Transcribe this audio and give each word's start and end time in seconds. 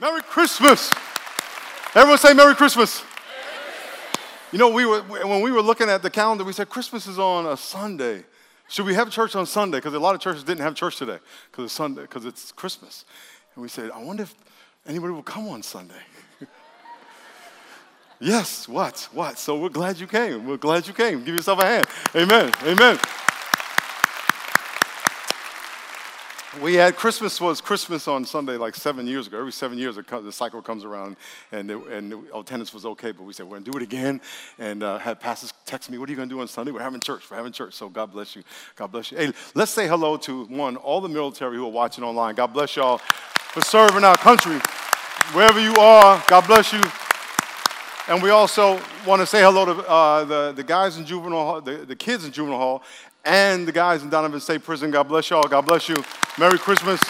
Merry 0.00 0.22
Christmas. 0.22 0.90
Everyone 1.94 2.16
say 2.16 2.32
Merry 2.32 2.54
Christmas. 2.54 3.04
You 4.50 4.58
know, 4.58 4.70
we 4.70 4.86
were, 4.86 5.02
when 5.02 5.42
we 5.42 5.52
were 5.52 5.60
looking 5.60 5.90
at 5.90 6.02
the 6.02 6.08
calendar, 6.08 6.42
we 6.42 6.54
said 6.54 6.70
Christmas 6.70 7.06
is 7.06 7.18
on 7.18 7.44
a 7.44 7.56
Sunday. 7.56 8.24
Should 8.68 8.86
we 8.86 8.94
have 8.94 9.10
church 9.10 9.36
on 9.36 9.44
Sunday? 9.44 9.76
Because 9.76 9.92
a 9.92 9.98
lot 9.98 10.14
of 10.14 10.20
churches 10.22 10.42
didn't 10.42 10.62
have 10.62 10.74
church 10.74 10.96
today 10.96 11.18
because 11.50 11.66
it's 11.66 11.74
Sunday, 11.74 12.02
because 12.02 12.24
it's 12.24 12.50
Christmas. 12.50 13.04
And 13.54 13.62
we 13.62 13.68
said, 13.68 13.90
I 13.90 14.02
wonder 14.02 14.22
if 14.22 14.34
anybody 14.86 15.12
will 15.12 15.22
come 15.22 15.48
on 15.48 15.62
Sunday. 15.62 16.00
yes, 18.20 18.66
what? 18.66 19.06
What? 19.12 19.38
So 19.38 19.58
we're 19.58 19.68
glad 19.68 20.00
you 20.00 20.06
came. 20.06 20.46
We're 20.46 20.56
glad 20.56 20.86
you 20.86 20.94
came. 20.94 21.24
Give 21.24 21.34
yourself 21.34 21.60
a 21.60 21.66
hand. 21.66 21.86
Amen. 22.16 22.52
Amen. 22.62 22.98
We 26.58 26.74
had 26.74 26.96
Christmas 26.96 27.40
was 27.40 27.60
Christmas 27.60 28.08
on 28.08 28.24
Sunday 28.24 28.56
like 28.56 28.74
seven 28.74 29.06
years 29.06 29.28
ago. 29.28 29.38
Every 29.38 29.52
seven 29.52 29.78
years, 29.78 29.94
the 29.94 30.32
cycle 30.32 30.60
comes 30.60 30.84
around, 30.84 31.14
and, 31.52 31.70
it, 31.70 31.78
and 31.86 32.12
attendance 32.34 32.74
was 32.74 32.84
okay. 32.84 33.12
But 33.12 33.22
we 33.22 33.32
said 33.32 33.46
we're 33.46 33.60
gonna 33.60 33.70
do 33.70 33.78
it 33.78 33.84
again, 33.84 34.20
and 34.58 34.82
uh, 34.82 34.98
had 34.98 35.20
pastors 35.20 35.52
text 35.64 35.90
me, 35.90 35.98
"What 35.98 36.08
are 36.08 36.12
you 36.12 36.16
gonna 36.16 36.28
do 36.28 36.40
on 36.40 36.48
Sunday?" 36.48 36.72
We're 36.72 36.80
having 36.80 36.98
church. 36.98 37.30
We're 37.30 37.36
having 37.36 37.52
church. 37.52 37.74
So 37.74 37.88
God 37.88 38.10
bless 38.10 38.34
you. 38.34 38.42
God 38.74 38.90
bless 38.90 39.12
you. 39.12 39.18
Hey, 39.18 39.32
let's 39.54 39.70
say 39.70 39.86
hello 39.86 40.16
to 40.16 40.44
one 40.46 40.74
all 40.76 41.00
the 41.00 41.08
military 41.08 41.54
who 41.54 41.66
are 41.66 41.70
watching 41.70 42.02
online. 42.02 42.34
God 42.34 42.48
bless 42.48 42.74
y'all 42.74 42.98
for 42.98 43.60
serving 43.60 44.02
our 44.02 44.16
country 44.16 44.58
wherever 45.32 45.60
you 45.60 45.76
are. 45.76 46.20
God 46.26 46.48
bless 46.48 46.72
you. 46.72 46.82
And 48.08 48.20
we 48.20 48.30
also 48.30 48.80
want 49.06 49.20
to 49.20 49.26
say 49.26 49.40
hello 49.40 49.66
to 49.66 49.88
uh, 49.88 50.24
the, 50.24 50.50
the 50.50 50.64
guys 50.64 50.96
in 50.96 51.06
juvenile 51.06 51.44
hall, 51.44 51.60
the, 51.60 51.76
the 51.76 51.94
kids 51.94 52.24
in 52.24 52.32
juvenile 52.32 52.58
hall, 52.58 52.82
and 53.24 53.66
the 53.66 53.72
guys 53.72 54.02
in 54.02 54.10
Donovan 54.10 54.40
State 54.40 54.62
Prison. 54.62 54.90
God 54.90 55.04
bless 55.04 55.30
y'all. 55.30 55.46
God 55.48 55.66
bless 55.66 55.88
you. 55.88 55.96
Merry 56.38 56.58
Christmas. 56.58 57.00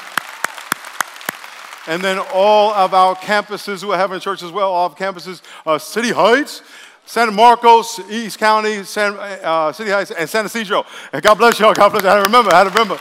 And 1.86 2.02
then 2.02 2.18
all 2.32 2.72
of 2.72 2.94
our 2.94 3.16
campuses 3.16 3.82
who 3.82 3.90
are 3.92 3.96
having 3.96 4.20
church 4.20 4.42
as 4.42 4.52
well, 4.52 4.70
all 4.70 4.86
of 4.86 4.96
campuses, 4.96 5.40
uh, 5.66 5.78
City 5.78 6.10
Heights, 6.10 6.62
San 7.06 7.34
Marcos, 7.34 7.98
East 8.10 8.38
County, 8.38 8.84
San, 8.84 9.16
uh, 9.18 9.72
City 9.72 9.90
Heights, 9.90 10.10
and 10.10 10.28
San 10.28 10.44
Ysidro. 10.44 10.84
And 11.12 11.22
God 11.22 11.34
bless 11.36 11.58
y'all. 11.58 11.74
God 11.74 11.88
bless 11.88 12.02
you. 12.02 12.08
I 12.08 12.12
had 12.12 12.18
to 12.18 12.26
remember. 12.26 12.52
I 12.52 12.58
had 12.58 12.64
to 12.64 12.70
remember. 12.70 13.00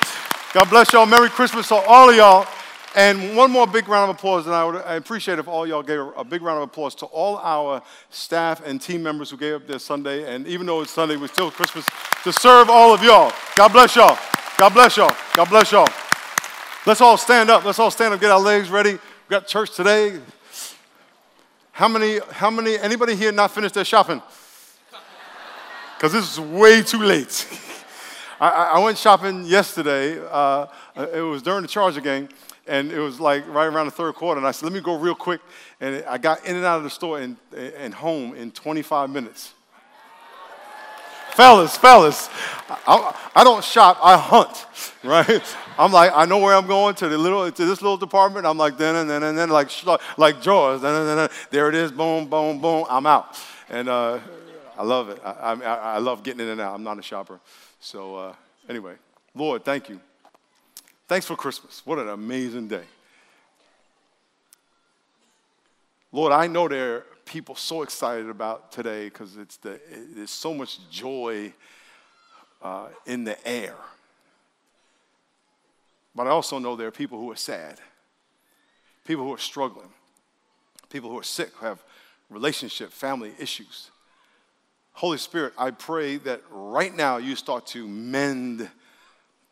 God 0.53 0.69
bless 0.69 0.93
y'all. 0.93 1.05
Merry 1.05 1.29
Christmas 1.29 1.67
to 1.67 1.75
all 1.75 2.09
of 2.09 2.15
y'all. 2.15 2.47
And 2.95 3.37
one 3.37 3.51
more 3.51 3.67
big 3.67 3.87
round 3.87 4.09
of 4.09 4.15
applause, 4.15 4.47
and 4.47 4.55
I 4.55 4.65
would 4.65 4.75
I 4.77 4.95
appreciate 4.95 5.37
if 5.37 5.47
all 5.47 5.67
y'all 5.67 5.83
gave 5.83 5.99
a 6.17 6.23
big 6.23 6.41
round 6.41 6.57
of 6.57 6.69
applause 6.69 6.95
to 6.95 7.05
all 7.05 7.37
our 7.37 7.83
staff 8.09 8.65
and 8.65 8.81
team 8.81 9.03
members 9.03 9.29
who 9.29 9.37
gave 9.37 9.53
up 9.53 9.67
their 9.67 9.77
Sunday. 9.77 10.33
And 10.33 10.47
even 10.47 10.65
though 10.65 10.81
it's 10.81 10.91
Sunday, 10.91 11.15
we're 11.15 11.27
still 11.27 11.51
Christmas 11.51 11.85
to 12.23 12.33
serve 12.33 12.67
all 12.67 12.91
of 12.91 13.03
y'all. 13.03 13.31
God 13.55 13.71
bless 13.71 13.95
y'all. 13.95 14.17
God 14.57 14.73
bless 14.73 14.97
y'all. 14.97 15.15
God 15.33 15.49
bless 15.49 15.71
y'all. 15.71 15.87
Let's 16.87 16.99
all 16.99 17.17
stand 17.17 17.51
up. 17.51 17.63
Let's 17.63 17.77
all 17.77 17.91
stand 17.91 18.15
up. 18.15 18.19
Get 18.19 18.31
our 18.31 18.39
legs 18.39 18.71
ready. 18.71 18.93
We 18.93 18.99
got 19.29 19.45
church 19.45 19.75
today. 19.75 20.19
How 21.71 21.87
many? 21.87 22.19
How 22.31 22.49
many? 22.49 22.77
Anybody 22.79 23.15
here 23.15 23.31
not 23.31 23.51
finished 23.51 23.75
their 23.75 23.85
shopping? 23.85 24.19
Because 25.95 26.11
this 26.11 26.31
is 26.31 26.39
way 26.39 26.81
too 26.81 27.03
late. 27.03 27.47
I, 28.41 28.49
I, 28.49 28.79
went 28.79 28.97
shopping 28.97 29.43
yesterday. 29.43 30.17
Uh, 30.19 30.67
it 31.13 31.21
was 31.21 31.41
during 31.41 31.61
the 31.61 31.67
Charger 31.67 31.99
game 31.99 32.29
and 32.69 32.91
it 32.91 32.99
was 32.99 33.19
like 33.19 33.45
right 33.47 33.65
around 33.65 33.87
the 33.87 33.91
third 33.91 34.13
quarter. 34.15 34.37
And 34.37 34.47
I 34.47 34.51
said, 34.51 34.65
let 34.65 34.73
me 34.73 34.79
go 34.79 34.95
real 34.95 35.15
quick. 35.15 35.41
And 35.81 36.05
I 36.05 36.17
got 36.17 36.45
in 36.45 36.55
and 36.55 36.63
out 36.63 36.77
of 36.77 36.83
the 36.83 36.89
store 36.89 37.19
and, 37.19 37.35
and 37.55 37.93
home 37.93 38.35
in 38.35 38.51
25 38.51 39.09
minutes. 39.09 39.53
fellas, 41.31 41.75
fellas, 41.77 42.29
I, 42.87 43.15
I, 43.35 43.43
don't 43.43 43.63
shop, 43.63 43.97
I 44.03 44.17
hunt, 44.17 44.67
right? 45.03 45.43
I'm 45.79 45.91
like, 45.91 46.11
I 46.13 46.25
know 46.25 46.37
where 46.37 46.55
I'm 46.55 46.67
going 46.67 46.93
to 46.95 47.09
the 47.09 47.17
little 47.17 47.51
to 47.51 47.65
this 47.65 47.81
little 47.81 47.97
department. 47.97 48.45
I'm 48.45 48.57
like, 48.57 48.77
then 48.77 48.95
and 48.95 49.09
then 49.09 49.23
and 49.23 49.37
then 49.37 49.49
like 49.49 49.69
like 50.17 50.41
drawers, 50.41 50.81
then 50.81 50.93
and 50.93 51.07
then 51.07 51.29
there 51.49 51.69
it 51.69 51.75
is, 51.75 51.91
boom, 51.91 52.29
boom, 52.29 52.59
boom. 52.59 52.85
I'm 52.89 53.05
out, 53.05 53.39
and 53.69 53.87
uh, 53.87 54.19
I 54.77 54.83
love 54.83 55.09
it. 55.09 55.21
I, 55.23 55.53
I, 55.53 55.75
I, 55.75 55.97
love 55.99 56.23
getting 56.23 56.41
in 56.41 56.49
and 56.49 56.61
out. 56.61 56.75
I'm 56.75 56.83
not 56.83 56.99
a 56.99 57.01
shopper, 57.01 57.39
so 57.79 58.15
uh, 58.17 58.33
anyway, 58.67 58.95
Lord, 59.33 59.63
thank 59.63 59.87
you 59.87 60.01
Thanks 61.09 61.25
for 61.25 61.35
Christmas. 61.35 61.81
What 61.85 61.97
an 61.97 62.07
amazing 62.07 62.67
day. 62.67 62.83
Lord, 66.11 66.31
I 66.31 66.45
know 66.45 66.67
there 66.67 66.97
are 66.97 67.05
people 67.25 67.55
so 67.55 67.81
excited 67.81 68.29
about 68.29 68.71
today 68.71 69.05
because 69.05 69.35
it's 69.35 69.57
the, 69.57 69.79
there's 70.13 70.29
so 70.29 70.53
much 70.53 70.77
joy 70.91 71.51
uh, 72.61 72.89
in 73.07 73.23
the 73.23 73.47
air. 73.47 73.73
But 76.13 76.27
I 76.27 76.29
also 76.29 76.59
know 76.59 76.75
there 76.75 76.89
are 76.89 76.91
people 76.91 77.17
who 77.17 77.31
are 77.31 77.35
sad, 77.35 77.79
people 79.03 79.23
who 79.23 79.33
are 79.33 79.39
struggling, 79.39 79.89
people 80.91 81.09
who 81.09 81.17
are 81.17 81.23
sick, 81.23 81.49
who 81.55 81.65
have 81.65 81.83
relationship, 82.29 82.91
family 82.91 83.33
issues. 83.39 83.89
Holy 84.93 85.17
Spirit, 85.17 85.53
I 85.57 85.71
pray 85.71 86.17
that 86.17 86.43
right 86.51 86.95
now 86.95 87.17
you 87.17 87.35
start 87.35 87.65
to 87.67 87.87
mend 87.87 88.69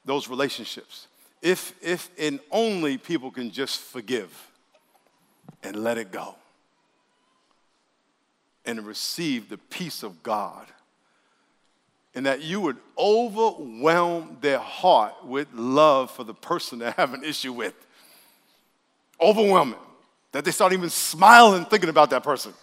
those 0.05 0.27
relationships 0.27 1.07
if, 1.41 1.73
if 1.81 2.09
and 2.17 2.39
only 2.51 2.97
people 2.97 3.31
can 3.31 3.51
just 3.51 3.79
forgive 3.79 4.51
and 5.63 5.75
let 5.83 5.97
it 5.97 6.11
go 6.11 6.35
and 8.65 8.85
receive 8.85 9.49
the 9.49 9.57
peace 9.57 10.03
of 10.03 10.21
God. 10.23 10.67
And 12.15 12.25
that 12.25 12.41
you 12.41 12.59
would 12.61 12.77
overwhelm 12.97 14.37
their 14.41 14.59
heart 14.59 15.13
with 15.23 15.47
love 15.53 16.09
for 16.11 16.23
the 16.23 16.33
person 16.33 16.79
they 16.79 16.91
have 16.91 17.13
an 17.13 17.23
issue 17.23 17.53
with. 17.53 17.73
Overwhelming. 19.21 19.79
That 20.31 20.43
they 20.43 20.51
start 20.51 20.73
even 20.73 20.89
smiling 20.89 21.65
thinking 21.65 21.89
about 21.89 22.09
that 22.09 22.23
person. 22.23 22.53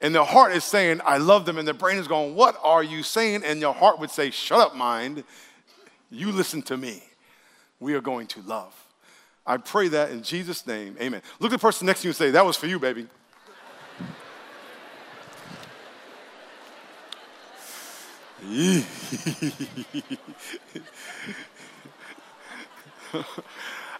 And 0.00 0.14
their 0.14 0.24
heart 0.24 0.52
is 0.52 0.64
saying, 0.64 1.00
I 1.04 1.18
love 1.18 1.44
them. 1.44 1.58
And 1.58 1.66
their 1.66 1.74
brain 1.74 1.98
is 1.98 2.08
going, 2.08 2.34
What 2.34 2.56
are 2.62 2.82
you 2.82 3.02
saying? 3.02 3.42
And 3.44 3.60
your 3.60 3.74
heart 3.74 3.98
would 3.98 4.10
say, 4.10 4.30
Shut 4.30 4.60
up, 4.60 4.74
mind. 4.74 5.24
You 6.10 6.30
listen 6.30 6.62
to 6.62 6.76
me 6.76 7.02
we 7.82 7.94
are 7.94 8.00
going 8.00 8.26
to 8.28 8.40
love. 8.42 8.72
I 9.44 9.56
pray 9.56 9.88
that 9.88 10.12
in 10.12 10.22
Jesus' 10.22 10.66
name. 10.66 10.96
Amen. 11.00 11.20
Look 11.40 11.52
at 11.52 11.58
the 11.58 11.62
person 11.62 11.86
next 11.86 12.02
to 12.02 12.06
you 12.06 12.10
and 12.10 12.16
say, 12.16 12.30
That 12.30 12.46
was 12.46 12.56
for 12.56 12.66
you, 12.66 12.78
baby. 12.78 13.08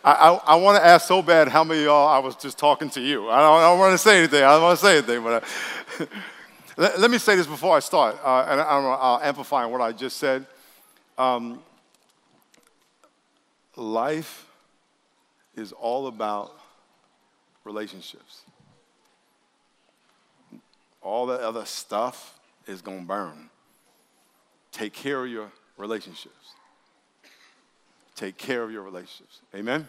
I, 0.04 0.12
I, 0.12 0.40
I 0.44 0.56
want 0.56 0.78
to 0.78 0.84
ask 0.84 1.06
so 1.06 1.22
bad 1.22 1.46
how 1.48 1.62
many 1.62 1.84
y'all 1.84 2.08
I 2.08 2.18
was 2.18 2.34
just 2.34 2.58
talking 2.58 2.90
to 2.90 3.00
you. 3.00 3.28
I 3.28 3.40
don't, 3.40 3.60
don't 3.60 3.78
want 3.78 3.92
to 3.92 3.98
say 3.98 4.18
anything. 4.18 4.42
I 4.42 4.52
don't 4.54 4.62
want 4.62 4.78
to 4.80 4.84
say 4.84 4.98
anything, 4.98 5.22
but 5.22 5.44
I, 5.44 6.06
let, 6.76 7.00
let, 7.00 7.10
me 7.10 7.18
say 7.18 7.36
this 7.36 7.46
before 7.46 7.76
I 7.76 7.80
start, 7.80 8.16
uh, 8.24 8.46
and 8.48 8.60
I, 8.60 8.78
will 8.78 9.20
amplify 9.22 9.64
what 9.64 9.80
I 9.80 9.92
just 9.92 10.16
said. 10.16 10.44
Um, 11.16 11.60
life 13.76 14.46
is 15.56 15.72
all 15.72 16.06
about 16.06 16.58
relationships. 17.64 18.42
All 21.00 21.26
the 21.26 21.34
other 21.34 21.64
stuff 21.64 22.38
is 22.66 22.80
going 22.80 23.00
to 23.00 23.06
burn. 23.06 23.50
Take 24.70 24.92
care 24.92 25.24
of 25.24 25.30
your 25.30 25.50
relationships. 25.76 26.54
Take 28.14 28.36
care 28.36 28.62
of 28.62 28.70
your 28.70 28.82
relationships. 28.82 29.40
Amen? 29.54 29.86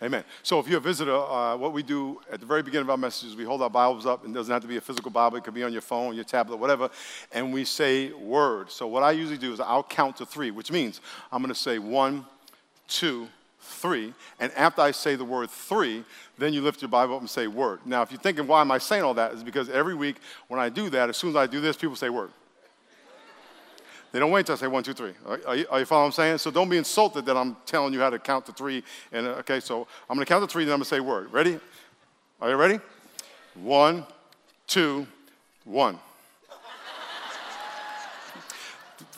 Amen. 0.00 0.22
So 0.44 0.60
if 0.60 0.68
you're 0.68 0.78
a 0.78 0.80
visitor, 0.80 1.16
uh, 1.16 1.56
what 1.56 1.72
we 1.72 1.82
do 1.82 2.20
at 2.30 2.38
the 2.38 2.46
very 2.46 2.62
beginning 2.62 2.86
of 2.86 2.90
our 2.90 2.96
messages, 2.96 3.34
we 3.34 3.42
hold 3.42 3.62
our 3.62 3.70
Bibles 3.70 4.06
up, 4.06 4.24
it 4.24 4.32
doesn't 4.32 4.52
have 4.52 4.62
to 4.62 4.68
be 4.68 4.76
a 4.76 4.80
physical 4.80 5.10
Bible. 5.10 5.38
It 5.38 5.44
could 5.44 5.54
be 5.54 5.64
on 5.64 5.72
your 5.72 5.82
phone, 5.82 6.14
your 6.14 6.24
tablet, 6.24 6.58
whatever, 6.58 6.88
and 7.32 7.52
we 7.52 7.64
say 7.64 8.12
word. 8.12 8.70
So 8.70 8.86
what 8.86 9.02
I 9.02 9.10
usually 9.10 9.38
do 9.38 9.52
is 9.52 9.58
I'll 9.58 9.82
count 9.82 10.18
to 10.18 10.26
three, 10.26 10.52
which 10.52 10.70
means 10.70 11.00
I'm 11.32 11.42
going 11.42 11.52
to 11.52 11.60
say 11.60 11.80
one, 11.80 12.24
two, 12.88 13.28
three. 13.60 14.12
And 14.40 14.50
after 14.52 14.82
I 14.82 14.90
say 14.90 15.14
the 15.14 15.24
word 15.24 15.50
three, 15.50 16.04
then 16.36 16.52
you 16.52 16.62
lift 16.62 16.82
your 16.82 16.88
Bible 16.88 17.14
up 17.14 17.20
and 17.20 17.30
say 17.30 17.46
word. 17.46 17.80
Now, 17.84 18.02
if 18.02 18.10
you're 18.10 18.20
thinking, 18.20 18.46
why 18.46 18.60
am 18.60 18.70
I 18.70 18.78
saying 18.78 19.04
all 19.04 19.14
that? 19.14 19.32
Is 19.32 19.44
because 19.44 19.68
every 19.68 19.94
week 19.94 20.16
when 20.48 20.58
I 20.58 20.68
do 20.68 20.90
that, 20.90 21.08
as 21.08 21.16
soon 21.16 21.30
as 21.30 21.36
I 21.36 21.46
do 21.46 21.60
this, 21.60 21.76
people 21.76 21.96
say 21.96 22.08
word. 22.08 22.30
They 24.10 24.18
don't 24.18 24.30
wait 24.30 24.40
until 24.40 24.54
I 24.54 24.58
say 24.58 24.66
one, 24.68 24.82
two, 24.82 24.94
three. 24.94 25.12
Are, 25.26 25.54
you, 25.54 25.66
are 25.70 25.80
you 25.80 25.84
following 25.84 26.04
what 26.04 26.06
I'm 26.06 26.12
saying? 26.12 26.38
So 26.38 26.50
don't 26.50 26.70
be 26.70 26.78
insulted 26.78 27.26
that 27.26 27.36
I'm 27.36 27.56
telling 27.66 27.92
you 27.92 28.00
how 28.00 28.08
to 28.08 28.18
count 28.18 28.46
to 28.46 28.52
three. 28.52 28.82
And 29.12 29.26
uh, 29.26 29.30
okay, 29.40 29.60
so 29.60 29.86
I'm 30.08 30.16
going 30.16 30.24
to 30.24 30.28
count 30.28 30.42
to 30.42 30.50
three, 30.50 30.64
then 30.64 30.72
I'm 30.72 30.78
going 30.78 30.84
to 30.84 30.88
say 30.88 31.00
word. 31.00 31.30
Ready? 31.30 31.60
Are 32.40 32.48
you 32.48 32.56
ready? 32.56 32.80
One, 33.54 34.06
two, 34.66 35.06
one. 35.64 35.98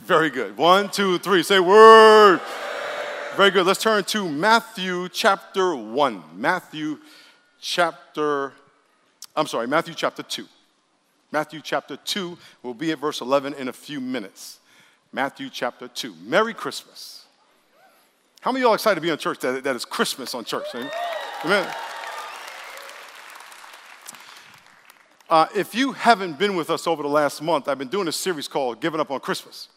Very 0.00 0.31
good. 0.31 0.56
One, 0.56 0.89
two, 0.89 1.19
three. 1.19 1.45
Say 1.45 1.61
word. 1.61 2.41
Very 3.37 3.53
good. 3.53 3.65
Let's 3.65 3.81
turn 3.81 4.03
to 4.05 4.29
Matthew 4.29 5.09
chapter 5.09 5.75
1. 5.75 6.23
Matthew 6.35 6.99
chapter, 7.61 8.53
I'm 9.37 9.47
sorry, 9.47 9.69
Matthew 9.69 9.94
chapter 9.94 10.25
2. 10.25 10.47
Matthew 11.31 11.61
chapter 11.62 11.97
2. 11.97 12.37
We'll 12.65 12.75
be 12.75 12.91
at 12.91 12.99
verse 12.99 13.21
11 13.21 13.55
in 13.55 13.69
a 13.69 13.73
few 13.73 14.00
minutes. 14.00 14.59
Matthew 15.12 15.49
chapter 15.49 15.87
2. 15.87 16.15
Merry 16.25 16.53
Christmas. 16.53 17.25
How 18.41 18.50
many 18.50 18.62
of 18.62 18.67
y'all 18.67 18.75
excited 18.75 18.97
to 18.97 19.00
be 19.00 19.11
in 19.11 19.17
church 19.17 19.38
that, 19.38 19.62
that 19.62 19.76
is 19.76 19.85
Christmas 19.85 20.35
on 20.35 20.44
church? 20.44 20.67
Amen. 21.44 21.73
Uh, 25.31 25.47
if 25.55 25.73
you 25.73 25.93
haven't 25.93 26.37
been 26.37 26.56
with 26.56 26.69
us 26.69 26.88
over 26.88 27.05
the 27.05 27.09
last 27.09 27.41
month, 27.41 27.69
I've 27.69 27.79
been 27.79 27.88
doing 27.88 28.09
a 28.09 28.12
series 28.12 28.49
called 28.49 28.81
Giving 28.81 28.99
Up 28.99 29.12
on 29.12 29.21
Christmas. 29.21 29.69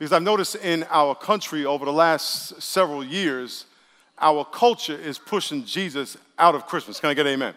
Because 0.00 0.14
I've 0.14 0.22
noticed 0.22 0.56
in 0.56 0.86
our 0.88 1.14
country 1.14 1.66
over 1.66 1.84
the 1.84 1.92
last 1.92 2.62
several 2.62 3.04
years, 3.04 3.66
our 4.18 4.46
culture 4.46 4.96
is 4.96 5.18
pushing 5.18 5.62
Jesus 5.66 6.16
out 6.38 6.54
of 6.54 6.66
Christmas. 6.66 6.98
Can 6.98 7.10
I 7.10 7.14
get 7.14 7.26
amen? 7.26 7.52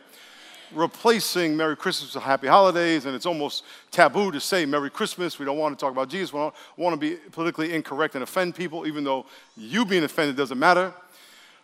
Replacing 0.74 1.56
Merry 1.56 1.78
Christmas 1.78 2.14
with 2.14 2.22
Happy 2.22 2.48
Holidays, 2.48 3.06
and 3.06 3.16
it's 3.16 3.26
almost 3.26 3.64
taboo 3.92 4.30
to 4.30 4.42
say 4.42 4.66
Merry 4.66 4.90
Christmas. 4.90 5.40
We 5.40 5.46
don't 5.46 5.58
want 5.58 5.80
to 5.80 5.82
talk 5.82 5.94
about 5.94 6.10
Jesus. 6.10 6.34
We 6.34 6.40
don't 6.40 6.54
want 6.76 6.94
to 6.96 6.98
be 7.00 7.16
politically 7.32 7.74
incorrect 7.74 8.16
and 8.16 8.24
offend 8.24 8.56
people, 8.56 8.86
even 8.86 9.06
though 9.06 9.26
you 9.56 9.86
being 9.86 10.04
offended 10.04 10.36
doesn't 10.36 10.60
matter. 10.60 10.94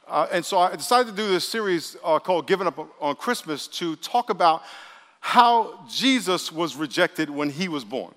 Uh, 0.08 0.28
and 0.32 0.46
so 0.46 0.60
I 0.60 0.78
decided 0.78 1.10
to 1.10 1.22
do 1.22 1.28
this 1.28 1.46
series 1.46 1.98
uh, 2.06 2.20
called 2.20 2.48
Giving 2.48 2.68
Up 2.68 2.80
on 3.02 3.18
Christmas 3.18 3.68
to 3.68 3.98
talk 3.98 4.30
about 4.30 4.64
how 5.20 5.86
Jesus 5.90 6.54
was 6.54 6.78
rejected 6.78 7.30
when 7.30 7.50
he 7.50 7.68
was 7.68 7.84
born. 7.84 8.14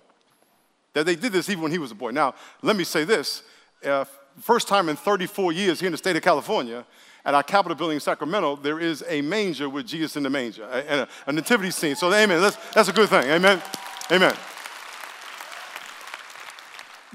That 0.94 1.06
they 1.06 1.16
did 1.16 1.32
this 1.32 1.48
even 1.48 1.62
when 1.62 1.72
he 1.72 1.78
was 1.78 1.90
a 1.90 1.94
boy. 1.94 2.10
Now, 2.10 2.34
let 2.60 2.76
me 2.76 2.84
say 2.84 3.04
this. 3.04 3.42
Uh, 3.84 4.04
first 4.40 4.68
time 4.68 4.88
in 4.88 4.96
34 4.96 5.52
years 5.52 5.80
here 5.80 5.86
in 5.86 5.92
the 5.92 5.98
state 5.98 6.16
of 6.16 6.22
California, 6.22 6.84
at 7.24 7.34
our 7.34 7.42
Capitol 7.42 7.76
building 7.76 7.96
in 7.96 8.00
Sacramento, 8.00 8.56
there 8.56 8.80
is 8.80 9.04
a 9.08 9.22
manger 9.22 9.68
with 9.68 9.86
Jesus 9.86 10.16
in 10.16 10.22
the 10.22 10.30
manger, 10.30 10.64
and 10.64 11.02
a, 11.02 11.08
a 11.26 11.32
nativity 11.32 11.70
scene. 11.70 11.94
So, 11.94 12.12
amen. 12.12 12.40
That's, 12.40 12.56
that's 12.72 12.88
a 12.88 12.92
good 12.92 13.08
thing. 13.08 13.24
Amen. 13.30 13.62
Amen. 14.10 14.34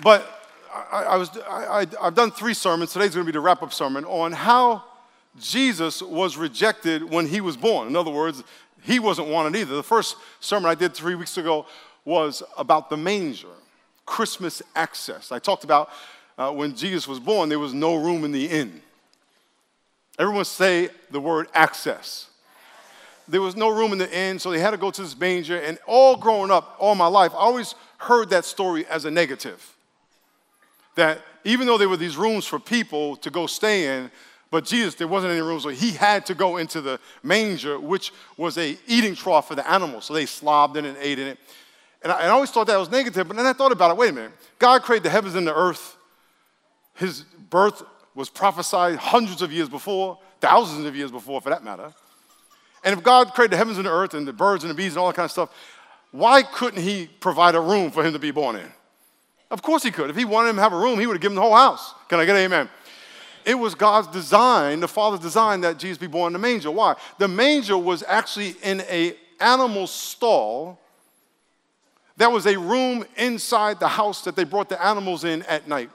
But 0.01 0.37
I, 0.91 1.03
I 1.03 1.17
was, 1.17 1.29
I, 1.49 1.85
have 2.01 2.15
done 2.15 2.31
three 2.31 2.53
sermons. 2.53 2.93
Today's 2.93 3.13
going 3.13 3.25
to 3.25 3.31
be 3.31 3.35
the 3.35 3.41
wrap 3.41 3.63
up 3.63 3.73
sermon 3.73 4.05
on 4.05 4.31
how 4.31 4.83
Jesus 5.39 6.01
was 6.01 6.37
rejected 6.37 7.03
when 7.03 7.27
he 7.27 7.41
was 7.41 7.57
born. 7.57 7.87
In 7.87 7.95
other 7.95 8.11
words, 8.11 8.43
he 8.81 8.99
wasn't 8.99 9.27
wanted 9.27 9.59
either. 9.59 9.75
The 9.75 9.83
first 9.83 10.15
sermon 10.39 10.69
I 10.69 10.75
did 10.75 10.93
three 10.93 11.15
weeks 11.15 11.37
ago 11.37 11.65
was 12.05 12.41
about 12.57 12.89
the 12.89 12.97
manger, 12.97 13.47
Christmas 14.07 14.63
access. 14.75 15.31
I 15.31 15.37
talked 15.37 15.63
about 15.63 15.89
uh, 16.39 16.51
when 16.51 16.75
Jesus 16.75 17.07
was 17.07 17.19
born, 17.19 17.49
there 17.49 17.59
was 17.59 17.75
no 17.75 17.95
room 17.95 18.23
in 18.23 18.31
the 18.31 18.47
inn. 18.47 18.81
Everyone 20.17 20.45
say 20.45 20.89
the 21.11 21.19
word 21.19 21.47
access. 21.53 22.29
There 23.27 23.41
was 23.41 23.55
no 23.55 23.69
room 23.69 23.91
in 23.91 23.97
the 23.99 24.17
inn, 24.17 24.39
so 24.39 24.49
they 24.49 24.59
had 24.59 24.71
to 24.71 24.77
go 24.77 24.89
to 24.89 25.01
this 25.01 25.19
manger. 25.19 25.59
And 25.59 25.77
all 25.85 26.15
growing 26.15 26.49
up, 26.49 26.75
all 26.79 26.95
my 26.95 27.07
life, 27.07 27.33
I 27.33 27.39
always 27.39 27.75
heard 27.97 28.29
that 28.29 28.45
story 28.45 28.85
as 28.87 29.05
a 29.05 29.11
negative. 29.11 29.75
That 30.95 31.21
even 31.43 31.67
though 31.67 31.77
there 31.77 31.89
were 31.89 31.97
these 31.97 32.17
rooms 32.17 32.45
for 32.45 32.59
people 32.59 33.17
to 33.17 33.29
go 33.29 33.45
stay 33.45 33.97
in, 33.97 34.09
but 34.49 34.63
Jesus, 34.63 34.95
there 34.95 35.09
wasn't 35.09 35.31
any 35.33 35.41
room, 35.41 35.59
so 35.59 35.69
he 35.69 35.91
had 35.91 36.25
to 36.27 36.33
go 36.33 36.57
into 36.57 36.79
the 36.79 36.99
manger, 37.21 37.77
which 37.77 38.13
was 38.37 38.57
a 38.57 38.77
eating 38.87 39.13
trough 39.13 39.49
for 39.49 39.55
the 39.55 39.69
animals. 39.69 40.05
So 40.05 40.13
they 40.13 40.25
slobbed 40.25 40.77
in 40.77 40.85
and 40.85 40.97
ate 40.99 41.19
in 41.19 41.27
it. 41.27 41.37
And 42.03 42.11
I, 42.11 42.19
and 42.21 42.27
I 42.27 42.29
always 42.29 42.51
thought 42.51 42.67
that 42.67 42.77
was 42.77 42.91
negative, 42.91 43.27
but 43.27 43.37
then 43.37 43.45
I 43.45 43.53
thought 43.53 43.71
about 43.71 43.91
it. 43.91 43.97
Wait 43.97 44.11
a 44.11 44.13
minute. 44.13 44.31
God 44.59 44.83
created 44.83 45.03
the 45.03 45.09
heavens 45.09 45.35
and 45.35 45.47
the 45.47 45.55
earth. 45.55 45.97
His 46.95 47.21
birth 47.21 47.83
was 48.15 48.29
prophesied 48.29 48.95
hundreds 48.97 49.41
of 49.41 49.51
years 49.51 49.69
before, 49.69 50.17
thousands 50.41 50.85
of 50.85 50.95
years 50.95 51.11
before, 51.11 51.41
for 51.41 51.49
that 51.49 51.63
matter. 51.63 51.93
And 52.83 52.97
if 52.97 53.03
God 53.03 53.33
created 53.33 53.53
the 53.53 53.57
heavens 53.57 53.77
and 53.77 53.85
the 53.85 53.91
earth 53.91 54.13
and 54.13 54.27
the 54.27 54.33
birds 54.33 54.63
and 54.63 54.71
the 54.71 54.75
bees 54.75 54.93
and 54.93 54.99
all 54.99 55.07
that 55.07 55.15
kind 55.15 55.25
of 55.25 55.31
stuff, 55.31 55.49
why 56.11 56.41
couldn't 56.41 56.81
He 56.81 57.09
provide 57.19 57.55
a 57.55 57.59
room 57.59 57.91
for 57.91 58.03
him 58.03 58.13
to 58.13 58.19
be 58.19 58.31
born 58.31 58.55
in? 58.55 58.71
Of 59.51 59.61
course 59.61 59.83
He 59.83 59.91
could. 59.91 60.09
If 60.09 60.15
He 60.15 60.25
wanted 60.25 60.49
him 60.49 60.55
to 60.57 60.61
have 60.61 60.73
a 60.73 60.77
room, 60.77 60.99
He 60.99 61.05
would 61.05 61.13
have 61.13 61.21
given 61.21 61.33
Him 61.33 61.43
the 61.43 61.49
whole 61.49 61.55
house. 61.55 61.93
Can 62.07 62.19
I 62.19 62.25
get 62.25 62.35
an 62.35 62.43
amen? 62.43 62.69
It 63.45 63.55
was 63.55 63.75
God's 63.75 64.07
design, 64.07 64.79
the 64.81 64.87
Father's 64.87 65.21
design, 65.21 65.61
that 65.61 65.77
Jesus 65.77 65.97
be 65.97 66.07
born 66.07 66.27
in 66.27 66.33
the 66.33 66.39
manger. 66.39 66.69
Why? 66.69 66.95
The 67.17 67.27
manger 67.27 67.77
was 67.77 68.03
actually 68.07 68.55
in 68.61 68.81
a 68.89 69.15
animal 69.39 69.87
stall. 69.87 70.79
That 72.17 72.31
was 72.31 72.45
a 72.47 72.57
room 72.57 73.05
inside 73.15 73.79
the 73.79 73.87
house 73.87 74.23
that 74.23 74.35
they 74.35 74.43
brought 74.43 74.69
the 74.69 74.83
animals 74.83 75.23
in 75.23 75.43
at 75.43 75.67
night. 75.67 75.89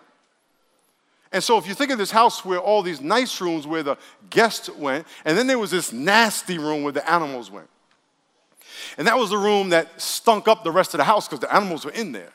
And 1.33 1.43
so, 1.43 1.57
if 1.57 1.67
you 1.67 1.75
think 1.75 1.91
of 1.91 1.99
this 1.99 2.11
house 2.11 2.45
where 2.45 2.59
all 2.59 2.83
these 2.83 3.01
nice 3.01 3.41
rooms 3.41 3.67
where 3.67 3.83
the 3.83 3.97
guests 4.29 4.69
went, 4.69 5.07
and 5.25 5.37
then 5.37 5.47
there 5.47 5.59
was 5.59 5.71
this 5.71 5.93
nasty 5.93 6.59
room 6.59 6.83
where 6.83 6.93
the 6.93 7.09
animals 7.11 7.51
went. 7.51 7.69
And 8.99 9.07
that 9.07 9.17
was 9.17 9.31
the 9.31 9.39
room 9.39 9.71
that 9.71 10.01
stunk 10.01 10.47
up 10.47 10.63
the 10.63 10.71
rest 10.71 10.93
of 10.95 10.99
the 10.99 11.05
house 11.05 11.27
because 11.27 11.41
the 11.41 11.53
animals 11.53 11.85
were 11.85 11.93
in 11.93 12.13
there. 12.13 12.33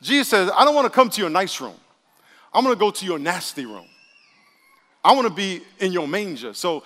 Jesus 0.00 0.28
says, 0.28 0.50
I 0.54 0.64
don't 0.64 0.74
want 0.74 0.86
to 0.86 0.90
come 0.90 1.10
to 1.10 1.20
your 1.20 1.30
nice 1.30 1.60
room. 1.60 1.74
I'm 2.54 2.64
going 2.64 2.74
to 2.74 2.80
go 2.80 2.90
to 2.90 3.04
your 3.04 3.18
nasty 3.18 3.66
room. 3.66 3.86
I 5.04 5.14
want 5.14 5.26
to 5.26 5.34
be 5.34 5.62
in 5.80 5.92
your 5.92 6.06
manger. 6.06 6.54
So, 6.54 6.84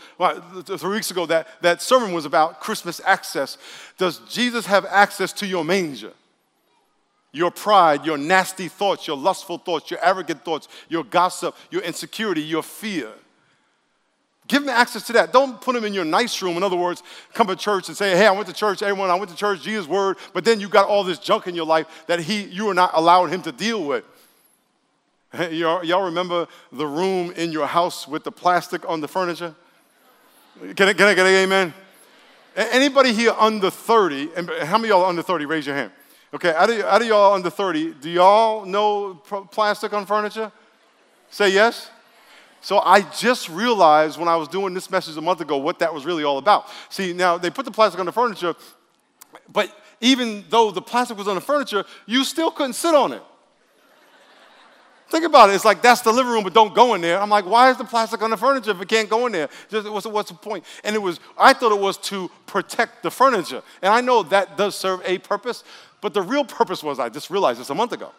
three 0.64 0.90
weeks 0.90 1.10
ago, 1.10 1.26
that, 1.26 1.48
that 1.60 1.82
sermon 1.82 2.12
was 2.12 2.24
about 2.24 2.60
Christmas 2.60 3.00
access. 3.04 3.58
Does 3.98 4.20
Jesus 4.20 4.64
have 4.66 4.86
access 4.86 5.32
to 5.34 5.46
your 5.46 5.64
manger? 5.64 6.12
Your 7.32 7.50
pride, 7.50 8.06
your 8.06 8.16
nasty 8.16 8.68
thoughts, 8.68 9.06
your 9.06 9.18
lustful 9.18 9.58
thoughts, 9.58 9.90
your 9.90 10.02
arrogant 10.02 10.42
thoughts, 10.44 10.68
your 10.88 11.04
gossip, 11.04 11.54
your 11.70 11.82
insecurity, 11.82 12.40
your 12.40 12.62
fear. 12.62 13.10
Give 14.48 14.62
him 14.62 14.70
access 14.70 15.02
to 15.08 15.12
that. 15.14 15.32
Don't 15.32 15.60
put 15.60 15.76
him 15.76 15.84
in 15.84 15.92
your 15.92 16.04
nice 16.04 16.40
room. 16.40 16.56
In 16.56 16.62
other 16.62 16.76
words, 16.76 17.02
come 17.34 17.48
to 17.48 17.56
church 17.56 17.88
and 17.88 17.96
say, 17.96 18.16
hey, 18.16 18.26
I 18.26 18.30
went 18.30 18.46
to 18.46 18.54
church, 18.54 18.80
everyone, 18.80 19.10
I 19.10 19.16
went 19.16 19.30
to 19.30 19.36
church, 19.36 19.60
Jesus' 19.62 19.88
word, 19.88 20.16
but 20.32 20.44
then 20.44 20.60
you 20.60 20.68
got 20.68 20.88
all 20.88 21.04
this 21.04 21.18
junk 21.18 21.48
in 21.48 21.54
your 21.54 21.66
life 21.66 22.04
that 22.06 22.20
he, 22.20 22.44
you 22.44 22.68
are 22.70 22.74
not 22.74 22.92
allowing 22.94 23.30
him 23.30 23.42
to 23.42 23.52
deal 23.52 23.84
with. 23.84 24.04
Y'all, 25.50 25.84
y'all 25.84 26.04
remember 26.04 26.46
the 26.72 26.86
room 26.86 27.32
in 27.32 27.52
your 27.52 27.66
house 27.66 28.06
with 28.06 28.24
the 28.24 28.32
plastic 28.32 28.88
on 28.88 29.00
the 29.00 29.08
furniture? 29.08 29.54
Can 30.60 30.88
I, 30.88 30.92
can 30.92 31.08
I 31.08 31.14
get 31.14 31.26
an 31.26 31.34
amen? 31.34 31.74
Anybody 32.56 33.12
here 33.12 33.34
under 33.38 33.70
30, 33.70 34.30
and 34.34 34.50
how 34.62 34.78
many 34.78 34.88
y'all 34.88 35.04
under 35.04 35.22
30? 35.22 35.44
Raise 35.44 35.66
your 35.66 35.76
hand. 35.76 35.92
Okay, 36.32 36.54
out 36.54 36.70
of, 36.70 36.80
out 36.80 37.02
of 37.02 37.08
y'all 37.08 37.34
under 37.34 37.50
30, 37.50 37.94
do 37.94 38.08
y'all 38.08 38.64
know 38.64 39.14
plastic 39.50 39.92
on 39.92 40.06
furniture? 40.06 40.50
Say 41.30 41.50
yes. 41.50 41.90
So 42.60 42.78
I 42.78 43.02
just 43.02 43.48
realized 43.48 44.18
when 44.18 44.28
I 44.28 44.36
was 44.36 44.48
doing 44.48 44.74
this 44.74 44.90
message 44.90 45.16
a 45.16 45.20
month 45.20 45.40
ago 45.40 45.58
what 45.58 45.78
that 45.80 45.92
was 45.92 46.06
really 46.06 46.24
all 46.24 46.38
about. 46.38 46.66
See, 46.88 47.12
now 47.12 47.36
they 47.36 47.50
put 47.50 47.64
the 47.64 47.70
plastic 47.70 48.00
on 48.00 48.06
the 48.06 48.12
furniture, 48.12 48.54
but 49.52 49.70
even 50.00 50.44
though 50.48 50.70
the 50.70 50.82
plastic 50.82 51.18
was 51.18 51.28
on 51.28 51.34
the 51.34 51.40
furniture, 51.40 51.84
you 52.06 52.24
still 52.24 52.50
couldn't 52.50 52.72
sit 52.72 52.94
on 52.94 53.12
it. 53.12 53.22
Think 55.08 55.24
about 55.24 55.50
it. 55.50 55.54
It's 55.54 55.64
like 55.64 55.82
that's 55.82 56.00
the 56.00 56.12
living 56.12 56.32
room, 56.32 56.42
but 56.42 56.52
don't 56.52 56.74
go 56.74 56.94
in 56.94 57.00
there. 57.00 57.20
I'm 57.20 57.30
like, 57.30 57.46
why 57.46 57.70
is 57.70 57.76
the 57.76 57.84
plastic 57.84 58.22
on 58.22 58.30
the 58.30 58.36
furniture 58.36 58.72
if 58.72 58.80
it 58.80 58.88
can't 58.88 59.08
go 59.08 59.26
in 59.26 59.32
there? 59.32 59.48
Just, 59.70 59.88
what's, 59.88 60.06
what's 60.06 60.30
the 60.30 60.36
point? 60.36 60.64
And 60.82 60.96
it 60.96 60.98
was, 60.98 61.20
I 61.38 61.52
thought 61.52 61.70
it 61.70 61.78
was 61.80 61.96
to 61.98 62.28
protect 62.46 63.04
the 63.04 63.10
furniture. 63.10 63.62
And 63.82 63.92
I 63.92 64.00
know 64.00 64.24
that 64.24 64.56
does 64.56 64.74
serve 64.74 65.00
a 65.04 65.18
purpose, 65.18 65.62
but 66.00 66.12
the 66.12 66.22
real 66.22 66.44
purpose 66.44 66.82
was, 66.82 66.98
I 66.98 67.08
just 67.08 67.30
realized 67.30 67.60
this 67.60 67.70
a 67.70 67.74
month 67.74 67.92
ago, 67.92 68.10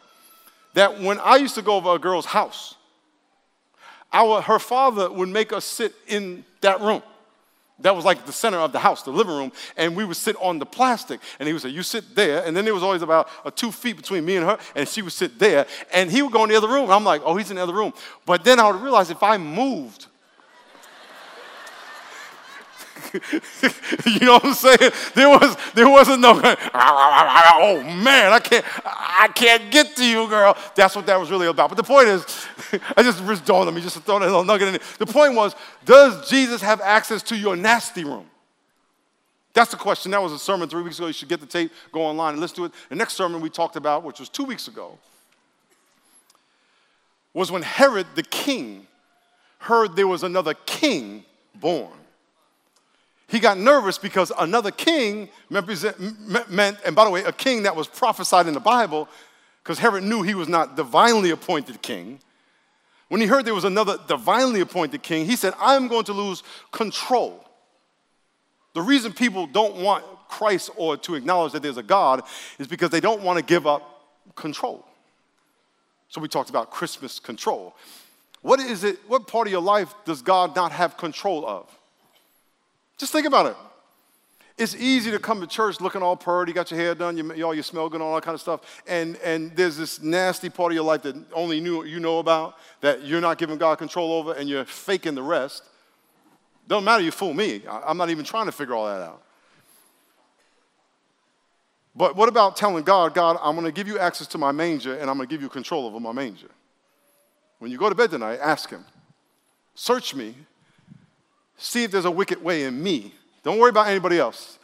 that 0.75 1.01
when 1.01 1.19
I 1.19 1.35
used 1.35 1.55
to 1.55 1.61
go 1.61 1.75
over 1.75 1.95
a 1.95 1.99
girl's 1.99 2.25
house, 2.25 2.75
our, 4.13 4.41
her 4.41 4.59
father 4.59 5.11
would 5.11 5.29
make 5.29 5.51
us 5.51 5.65
sit 5.65 5.93
in 6.07 6.45
that 6.61 6.79
room. 6.79 7.03
That 7.79 7.95
was 7.95 8.05
like 8.05 8.25
the 8.25 8.31
center 8.31 8.57
of 8.57 8.71
the 8.71 8.79
house, 8.79 9.03
the 9.03 9.11
living 9.11 9.35
room, 9.35 9.51
and 9.75 9.95
we 9.95 10.03
would 10.03 10.17
sit 10.17 10.35
on 10.41 10.57
the 10.57 10.65
plastic. 10.65 11.19
And 11.39 11.45
he 11.45 11.53
would 11.53 11.61
say, 11.61 11.69
You 11.69 11.83
sit 11.83 12.15
there. 12.15 12.43
And 12.43 12.57
then 12.57 12.65
there 12.65 12.73
was 12.73 12.81
always 12.81 13.03
about 13.03 13.29
a 13.45 13.51
two 13.51 13.71
feet 13.71 13.97
between 13.97 14.25
me 14.25 14.37
and 14.37 14.45
her, 14.45 14.57
and 14.75 14.89
she 14.89 15.03
would 15.03 15.13
sit 15.13 15.37
there. 15.37 15.67
And 15.93 16.11
he 16.11 16.23
would 16.23 16.31
go 16.31 16.43
in 16.43 16.49
the 16.49 16.55
other 16.55 16.67
room. 16.67 16.89
I'm 16.89 17.03
like, 17.03 17.21
Oh, 17.23 17.35
he's 17.35 17.51
in 17.51 17.57
the 17.57 17.63
other 17.63 17.75
room. 17.75 17.93
But 18.25 18.43
then 18.43 18.59
I 18.59 18.71
would 18.71 18.81
realize 18.81 19.11
if 19.11 19.21
I 19.21 19.37
moved, 19.37 20.06
you 24.05 24.19
know 24.25 24.33
what 24.33 24.45
I'm 24.45 24.53
saying? 24.53 24.91
There 25.15 25.29
was 25.29 25.57
there 25.73 25.89
wasn't 25.89 26.21
no 26.21 26.31
oh 26.73 27.83
man, 27.83 28.33
I 28.33 28.39
can't 28.39 28.65
I 28.85 29.29
can't 29.33 29.71
get 29.71 29.95
to 29.95 30.05
you, 30.05 30.27
girl. 30.27 30.57
That's 30.75 30.95
what 30.95 31.05
that 31.05 31.19
was 31.19 31.31
really 31.31 31.47
about. 31.47 31.69
But 31.69 31.75
the 31.75 31.83
point 31.83 32.07
is, 32.07 32.47
I 32.97 33.03
just, 33.03 33.25
just 33.25 33.45
dawned 33.45 33.67
on 33.67 33.75
me, 33.75 33.81
just 33.81 33.99
throw 34.01 34.19
that 34.19 34.25
little 34.25 34.43
nugget 34.43 34.67
in 34.67 34.73
there. 34.75 34.83
The 34.99 35.05
point 35.05 35.35
was, 35.35 35.55
does 35.85 36.29
Jesus 36.29 36.61
have 36.61 36.81
access 36.81 37.23
to 37.23 37.37
your 37.37 37.55
nasty 37.55 38.03
room? 38.03 38.25
That's 39.53 39.71
the 39.71 39.77
question. 39.77 40.11
That 40.11 40.21
was 40.21 40.33
a 40.33 40.39
sermon 40.39 40.69
three 40.69 40.83
weeks 40.83 40.99
ago. 40.99 41.07
You 41.07 41.13
should 41.13 41.29
get 41.29 41.39
the 41.39 41.47
tape, 41.47 41.71
go 41.91 42.01
online 42.01 42.33
and 42.33 42.41
listen 42.41 42.57
to 42.57 42.65
it. 42.65 42.73
The 42.89 42.95
next 42.95 43.13
sermon 43.13 43.41
we 43.41 43.49
talked 43.49 43.75
about, 43.75 44.03
which 44.03 44.19
was 44.19 44.29
two 44.29 44.43
weeks 44.43 44.67
ago, 44.67 44.99
was 47.33 47.51
when 47.51 47.63
Herod 47.63 48.07
the 48.15 48.23
king 48.23 48.85
heard 49.59 49.95
there 49.95 50.07
was 50.07 50.23
another 50.23 50.53
king 50.53 51.23
born. 51.55 51.91
He 53.27 53.39
got 53.39 53.57
nervous 53.57 53.97
because 53.97 54.31
another 54.39 54.71
king 54.71 55.29
meant, 55.49 56.77
and 56.85 56.95
by 56.95 57.03
the 57.03 57.11
way, 57.11 57.23
a 57.23 57.33
king 57.33 57.63
that 57.63 57.75
was 57.75 57.87
prophesied 57.87 58.47
in 58.47 58.53
the 58.53 58.59
Bible, 58.59 59.09
because 59.63 59.79
Herod 59.79 60.03
knew 60.05 60.21
he 60.21 60.33
was 60.33 60.47
not 60.47 60.77
divinely 60.77 61.31
appointed 61.31 61.81
king. 61.81 62.19
When 63.09 63.19
he 63.19 63.27
heard 63.27 63.45
there 63.45 63.53
was 63.53 63.65
another 63.65 63.97
divinely 64.07 64.61
appointed 64.61 65.03
king, 65.03 65.25
he 65.25 65.35
said, 65.35 65.53
I'm 65.59 65.87
going 65.87 66.05
to 66.05 66.13
lose 66.13 66.43
control. 66.71 67.43
The 68.73 68.81
reason 68.81 69.11
people 69.11 69.45
don't 69.45 69.77
want 69.77 70.05
Christ 70.29 70.69
or 70.75 70.97
to 70.97 71.15
acknowledge 71.15 71.53
that 71.53 71.63
there's 71.63 71.77
a 71.77 71.83
God 71.83 72.21
is 72.59 72.67
because 72.67 72.91
they 72.91 72.99
don't 72.99 73.21
want 73.23 73.39
to 73.39 73.43
give 73.43 73.67
up 73.67 74.05
control. 74.35 74.85
So 76.09 76.21
we 76.21 76.29
talked 76.29 76.49
about 76.49 76.71
Christmas 76.71 77.19
control. 77.19 77.75
What 78.41 78.61
is 78.61 78.85
it, 78.85 78.99
what 79.07 79.27
part 79.27 79.47
of 79.47 79.51
your 79.51 79.61
life 79.61 79.93
does 80.05 80.21
God 80.21 80.55
not 80.55 80.71
have 80.71 80.95
control 80.95 81.45
of? 81.45 81.76
Just 82.97 83.11
think 83.11 83.27
about 83.27 83.45
it. 83.45 83.55
It's 84.57 84.75
easy 84.75 85.11
to 85.11 85.19
come 85.19 85.39
to 85.41 85.47
church 85.47 85.79
looking 85.79 86.01
all 86.01 86.15
purty, 86.15 86.51
got 86.51 86.71
your 86.71 86.79
hair 86.79 86.95
done, 86.95 87.15
you, 87.15 87.45
all 87.45 87.53
you 87.53 87.61
smell 87.61 87.89
good, 87.89 88.01
all 88.01 88.15
that 88.15 88.23
kind 88.23 88.33
of 88.33 88.41
stuff, 88.41 88.81
and, 88.87 89.15
and 89.17 89.55
there's 89.55 89.77
this 89.77 90.01
nasty 90.01 90.49
part 90.49 90.71
of 90.71 90.75
your 90.75 90.83
life 90.83 91.03
that 91.03 91.15
only 91.31 91.59
you, 91.59 91.83
you 91.83 91.99
know 91.99 92.17
about 92.17 92.57
that 92.81 93.03
you're 93.03 93.21
not 93.21 93.37
giving 93.37 93.59
God 93.59 93.77
control 93.77 94.13
over, 94.13 94.33
and 94.33 94.49
you're 94.49 94.65
faking 94.65 95.13
the 95.13 95.21
rest. 95.21 95.63
Don't 96.67 96.83
matter, 96.83 97.03
you 97.03 97.11
fool 97.11 97.35
me. 97.35 97.61
I'm 97.69 97.97
not 97.97 98.09
even 98.09 98.25
trying 98.25 98.47
to 98.47 98.51
figure 98.51 98.73
all 98.73 98.87
that 98.87 99.01
out. 99.01 99.21
But 101.95 102.15
what 102.15 102.29
about 102.29 102.55
telling 102.55 102.83
God, 102.83 103.13
God, 103.13 103.39
I'm 103.41 103.55
going 103.55 103.65
to 103.65 103.71
give 103.71 103.87
you 103.87 103.97
access 103.97 104.27
to 104.27 104.37
my 104.37 104.51
manger 104.51 104.93
and 104.93 105.09
I'm 105.09 105.17
going 105.17 105.27
to 105.27 105.33
give 105.33 105.41
you 105.41 105.49
control 105.49 105.85
over 105.85 105.99
my 105.99 106.11
manger? 106.11 106.49
When 107.57 107.71
you 107.71 107.77
go 107.77 107.89
to 107.89 107.95
bed 107.95 108.11
tonight, 108.11 108.39
ask 108.39 108.69
Him, 108.69 108.85
search 109.73 110.13
me, 110.13 110.35
see 111.57 111.83
if 111.83 111.91
there's 111.91 112.05
a 112.05 112.11
wicked 112.11 112.43
way 112.43 112.63
in 112.63 112.81
me. 112.81 113.13
Don't 113.43 113.59
worry 113.59 113.69
about 113.69 113.87
anybody 113.87 114.19
else. 114.19 114.59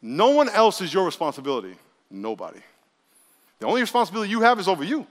No 0.00 0.30
one 0.30 0.48
else 0.48 0.80
is 0.80 0.92
your 0.92 1.04
responsibility. 1.04 1.76
Nobody. 2.10 2.60
The 3.60 3.66
only 3.66 3.80
responsibility 3.80 4.30
you 4.30 4.40
have 4.40 4.58
is 4.58 4.68
over 4.68 4.82
you. 4.82 5.06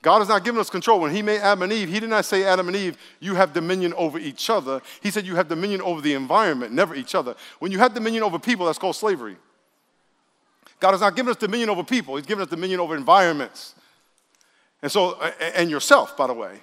God 0.00 0.18
has 0.18 0.28
not 0.28 0.44
given 0.44 0.60
us 0.60 0.68
control. 0.68 1.00
When 1.00 1.14
He 1.14 1.22
made 1.22 1.40
Adam 1.40 1.62
and 1.62 1.72
Eve, 1.72 1.88
He 1.88 1.98
did 1.98 2.10
not 2.10 2.24
say, 2.26 2.44
Adam 2.44 2.68
and 2.68 2.76
Eve, 2.76 2.96
you 3.20 3.34
have 3.34 3.52
dominion 3.52 3.94
over 3.94 4.18
each 4.18 4.50
other. 4.50 4.82
He 5.02 5.10
said, 5.10 5.26
you 5.26 5.34
have 5.34 5.48
dominion 5.48 5.80
over 5.80 6.00
the 6.00 6.12
environment, 6.12 6.72
never 6.72 6.94
each 6.94 7.14
other. 7.14 7.34
When 7.58 7.72
you 7.72 7.78
have 7.78 7.94
dominion 7.94 8.22
over 8.22 8.38
people, 8.38 8.66
that's 8.66 8.78
called 8.78 8.96
slavery. 8.96 9.36
God 10.78 10.90
has 10.90 11.00
not 11.00 11.16
given 11.16 11.30
us 11.30 11.36
dominion 11.36 11.70
over 11.70 11.82
people, 11.82 12.16
He's 12.16 12.26
given 12.26 12.42
us 12.42 12.50
dominion 12.50 12.80
over 12.80 12.94
environments. 12.96 13.74
And 14.82 14.92
so, 14.92 15.18
and 15.54 15.70
yourself, 15.70 16.16
by 16.16 16.26
the 16.26 16.34
way. 16.34 16.60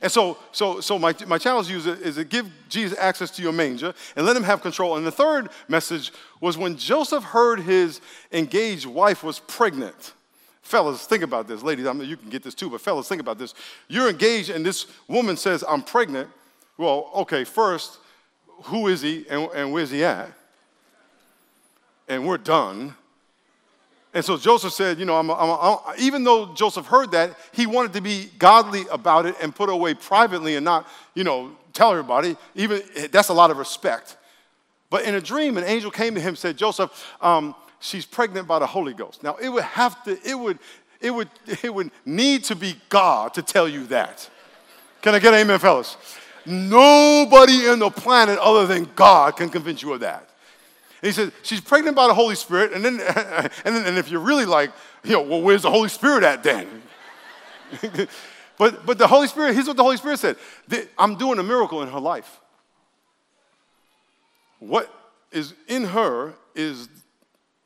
And 0.00 0.12
so, 0.12 0.38
so, 0.52 0.80
so 0.80 0.98
my, 0.98 1.14
my 1.26 1.38
challenge 1.38 1.70
is, 1.70 1.86
is 1.86 2.14
to 2.16 2.24
give 2.24 2.48
Jesus 2.68 2.96
access 2.98 3.30
to 3.32 3.42
your 3.42 3.52
manger 3.52 3.92
and 4.16 4.24
let 4.24 4.36
him 4.36 4.44
have 4.44 4.62
control. 4.62 4.96
And 4.96 5.06
the 5.06 5.10
third 5.10 5.48
message 5.66 6.12
was 6.40 6.56
when 6.56 6.76
Joseph 6.76 7.24
heard 7.24 7.60
his 7.60 8.00
engaged 8.32 8.86
wife 8.86 9.24
was 9.24 9.40
pregnant. 9.40 10.14
Fellas, 10.62 11.06
think 11.06 11.22
about 11.22 11.48
this. 11.48 11.62
Ladies, 11.62 11.86
I 11.86 11.92
mean, 11.94 12.08
you 12.08 12.16
can 12.16 12.28
get 12.28 12.42
this 12.42 12.54
too, 12.54 12.68
but 12.68 12.80
fellas, 12.80 13.08
think 13.08 13.22
about 13.22 13.38
this. 13.38 13.54
You're 13.88 14.10
engaged, 14.10 14.50
and 14.50 14.64
this 14.64 14.86
woman 15.08 15.36
says, 15.36 15.64
I'm 15.66 15.82
pregnant. 15.82 16.28
Well, 16.76 17.10
okay, 17.16 17.44
first, 17.44 17.98
who 18.64 18.88
is 18.88 19.00
he 19.00 19.24
and, 19.30 19.48
and 19.54 19.72
where's 19.72 19.90
he 19.90 20.04
at? 20.04 20.30
And 22.06 22.26
we're 22.26 22.38
done. 22.38 22.94
And 24.18 24.24
so 24.24 24.36
Joseph 24.36 24.72
said, 24.72 24.98
you 24.98 25.04
know, 25.04 25.16
I'm, 25.16 25.30
I'm, 25.30 25.38
I'm, 25.60 25.78
even 25.96 26.24
though 26.24 26.52
Joseph 26.52 26.86
heard 26.86 27.12
that, 27.12 27.38
he 27.52 27.66
wanted 27.66 27.92
to 27.92 28.00
be 28.00 28.28
godly 28.36 28.84
about 28.90 29.26
it 29.26 29.36
and 29.40 29.54
put 29.54 29.70
away 29.70 29.94
privately 29.94 30.56
and 30.56 30.64
not, 30.64 30.88
you 31.14 31.22
know, 31.22 31.52
tell 31.72 31.92
everybody. 31.92 32.36
Even 32.56 32.82
that's 33.12 33.28
a 33.28 33.32
lot 33.32 33.52
of 33.52 33.58
respect. 33.58 34.16
But 34.90 35.04
in 35.04 35.14
a 35.14 35.20
dream, 35.20 35.56
an 35.56 35.62
angel 35.62 35.92
came 35.92 36.16
to 36.16 36.20
him 36.20 36.30
and 36.30 36.38
said, 36.38 36.56
Joseph, 36.58 36.90
um, 37.20 37.54
she's 37.78 38.04
pregnant 38.04 38.48
by 38.48 38.58
the 38.58 38.66
Holy 38.66 38.92
Ghost. 38.92 39.22
Now 39.22 39.36
it 39.36 39.50
would 39.50 39.62
have 39.62 40.02
to, 40.02 40.18
it 40.28 40.36
would, 40.36 40.58
it 41.00 41.12
would, 41.12 41.28
it 41.62 41.72
would 41.72 41.92
need 42.04 42.42
to 42.42 42.56
be 42.56 42.74
God 42.88 43.34
to 43.34 43.42
tell 43.42 43.68
you 43.68 43.86
that. 43.86 44.28
Can 45.00 45.14
I 45.14 45.20
get 45.20 45.32
an 45.32 45.42
amen, 45.42 45.60
fellas? 45.60 45.96
Nobody 46.44 47.68
in 47.68 47.78
the 47.78 47.90
planet 47.90 48.36
other 48.40 48.66
than 48.66 48.90
God 48.96 49.36
can 49.36 49.48
convince 49.48 49.80
you 49.80 49.92
of 49.92 50.00
that. 50.00 50.27
And 51.02 51.06
he 51.06 51.12
said, 51.12 51.32
she's 51.42 51.60
pregnant 51.60 51.96
by 51.96 52.06
the 52.08 52.14
Holy 52.14 52.34
Spirit. 52.34 52.72
And 52.72 52.84
then, 52.84 53.00
and 53.64 53.76
then 53.76 53.86
and 53.86 53.98
if 53.98 54.10
you're 54.10 54.20
really 54.20 54.44
like, 54.44 54.72
you 55.04 55.12
know, 55.12 55.22
well, 55.22 55.42
where's 55.42 55.62
the 55.62 55.70
Holy 55.70 55.88
Spirit 55.88 56.24
at 56.24 56.42
then? 56.42 56.82
but, 58.58 58.84
but 58.84 58.98
the 58.98 59.06
Holy 59.06 59.28
Spirit, 59.28 59.54
here's 59.54 59.66
what 59.66 59.76
the 59.76 59.82
Holy 59.82 59.96
Spirit 59.96 60.18
said 60.18 60.36
I'm 60.98 61.16
doing 61.16 61.38
a 61.38 61.42
miracle 61.42 61.82
in 61.82 61.88
her 61.88 62.00
life. 62.00 62.40
What 64.58 64.92
is 65.30 65.54
in 65.68 65.84
her 65.84 66.34
is 66.54 66.88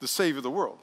the 0.01 0.09
Savior 0.09 0.39
of 0.39 0.43
the 0.43 0.51
world. 0.51 0.79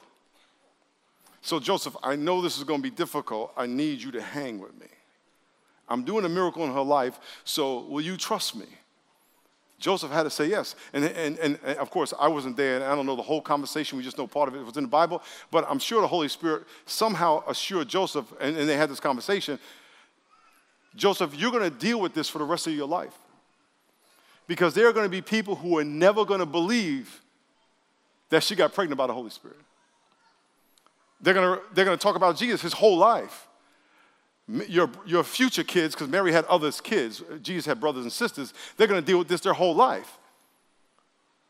So, 1.42 1.60
Joseph, 1.60 1.96
I 2.02 2.16
know 2.16 2.42
this 2.42 2.58
is 2.58 2.64
going 2.64 2.80
to 2.80 2.82
be 2.82 2.94
difficult. 2.94 3.52
I 3.56 3.66
need 3.66 4.02
you 4.02 4.10
to 4.12 4.20
hang 4.20 4.58
with 4.58 4.78
me. 4.78 4.88
I'm 5.88 6.04
doing 6.04 6.24
a 6.24 6.28
miracle 6.28 6.64
in 6.64 6.72
her 6.72 6.82
life, 6.82 7.18
so 7.44 7.80
will 7.80 8.00
you 8.00 8.16
trust 8.16 8.54
me? 8.56 8.66
Joseph 9.80 10.12
had 10.12 10.24
to 10.24 10.30
say 10.30 10.46
yes. 10.46 10.76
And, 10.92 11.04
and, 11.04 11.38
and, 11.38 11.58
and, 11.64 11.78
of 11.78 11.90
course, 11.90 12.12
I 12.20 12.28
wasn't 12.28 12.56
there, 12.56 12.76
and 12.76 12.84
I 12.84 12.94
don't 12.94 13.06
know 13.06 13.16
the 13.16 13.22
whole 13.22 13.40
conversation. 13.40 13.96
We 13.96 14.04
just 14.04 14.18
know 14.18 14.26
part 14.26 14.48
of 14.48 14.54
it 14.54 14.64
was 14.64 14.76
in 14.76 14.84
the 14.84 14.88
Bible. 14.88 15.22
But 15.50 15.64
I'm 15.68 15.78
sure 15.78 16.02
the 16.02 16.06
Holy 16.06 16.28
Spirit 16.28 16.64
somehow 16.84 17.42
assured 17.48 17.88
Joseph, 17.88 18.30
and, 18.40 18.56
and 18.56 18.68
they 18.68 18.76
had 18.76 18.90
this 18.90 19.00
conversation 19.00 19.58
Joseph, 20.96 21.36
you're 21.36 21.52
going 21.52 21.62
to 21.62 21.70
deal 21.70 22.00
with 22.00 22.14
this 22.14 22.28
for 22.28 22.38
the 22.38 22.44
rest 22.44 22.66
of 22.66 22.74
your 22.74 22.88
life. 22.88 23.16
Because 24.48 24.74
there 24.74 24.88
are 24.88 24.92
going 24.92 25.06
to 25.06 25.10
be 25.10 25.22
people 25.22 25.54
who 25.54 25.78
are 25.78 25.84
never 25.84 26.24
going 26.24 26.40
to 26.40 26.46
believe 26.46 27.22
that 28.28 28.42
she 28.42 28.56
got 28.56 28.74
pregnant 28.74 28.98
by 28.98 29.06
the 29.06 29.14
Holy 29.14 29.30
Spirit. 29.30 29.56
They're 31.20 31.34
going 31.34 31.58
to, 31.58 31.64
they're 31.72 31.84
going 31.84 31.96
to 31.96 32.02
talk 32.02 32.16
about 32.16 32.36
Jesus 32.36 32.60
his 32.60 32.72
whole 32.72 32.96
life 32.96 33.46
your, 34.68 34.90
your 35.06 35.24
future 35.24 35.64
kids, 35.64 35.94
because 35.94 36.08
Mary 36.08 36.32
had 36.32 36.44
others 36.46 36.80
kids, 36.80 37.22
Jesus 37.42 37.66
had 37.66 37.80
brothers 37.80 38.04
and 38.04 38.12
sisters, 38.12 38.54
they're 38.76 38.86
going 38.86 39.00
to 39.00 39.06
deal 39.06 39.18
with 39.18 39.28
this 39.28 39.40
their 39.40 39.52
whole 39.52 39.74
life. 39.74 40.18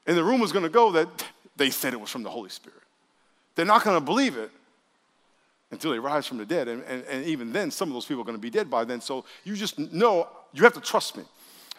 And 0.07 0.17
the 0.17 0.25
rumor's 0.25 0.53
going 0.53 0.65
to 0.65 0.71
go 0.71 0.93
that 0.93 1.09
they 1.57 1.71
said 1.71 1.93
it 1.93 2.01
was 2.01 2.11
from 2.11 2.23
the 2.23 2.31
Holy 2.31 2.51
Spirit. 2.51 2.81
They're 3.55 3.67
not 3.67 3.85
going 3.85 3.97
to 3.97 4.05
believe 4.05 4.37
it 4.37 4.51
until 5.71 5.93
they 5.93 5.99
rise 5.99 6.27
from 6.27 6.39
the 6.39 6.47
dead. 6.47 6.69
And, 6.69 6.83
and, 6.85 7.05
and 7.05 7.25
even 7.27 7.53
then, 7.53 7.71
some 7.71 7.89
of 7.89 7.95
those 7.95 8.07
people 8.07 8.23
are 8.23 8.25
going 8.25 8.37
to 8.37 8.43
be 8.43 8.51
dead 8.51 8.71
by 8.71 8.85
then. 8.85 9.01
So 9.01 9.25
you 9.45 9.55
just 9.55 9.79
know, 9.79 10.29
you 10.53 10.65
have 10.65 10.75
to 10.75 10.81
trust 10.81 11.17
me. 11.17 11.25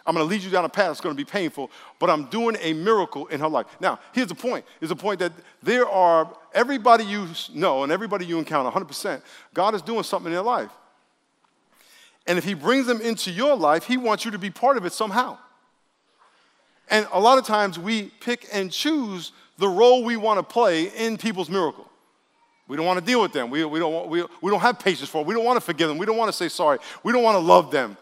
I'm 0.06 0.14
going 0.14 0.26
to 0.26 0.30
lead 0.30 0.42
you 0.42 0.50
down 0.50 0.64
a 0.64 0.68
path 0.68 0.88
that's 0.88 1.00
going 1.00 1.14
to 1.14 1.20
be 1.20 1.28
painful, 1.28 1.70
but 2.00 2.10
I'm 2.10 2.24
doing 2.24 2.56
a 2.60 2.72
miracle 2.72 3.26
in 3.28 3.38
her 3.38 3.48
life. 3.48 3.66
Now, 3.80 4.00
here's 4.12 4.26
the 4.26 4.34
point. 4.34 4.64
Is 4.80 4.88
the 4.88 4.96
point 4.96 5.20
that 5.20 5.32
there 5.62 5.86
are 5.86 6.28
everybody 6.52 7.04
you 7.04 7.28
know 7.54 7.84
and 7.84 7.92
everybody 7.92 8.26
you 8.26 8.38
encounter, 8.38 8.70
100%, 8.70 9.22
God 9.54 9.74
is 9.74 9.82
doing 9.82 10.02
something 10.02 10.26
in 10.26 10.32
their 10.32 10.42
life. 10.42 10.70
And 12.26 12.38
if 12.38 12.44
he 12.44 12.54
brings 12.54 12.86
them 12.86 13.00
into 13.00 13.30
your 13.30 13.56
life, 13.56 13.84
he 13.84 13.96
wants 13.96 14.24
you 14.24 14.30
to 14.30 14.38
be 14.38 14.50
part 14.50 14.76
of 14.76 14.84
it 14.84 14.92
somehow. 14.92 15.38
And 16.88 17.06
a 17.12 17.20
lot 17.20 17.38
of 17.38 17.46
times 17.46 17.78
we 17.78 18.12
pick 18.20 18.48
and 18.52 18.70
choose 18.70 19.32
the 19.58 19.68
role 19.68 20.04
we 20.04 20.16
want 20.16 20.38
to 20.38 20.42
play 20.42 20.84
in 20.84 21.16
people's 21.16 21.48
miracle. 21.48 21.88
We 22.68 22.76
don't 22.76 22.86
want 22.86 23.00
to 23.00 23.04
deal 23.04 23.20
with 23.20 23.32
them. 23.32 23.50
We, 23.50 23.64
we, 23.64 23.78
don't, 23.78 23.92
want, 23.92 24.08
we, 24.08 24.24
we 24.40 24.50
don't 24.50 24.60
have 24.60 24.78
patience 24.78 25.08
for 25.08 25.18
them. 25.18 25.26
We 25.26 25.34
don't 25.34 25.44
want 25.44 25.56
to 25.56 25.60
forgive 25.60 25.88
them. 25.88 25.98
We 25.98 26.06
don't 26.06 26.16
want 26.16 26.28
to 26.28 26.32
say 26.32 26.48
sorry. 26.48 26.78
We 27.02 27.12
don't 27.12 27.22
want 27.22 27.36
to 27.36 27.40
love 27.40 27.70
them. 27.70 27.96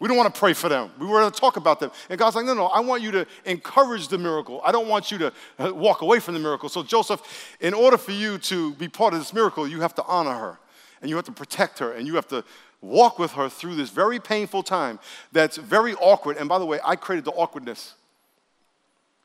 We 0.00 0.06
don't 0.06 0.16
want 0.16 0.32
to 0.32 0.38
pray 0.38 0.52
for 0.52 0.68
them. 0.68 0.90
We 0.98 1.06
want 1.06 1.32
to 1.32 1.40
talk 1.40 1.56
about 1.56 1.80
them. 1.80 1.90
And 2.08 2.18
God's 2.18 2.36
like, 2.36 2.46
no, 2.46 2.54
no, 2.54 2.66
I 2.66 2.80
want 2.80 3.02
you 3.02 3.10
to 3.12 3.26
encourage 3.44 4.08
the 4.08 4.18
miracle. 4.18 4.60
I 4.64 4.70
don't 4.70 4.86
want 4.86 5.10
you 5.10 5.18
to 5.18 5.32
uh, 5.58 5.74
walk 5.74 6.02
away 6.02 6.20
from 6.20 6.34
the 6.34 6.40
miracle. 6.40 6.68
So, 6.68 6.84
Joseph, 6.84 7.56
in 7.60 7.74
order 7.74 7.98
for 7.98 8.12
you 8.12 8.38
to 8.38 8.74
be 8.74 8.86
part 8.88 9.12
of 9.12 9.18
this 9.18 9.32
miracle, 9.32 9.66
you 9.66 9.80
have 9.80 9.94
to 9.96 10.04
honor 10.04 10.34
her 10.34 10.58
and 11.00 11.10
you 11.10 11.16
have 11.16 11.24
to 11.24 11.32
protect 11.32 11.80
her 11.80 11.92
and 11.92 12.06
you 12.06 12.14
have 12.14 12.28
to 12.28 12.44
walk 12.80 13.18
with 13.18 13.32
her 13.32 13.48
through 13.48 13.74
this 13.74 13.90
very 13.90 14.18
painful 14.20 14.62
time 14.62 14.98
that's 15.32 15.56
very 15.56 15.94
awkward. 15.94 16.36
And 16.36 16.48
by 16.48 16.58
the 16.58 16.66
way, 16.66 16.78
I 16.84 16.96
created 16.96 17.24
the 17.24 17.32
awkwardness. 17.32 17.94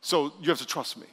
So 0.02 0.34
you 0.42 0.50
have 0.50 0.60
to 0.60 0.66
trust 0.66 0.98
me. 0.98 1.08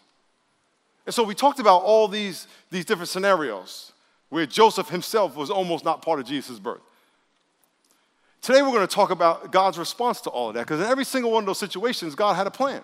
And 1.06 1.14
so 1.14 1.22
we 1.22 1.34
talked 1.34 1.60
about 1.60 1.82
all 1.82 2.08
these, 2.08 2.46
these 2.70 2.84
different 2.84 3.08
scenarios 3.08 3.92
where 4.28 4.46
Joseph 4.46 4.88
himself 4.88 5.36
was 5.36 5.50
almost 5.50 5.84
not 5.84 6.02
part 6.02 6.20
of 6.20 6.26
Jesus' 6.26 6.58
birth. 6.58 6.80
Today 8.42 8.62
we're 8.62 8.72
going 8.72 8.86
to 8.86 8.94
talk 8.94 9.10
about 9.10 9.52
God's 9.52 9.78
response 9.78 10.20
to 10.22 10.30
all 10.30 10.48
of 10.48 10.54
that 10.54 10.66
because 10.66 10.80
in 10.80 10.86
every 10.86 11.04
single 11.04 11.30
one 11.30 11.42
of 11.42 11.46
those 11.46 11.58
situations, 11.58 12.14
God 12.14 12.34
had 12.34 12.46
a 12.46 12.50
plan. 12.50 12.82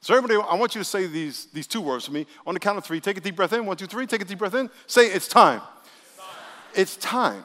So, 0.00 0.14
everybody, 0.14 0.40
I 0.48 0.54
want 0.54 0.74
you 0.74 0.80
to 0.80 0.84
say 0.84 1.06
these, 1.06 1.46
these 1.46 1.66
two 1.66 1.80
words 1.80 2.04
to 2.04 2.12
me. 2.12 2.24
On 2.46 2.54
the 2.54 2.60
count 2.60 2.78
of 2.78 2.84
three, 2.84 3.00
take 3.00 3.16
a 3.16 3.20
deep 3.20 3.34
breath 3.34 3.52
in. 3.52 3.66
One, 3.66 3.76
two, 3.76 3.86
three, 3.86 4.06
take 4.06 4.22
a 4.22 4.24
deep 4.24 4.38
breath 4.38 4.54
in. 4.54 4.70
Say, 4.86 5.06
it's 5.06 5.26
time. 5.26 5.60
It's 5.60 6.16
time. 6.16 6.36
It's 6.74 6.96
time. 6.96 7.44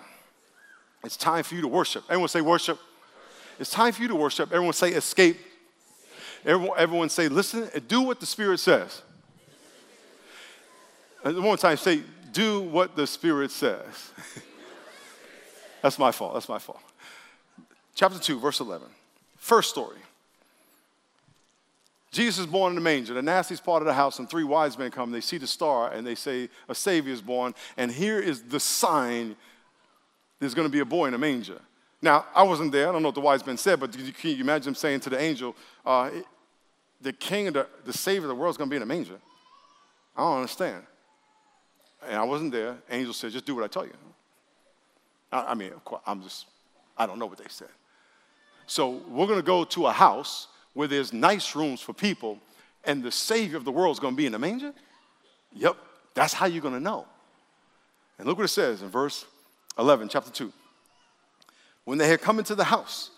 It's 1.04 1.18
time 1.18 1.44
for 1.44 1.56
you 1.56 1.62
to 1.62 1.68
worship. 1.68 2.04
Everyone 2.10 2.30
say 2.30 2.42
worship. 2.42 2.80
It's 3.60 3.70
time 3.70 3.94
for 3.94 4.02
you 4.02 4.08
to 4.08 4.16
worship. 4.16 4.52
Everyone 4.52 4.74
say 4.74 4.92
escape. 4.92 5.38
Everyone, 6.46 6.78
everyone 6.78 7.10
say 7.10 7.28
listen 7.28 7.70
and 7.74 7.88
do 7.88 8.02
what 8.02 8.20
the 8.20 8.26
Spirit 8.26 8.60
says. 8.60 9.02
And 11.24 11.36
one 11.36 11.44
more 11.44 11.58
time, 11.58 11.78
say 11.78 12.02
do 12.32 12.62
what 12.62 12.96
the 12.96 13.08
Spirit 13.08 13.52
says. 13.52 14.12
That's 15.82 16.00
my 16.00 16.12
fault. 16.12 16.34
That's 16.34 16.50
my 16.50 16.60
fault. 16.60 16.80
Chapter 17.96 18.20
2, 18.20 18.40
verse 18.40 18.60
11. 18.60 18.88
First 19.38 19.70
story. 19.70 19.98
Jesus 22.12 22.40
is 22.40 22.46
born 22.46 22.72
in 22.72 22.76
the 22.76 22.82
manger, 22.82 23.14
the 23.14 23.22
nastiest 23.22 23.66
part 23.66 23.82
of 23.82 23.88
the 23.88 23.94
house, 23.94 24.20
and 24.20 24.30
three 24.30 24.44
wise 24.44 24.78
men 24.78 24.92
come. 24.92 25.12
They 25.12 25.22
see 25.22 25.38
the 25.38 25.48
star 25.48 25.92
and 25.92 26.06
they 26.06 26.16
say, 26.16 26.50
A 26.70 26.76
Savior 26.76 27.12
is 27.12 27.22
born. 27.22 27.56
And 27.76 27.92
here 27.92 28.20
is 28.20 28.44
the 28.44 28.60
sign 28.60 29.36
there's 30.44 30.54
going 30.54 30.68
to 30.68 30.72
be 30.72 30.80
a 30.80 30.86
boy 30.86 31.08
in 31.08 31.14
a 31.14 31.18
manger. 31.18 31.60
Now, 32.02 32.26
I 32.36 32.44
wasn't 32.44 32.74
there. 32.74 32.90
I 32.90 32.92
don't 32.92 33.02
know 33.02 33.08
what 33.08 33.16
the 33.16 33.22
wise 33.22 33.46
men 33.46 33.58
said, 33.58 33.80
but 33.80 33.94
can 33.94 34.32
you 34.32 34.42
imagine 34.42 34.70
him 34.70 34.76
saying 34.76 35.00
to 35.02 35.10
the 35.10 35.20
angel, 35.20 35.56
uh, 35.86 36.10
the 37.02 37.14
king 37.14 37.48
of 37.48 37.54
the, 37.54 37.68
the 37.86 37.94
savior 37.94 38.24
of 38.24 38.28
the 38.28 38.36
world 38.36 38.54
is 38.54 38.58
going 38.58 38.70
to 38.70 38.74
be 38.74 38.76
in 38.76 38.84
a 38.84 38.86
manger? 38.86 39.16
I 40.16 40.22
don't 40.22 40.36
understand. 40.38 40.84
And 42.06 42.18
I 42.18 42.24
wasn't 42.24 42.52
there. 42.52 42.76
Angel 42.90 43.14
said, 43.14 43.32
just 43.32 43.46
do 43.46 43.56
what 43.56 43.64
I 43.64 43.68
tell 43.68 43.86
you. 43.86 43.94
I, 45.32 45.52
I 45.52 45.54
mean, 45.54 45.72
I'm 46.06 46.22
just, 46.22 46.48
I 46.98 47.06
don't 47.06 47.20
know 47.20 47.26
what 47.26 47.38
they 47.38 47.46
said. 47.48 47.70
So 48.68 49.02
we're 49.08 49.28
going 49.28 49.40
to 49.40 49.46
go 49.46 49.64
to 49.64 49.88
a 49.88 49.92
house 49.94 50.50
where 50.74 50.90
there's 50.90 51.14
nice 51.14 51.56
rooms 51.56 51.80
for 51.80 51.94
people, 51.94 52.40
and 52.84 53.02
the 53.02 53.12
Savior 53.12 53.56
of 53.56 53.64
the 53.64 53.72
world 53.72 53.96
is 53.96 54.00
going 54.00 54.14
to 54.14 54.18
be 54.18 54.26
in 54.26 54.34
a 54.34 54.40
manger? 54.40 54.74
Yep, 55.54 55.78
that's 56.14 56.34
how 56.34 56.48
you're 56.48 56.62
going 56.62 56.74
to 56.74 56.80
know. 56.80 57.06
And 58.18 58.28
look 58.28 58.38
what 58.38 58.46
it 58.46 58.50
says 58.50 58.82
in 58.82 58.90
verse 58.90 59.26
11, 59.78 60.10
chapter 60.10 60.32
2. 60.32 60.52
When 61.86 61.98
they 61.98 62.08
had 62.08 62.22
come 62.22 62.40
into 62.40 62.56
the 62.56 62.66
house, 62.66 63.12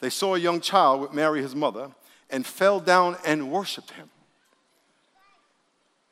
they 0.00 0.10
saw 0.10 0.34
a 0.34 0.38
young 0.38 0.60
child 0.60 1.00
with 1.00 1.12
Mary, 1.12 1.40
his 1.40 1.54
mother, 1.54 1.90
and 2.28 2.46
fell 2.46 2.80
down 2.80 3.16
and 3.24 3.50
worshiped 3.50 3.92
him. 3.92 4.10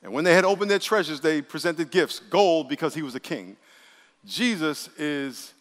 And 0.03 0.13
when 0.13 0.25
they 0.25 0.35
had 0.35 0.45
opened 0.45 0.71
their 0.71 0.79
treasures, 0.79 1.21
they 1.21 1.43
presented 1.43 1.91
gifts 1.91 2.21
gold 2.21 2.69
because 2.69 2.95
he 2.95 3.03
was 3.03 3.15
a 3.15 3.21
king. 3.21 3.57
Jesus 4.25 4.89
is 4.99 5.53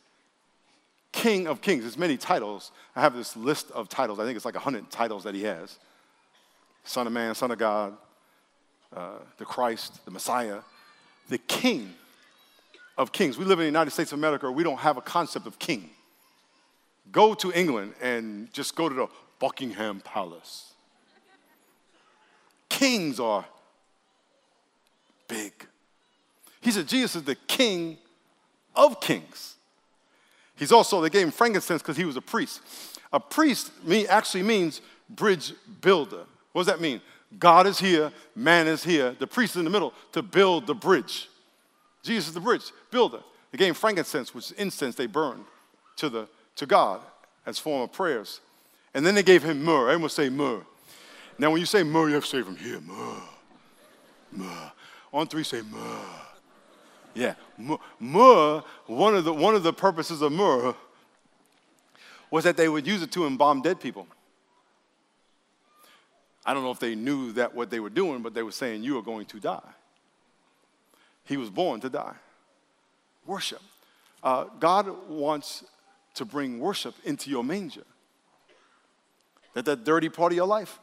King 1.12 1.48
of 1.48 1.62
Kings. 1.62 1.84
There's 1.84 1.98
many 1.98 2.18
titles. 2.18 2.72
I 2.96 3.02
have 3.02 3.16
this 3.16 3.36
list 3.36 3.72
of 3.72 3.90
titles. 3.90 4.20
I 4.20 4.26
think 4.26 4.36
it's 4.36 4.46
like 4.46 4.56
100 4.56 4.90
titles 4.90 5.24
that 5.24 5.36
he 5.36 5.44
has 5.44 5.78
Son 6.84 7.08
of 7.08 7.14
Man, 7.14 7.36
Son 7.36 7.52
of 7.52 7.58
God, 7.58 7.98
uh, 8.96 9.20
the 9.38 9.46
Christ, 9.46 10.04
the 10.06 10.12
Messiah, 10.12 10.60
the 11.28 11.38
King 11.38 11.94
of 13.00 13.14
Kings. 13.14 13.38
We 13.38 13.46
live 13.46 13.60
in 13.60 13.64
the 13.64 13.68
United 13.68 13.92
States 13.92 14.12
of 14.12 14.20
America, 14.20 14.52
we 14.52 14.64
don't 14.64 14.78
have 14.78 14.98
a 14.98 15.02
concept 15.02 15.48
of 15.48 15.58
king. 15.58 15.90
Go 17.12 17.34
to 17.34 17.52
England 17.54 17.94
and 18.02 18.54
just 18.54 18.76
go 18.76 18.88
to 18.90 18.94
the 18.94 19.08
Buckingham 19.40 20.02
Palace. 20.02 20.74
Kings 22.68 23.20
are 23.20 23.46
big. 25.28 25.54
He 26.62 26.72
said 26.72 26.88
Jesus 26.88 27.16
is 27.16 27.24
the 27.24 27.36
King 27.36 27.98
of 28.76 29.00
Kings. 29.00 29.56
He's 30.56 30.74
also, 30.74 31.00
they 31.00 31.10
gave 31.10 31.24
him 31.26 31.32
frankincense 31.32 31.82
because 31.82 31.96
he 31.96 32.04
was 32.04 32.18
a 32.18 32.22
priest. 32.22 32.62
A 33.14 33.20
priest 33.20 33.72
actually 34.10 34.44
means 34.44 34.82
bridge 35.10 35.54
builder. 35.80 36.26
What 36.52 36.64
does 36.66 36.68
that 36.68 36.82
mean? 36.82 37.00
God 37.40 37.66
is 37.66 37.80
here, 37.80 38.12
man 38.36 38.68
is 38.68 38.84
here, 38.84 39.16
the 39.18 39.28
priest 39.28 39.54
is 39.54 39.60
in 39.60 39.64
the 39.64 39.72
middle 39.72 39.94
to 40.12 40.22
build 40.22 40.68
the 40.68 40.76
bridge. 40.76 41.30
Jesus 42.04 42.30
is 42.30 42.34
the 42.34 42.40
bridge 42.40 42.72
builder. 42.92 43.20
They 43.52 43.58
gave 43.58 43.76
frankincense, 43.78 44.34
which 44.34 44.52
is 44.52 44.52
incense 44.54 44.96
they 44.96 45.08
burned 45.08 45.46
to, 45.98 46.10
the, 46.10 46.28
to 46.56 46.66
God 46.66 47.02
as 47.46 47.60
form 47.60 47.82
of 47.82 47.92
prayers. 47.92 48.42
And 48.94 49.06
then 49.06 49.16
they 49.16 49.24
gave 49.24 49.44
him 49.44 49.64
myrrh. 49.64 49.90
Everyone 49.90 50.10
say 50.10 50.30
myrrh. 50.30 50.62
Now, 51.38 51.52
when 51.52 51.60
you 51.60 51.66
say 51.66 51.84
myrrh, 51.84 52.10
you 52.10 52.16
have 52.16 52.24
to 52.24 52.30
say 52.30 52.42
from 52.42 52.58
here, 52.58 52.80
myrrh. 52.82 53.22
Myrrh. 54.32 54.72
On 55.14 55.28
three, 55.28 55.44
say 55.44 55.62
myrrh. 55.62 56.06
Yeah, 57.16 57.34
myrrh, 58.00 58.64
one 58.86 59.16
of, 59.16 59.26
the, 59.26 59.34
one 59.34 59.56
of 59.56 59.64
the 59.64 59.74
purposes 59.74 60.22
of 60.22 60.32
myrrh 60.32 60.76
was 62.32 62.44
that 62.44 62.56
they 62.56 62.70
would 62.70 62.86
use 62.86 63.02
it 63.02 63.12
to 63.14 63.26
embalm 63.26 63.62
dead 63.62 63.80
people. 63.80 64.08
I 66.46 66.54
don't 66.54 66.64
know 66.64 66.72
if 66.72 66.80
they 66.80 66.96
knew 66.96 67.32
that 67.34 67.54
what 67.54 67.70
they 67.70 67.80
were 67.80 67.90
doing, 67.90 68.22
but 68.22 68.34
they 68.34 68.44
were 68.44 68.52
saying, 68.52 68.84
You 68.84 68.98
are 68.98 69.02
going 69.02 69.26
to 69.28 69.40
die. 69.40 69.60
He 71.30 71.38
was 71.38 71.52
born 71.52 71.80
to 71.82 71.90
die. 71.90 72.16
Worship. 73.28 73.62
Uh, 74.24 74.46
God 74.60 74.88
wants 75.08 75.64
to 76.16 76.26
bring 76.26 76.60
worship 76.60 76.96
into 77.06 77.30
your 77.30 77.44
manger. 77.44 77.84
That 79.54 79.66
that 79.66 79.84
dirty 79.84 80.10
part 80.10 80.32
of 80.32 80.36
your 80.36 80.48
life. 80.48 80.80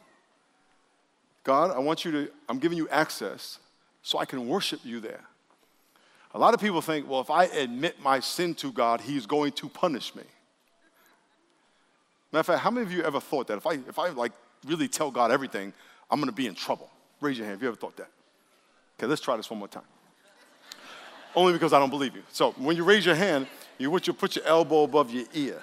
God, 1.43 1.71
I 1.71 1.79
want 1.79 2.05
you 2.05 2.11
to, 2.13 2.31
I'm 2.47 2.59
giving 2.59 2.77
you 2.77 2.87
access 2.87 3.59
so 4.01 4.19
I 4.19 4.25
can 4.25 4.47
worship 4.47 4.79
you 4.85 5.01
there. 5.01 5.19
A 6.33 6.39
lot 6.39 6.53
of 6.53 6.61
people 6.61 6.81
think, 6.81 7.09
well, 7.09 7.19
if 7.19 7.29
I 7.29 7.45
admit 7.45 8.01
my 8.01 8.21
sin 8.21 8.55
to 8.55 8.71
God, 8.71 9.01
He's 9.01 9.25
going 9.25 9.51
to 9.53 9.67
punish 9.67 10.15
me. 10.15 10.23
Matter 12.31 12.39
of 12.39 12.45
fact, 12.45 12.61
how 12.61 12.71
many 12.71 12.85
of 12.85 12.91
you 12.93 13.03
ever 13.03 13.19
thought 13.19 13.47
that 13.47 13.57
if 13.57 13.67
I, 13.67 13.73
if 13.73 13.99
I 13.99 14.09
like 14.09 14.31
really 14.65 14.87
tell 14.87 15.11
God 15.11 15.29
everything, 15.29 15.73
I'm 16.09 16.19
going 16.19 16.29
to 16.29 16.35
be 16.35 16.47
in 16.47 16.55
trouble? 16.55 16.89
Raise 17.19 17.37
your 17.37 17.47
hand 17.47 17.57
if 17.57 17.61
you 17.61 17.67
ever 17.67 17.77
thought 17.77 17.97
that. 17.97 18.09
Okay, 18.97 19.07
let's 19.07 19.21
try 19.21 19.35
this 19.35 19.49
one 19.49 19.59
more 19.59 19.67
time. 19.67 19.83
Only 21.37 21.53
because 21.53 21.71
I 21.71 21.77
don't 21.77 21.91
believe 21.91 22.15
you. 22.15 22.23
So 22.31 22.53
when 22.53 22.75
you 22.75 22.83
raise 22.83 23.05
your 23.05 23.13
hand, 23.13 23.45
you 23.77 23.91
want 23.91 24.07
you 24.07 24.13
to 24.13 24.17
put 24.17 24.35
your 24.35 24.43
elbow 24.45 24.81
above 24.81 25.11
your 25.11 25.25
ear. 25.35 25.61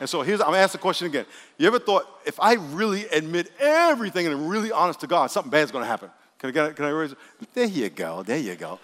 And 0.00 0.08
so 0.08 0.22
here's, 0.22 0.40
I'm 0.40 0.46
gonna 0.46 0.56
ask 0.56 0.72
the 0.72 0.78
question 0.78 1.06
again. 1.06 1.26
You 1.58 1.66
ever 1.66 1.78
thought, 1.78 2.06
if 2.24 2.40
I 2.40 2.54
really 2.54 3.04
admit 3.08 3.52
everything 3.60 4.24
and 4.24 4.34
I'm 4.34 4.48
really 4.48 4.72
honest 4.72 5.00
to 5.00 5.06
God, 5.06 5.30
something 5.30 5.50
bad's 5.50 5.70
gonna 5.70 5.84
happen? 5.84 6.08
Can 6.38 6.48
I, 6.48 6.52
can 6.52 6.64
I, 6.64 6.70
can 6.70 6.84
I 6.86 6.88
raise 6.88 7.12
it? 7.12 7.18
There 7.52 7.66
you 7.66 7.90
go, 7.90 8.22
there 8.22 8.38
you 8.38 8.54
go. 8.54 8.78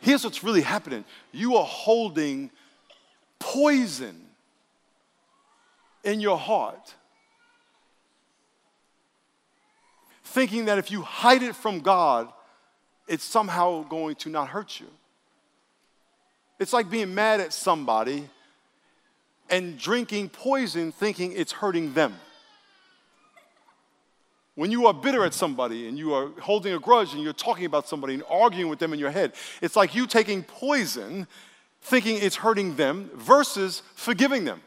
Here's 0.00 0.24
what's 0.24 0.42
really 0.42 0.62
happening 0.62 1.04
you 1.30 1.58
are 1.58 1.64
holding 1.64 2.50
poison 3.38 4.20
in 6.02 6.20
your 6.20 6.38
heart, 6.38 6.92
thinking 10.24 10.64
that 10.64 10.78
if 10.78 10.90
you 10.90 11.02
hide 11.02 11.44
it 11.44 11.54
from 11.54 11.78
God, 11.78 12.32
it's 13.06 13.22
somehow 13.22 13.84
going 13.84 14.16
to 14.16 14.28
not 14.28 14.48
hurt 14.48 14.80
you. 14.80 14.88
It's 16.64 16.72
like 16.72 16.88
being 16.88 17.14
mad 17.14 17.40
at 17.40 17.52
somebody 17.52 18.26
and 19.50 19.78
drinking 19.78 20.30
poison 20.30 20.92
thinking 20.92 21.32
it's 21.32 21.52
hurting 21.52 21.92
them. 21.92 22.14
When 24.54 24.70
you 24.70 24.86
are 24.86 24.94
bitter 24.94 25.26
at 25.26 25.34
somebody 25.34 25.88
and 25.88 25.98
you 25.98 26.14
are 26.14 26.30
holding 26.40 26.72
a 26.72 26.78
grudge 26.78 27.12
and 27.12 27.22
you're 27.22 27.34
talking 27.34 27.66
about 27.66 27.86
somebody 27.86 28.14
and 28.14 28.22
arguing 28.30 28.70
with 28.70 28.78
them 28.78 28.94
in 28.94 28.98
your 28.98 29.10
head, 29.10 29.34
it's 29.60 29.76
like 29.76 29.94
you 29.94 30.06
taking 30.06 30.42
poison 30.42 31.26
thinking 31.82 32.16
it's 32.16 32.36
hurting 32.36 32.76
them 32.76 33.10
versus 33.12 33.82
forgiving 33.94 34.46
them. 34.46 34.62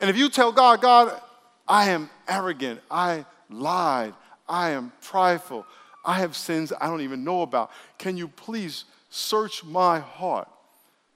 And 0.00 0.08
if 0.08 0.16
you 0.16 0.28
tell 0.28 0.52
God, 0.52 0.80
God, 0.80 1.20
I 1.66 1.90
am 1.90 2.08
arrogant, 2.28 2.78
I 2.88 3.26
lied, 3.50 4.14
I 4.48 4.70
am 4.70 4.92
prideful, 5.02 5.66
I 6.04 6.20
have 6.20 6.36
sins 6.36 6.72
I 6.80 6.86
don't 6.86 7.00
even 7.00 7.24
know 7.24 7.42
about, 7.42 7.72
can 7.98 8.16
you 8.16 8.28
please 8.28 8.84
search 9.14 9.64
my 9.64 10.00
heart? 10.00 10.48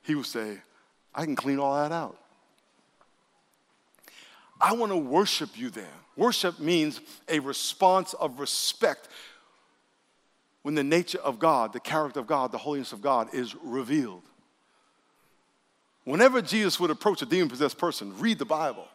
He 0.04 0.14
will 0.14 0.24
say, 0.24 0.58
I 1.14 1.24
can 1.24 1.34
clean 1.34 1.58
all 1.58 1.74
that 1.74 1.92
out. 1.92 2.16
I 4.60 4.72
want 4.74 4.92
to 4.92 4.96
worship 4.96 5.58
you 5.58 5.70
there. 5.70 5.84
Worship 6.16 6.58
means 6.58 7.00
a 7.28 7.38
response 7.40 8.14
of 8.14 8.40
respect 8.40 9.08
when 10.62 10.74
the 10.74 10.84
nature 10.84 11.18
of 11.18 11.38
God, 11.38 11.72
the 11.72 11.80
character 11.80 12.20
of 12.20 12.26
God, 12.26 12.52
the 12.52 12.58
holiness 12.58 12.92
of 12.92 13.00
God 13.00 13.32
is 13.32 13.54
revealed. 13.62 14.22
Whenever 16.04 16.40
Jesus 16.40 16.80
would 16.80 16.90
approach 16.90 17.22
a 17.22 17.26
demon 17.26 17.48
possessed 17.48 17.78
person, 17.78 18.18
read 18.18 18.38
the 18.38 18.44
Bible, 18.44 18.86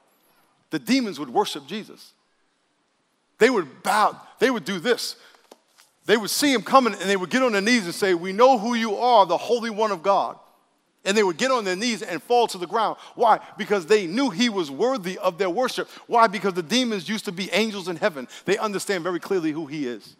the 0.70 0.80
demons 0.80 1.20
would 1.20 1.30
worship 1.30 1.68
Jesus. 1.68 2.14
They 3.38 3.50
would 3.50 3.84
bow, 3.84 4.20
they 4.40 4.50
would 4.50 4.66
do 4.66 4.80
this. 4.80 5.16
They 6.06 6.18
would 6.18 6.30
see 6.30 6.54
him 6.54 6.62
coming 6.62 6.94
and 6.94 7.10
they 7.10 7.16
would 7.16 7.30
get 7.30 7.44
on 7.44 7.54
their 7.54 7.62
knees 7.62 7.86
and 7.86 7.96
say, 7.96 8.14
We 8.14 8.34
know 8.34 8.58
who 8.58 8.74
you 8.74 8.98
are, 8.98 9.26
the 9.26 9.38
Holy 9.38 9.70
One 9.70 9.92
of 9.92 10.04
God. 10.04 10.38
And 11.06 11.18
they 11.18 11.24
would 11.24 11.38
get 11.38 11.52
on 11.52 11.66
their 11.66 11.76
knees 11.76 12.02
and 12.02 12.24
fall 12.24 12.48
to 12.48 12.58
the 12.58 12.68
ground. 12.68 12.98
Why? 13.16 13.40
Because 13.58 13.86
they 13.86 14.08
knew 14.08 14.30
he 14.30 14.48
was 14.48 14.72
worthy 14.72 15.18
of 15.18 15.38
their 15.38 15.50
worship. 15.50 15.90
Why? 16.08 16.28
Because 16.28 16.54
the 16.54 16.64
demons 16.64 17.10
used 17.10 17.26
to 17.26 17.34
be 17.34 17.52
angels 17.52 17.90
in 17.90 17.98
heaven. 17.98 18.28
They 18.46 18.58
understand 18.58 19.04
very 19.04 19.20
clearly 19.20 19.52
who 19.52 19.66
he 19.66 19.86
is. 19.86 20.16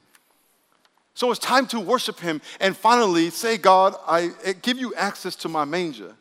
So 1.14 1.32
it's 1.32 1.40
time 1.40 1.68
to 1.68 1.80
worship 1.80 2.20
him 2.20 2.42
and 2.60 2.76
finally 2.76 3.30
say, 3.30 3.58
God, 3.58 3.96
I 4.08 4.32
eh, 4.44 4.54
give 4.62 4.78
you 4.78 4.94
access 4.96 5.36
to 5.38 5.50
my 5.50 5.64
manger. 5.64 6.16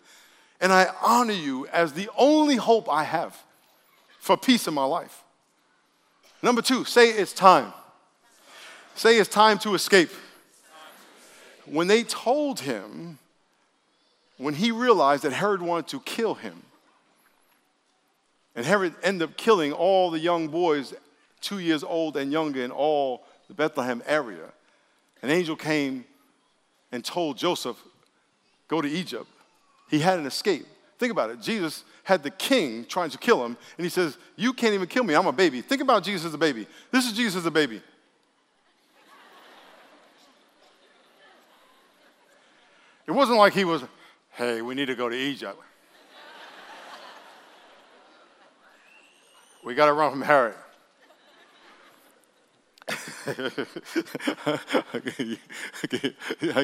And 0.60 0.72
I 0.72 0.88
honor 1.02 1.32
you 1.32 1.66
as 1.68 1.92
the 1.92 2.08
only 2.16 2.56
hope 2.56 2.88
I 2.88 3.02
have 3.02 3.36
for 4.20 4.36
peace 4.36 4.68
in 4.68 4.74
my 4.74 4.84
life. 4.84 5.24
Number 6.40 6.62
two, 6.62 6.84
say 6.84 7.08
it's 7.08 7.32
time. 7.32 7.72
Say 8.94 9.18
it's 9.18 9.28
time 9.28 9.58
to 9.60 9.74
escape. 9.74 10.10
When 11.66 11.86
they 11.86 12.02
told 12.02 12.60
him, 12.60 13.18
when 14.36 14.54
he 14.54 14.70
realized 14.70 15.22
that 15.22 15.32
Herod 15.32 15.62
wanted 15.62 15.88
to 15.88 16.00
kill 16.00 16.34
him, 16.34 16.62
and 18.54 18.66
Herod 18.66 18.94
ended 19.02 19.30
up 19.30 19.36
killing 19.36 19.72
all 19.72 20.10
the 20.10 20.18
young 20.18 20.48
boys, 20.48 20.92
two 21.40 21.58
years 21.58 21.82
old 21.82 22.16
and 22.16 22.30
younger, 22.30 22.62
in 22.62 22.70
all 22.70 23.22
the 23.48 23.54
Bethlehem 23.54 24.02
area, 24.06 24.52
an 25.22 25.30
angel 25.30 25.56
came 25.56 26.04
and 26.90 27.04
told 27.04 27.38
Joseph, 27.38 27.76
Go 28.68 28.80
to 28.80 28.88
Egypt. 28.88 29.26
He 29.90 29.98
had 29.98 30.18
an 30.18 30.26
escape. 30.26 30.66
Think 30.98 31.12
about 31.12 31.30
it. 31.30 31.40
Jesus 31.40 31.84
had 32.04 32.22
the 32.22 32.30
king 32.30 32.84
trying 32.84 33.10
to 33.10 33.18
kill 33.18 33.44
him, 33.44 33.56
and 33.76 33.84
he 33.84 33.90
says, 33.90 34.16
You 34.36 34.52
can't 34.52 34.74
even 34.74 34.88
kill 34.88 35.04
me. 35.04 35.14
I'm 35.14 35.26
a 35.26 35.32
baby. 35.32 35.60
Think 35.60 35.82
about 35.82 36.04
Jesus 36.04 36.26
as 36.26 36.34
a 36.34 36.38
baby. 36.38 36.66
This 36.90 37.06
is 37.06 37.12
Jesus 37.12 37.36
as 37.36 37.46
a 37.46 37.50
baby. 37.50 37.82
It 43.12 43.14
wasn't 43.14 43.36
like 43.36 43.52
he 43.52 43.66
was 43.66 43.84
hey, 44.30 44.62
we 44.62 44.74
need 44.74 44.86
to 44.86 44.94
go 44.94 45.06
to 45.06 45.14
Egypt. 45.14 45.60
we 49.62 49.74
got 49.74 49.84
to 49.84 49.92
run 49.92 50.12
from 50.12 50.22
Herod. 50.22 50.54
I 52.88 53.34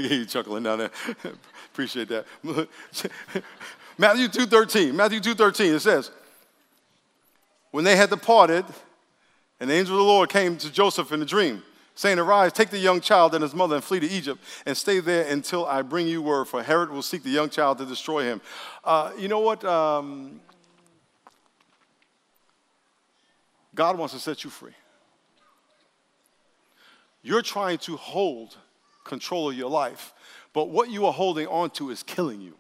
hear 0.01 0.15
you 0.15 0.25
chuckling 0.25 0.63
down 0.63 0.79
there. 0.79 0.91
Appreciate 1.71 2.09
that. 2.09 2.25
Matthew 3.99 4.29
2.13, 4.29 4.95
Matthew 4.95 5.21
2.13, 5.21 5.75
it 5.75 5.81
says, 5.81 6.11
when 7.73 7.85
they 7.85 7.95
had 7.95 8.09
departed, 8.09 8.65
an 9.61 9.71
angel 9.71 9.97
of 9.97 9.99
the 9.99 10.05
Lord 10.05 10.31
came 10.31 10.57
to 10.57 10.73
Joseph 10.73 11.13
in 11.13 11.21
a 11.21 11.27
dream, 11.27 11.63
saying, 11.99 12.17
Arise, 12.17 12.53
take 12.53 12.71
the 12.71 12.79
young 12.79 13.01
child 13.01 13.35
and 13.35 13.43
his 13.43 13.53
mother 13.53 13.75
and 13.75 13.83
flee 13.83 13.99
to 13.99 14.09
Egypt 14.09 14.41
and 14.65 14.77
stay 14.77 15.01
there 15.01 15.27
until 15.27 15.67
I 15.67 15.83
bring 15.83 16.07
you 16.07 16.23
word, 16.23 16.47
for 16.47 16.63
Herod 16.63 16.91
will 16.91 17.03
seek 17.03 17.25
the 17.25 17.31
young 17.31 17.51
child 17.51 17.79
to 17.79 17.85
destroy 17.85 18.23
him. 18.23 18.41
Uh, 18.85 19.11
you 19.19 19.27
know 19.27 19.41
what? 19.41 19.65
Um, 19.65 20.41
God 23.75 23.99
wants 23.99 24.15
to 24.15 24.21
set 24.21 24.45
you 24.45 24.51
free. 24.51 24.75
You're 27.21 27.43
trying 27.43 27.79
to 27.79 27.97
hold 27.97 28.57
control 29.03 29.51
of 29.51 29.57
your 29.57 29.69
life, 29.69 30.13
but 30.53 30.71
what 30.71 30.91
you 30.91 31.05
are 31.07 31.13
holding 31.13 31.49
on 31.49 31.71
to 31.71 31.91
is 31.91 32.05
killing 32.05 32.41
you. 32.41 32.55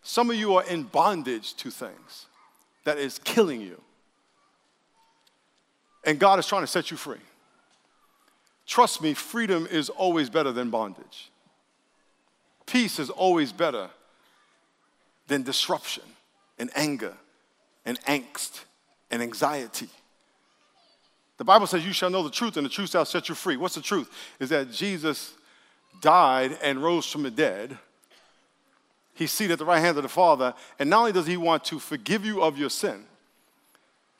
Some 0.00 0.30
of 0.30 0.36
you 0.36 0.54
are 0.54 0.64
in 0.64 0.84
bondage 0.84 1.52
to 1.56 1.70
things 1.70 2.28
that 2.84 2.96
is 2.96 3.18
killing 3.18 3.60
you. 3.60 3.82
And 6.08 6.18
God 6.18 6.38
is 6.38 6.46
trying 6.46 6.62
to 6.62 6.66
set 6.66 6.90
you 6.90 6.96
free. 6.96 7.20
Trust 8.66 9.02
me, 9.02 9.12
freedom 9.12 9.68
is 9.70 9.90
always 9.90 10.30
better 10.30 10.52
than 10.52 10.70
bondage. 10.70 11.30
Peace 12.64 12.98
is 12.98 13.10
always 13.10 13.52
better 13.52 13.90
than 15.26 15.42
disruption 15.42 16.04
and 16.58 16.70
anger 16.74 17.12
and 17.84 18.00
angst 18.06 18.64
and 19.10 19.20
anxiety. 19.20 19.90
The 21.36 21.44
Bible 21.44 21.66
says, 21.66 21.84
You 21.84 21.92
shall 21.92 22.08
know 22.08 22.22
the 22.22 22.30
truth, 22.30 22.56
and 22.56 22.64
the 22.64 22.70
truth 22.70 22.88
shall 22.88 23.04
set 23.04 23.28
you 23.28 23.34
free. 23.34 23.58
What's 23.58 23.74
the 23.74 23.82
truth? 23.82 24.10
Is 24.40 24.48
that 24.48 24.72
Jesus 24.72 25.34
died 26.00 26.56
and 26.62 26.82
rose 26.82 27.04
from 27.04 27.22
the 27.22 27.30
dead. 27.30 27.76
He's 29.12 29.30
seated 29.30 29.52
at 29.52 29.58
the 29.58 29.66
right 29.66 29.80
hand 29.80 29.98
of 29.98 30.04
the 30.04 30.08
Father. 30.08 30.54
And 30.78 30.88
not 30.88 31.00
only 31.00 31.12
does 31.12 31.26
He 31.26 31.36
want 31.36 31.66
to 31.66 31.78
forgive 31.78 32.24
you 32.24 32.40
of 32.40 32.56
your 32.56 32.70
sin, 32.70 33.04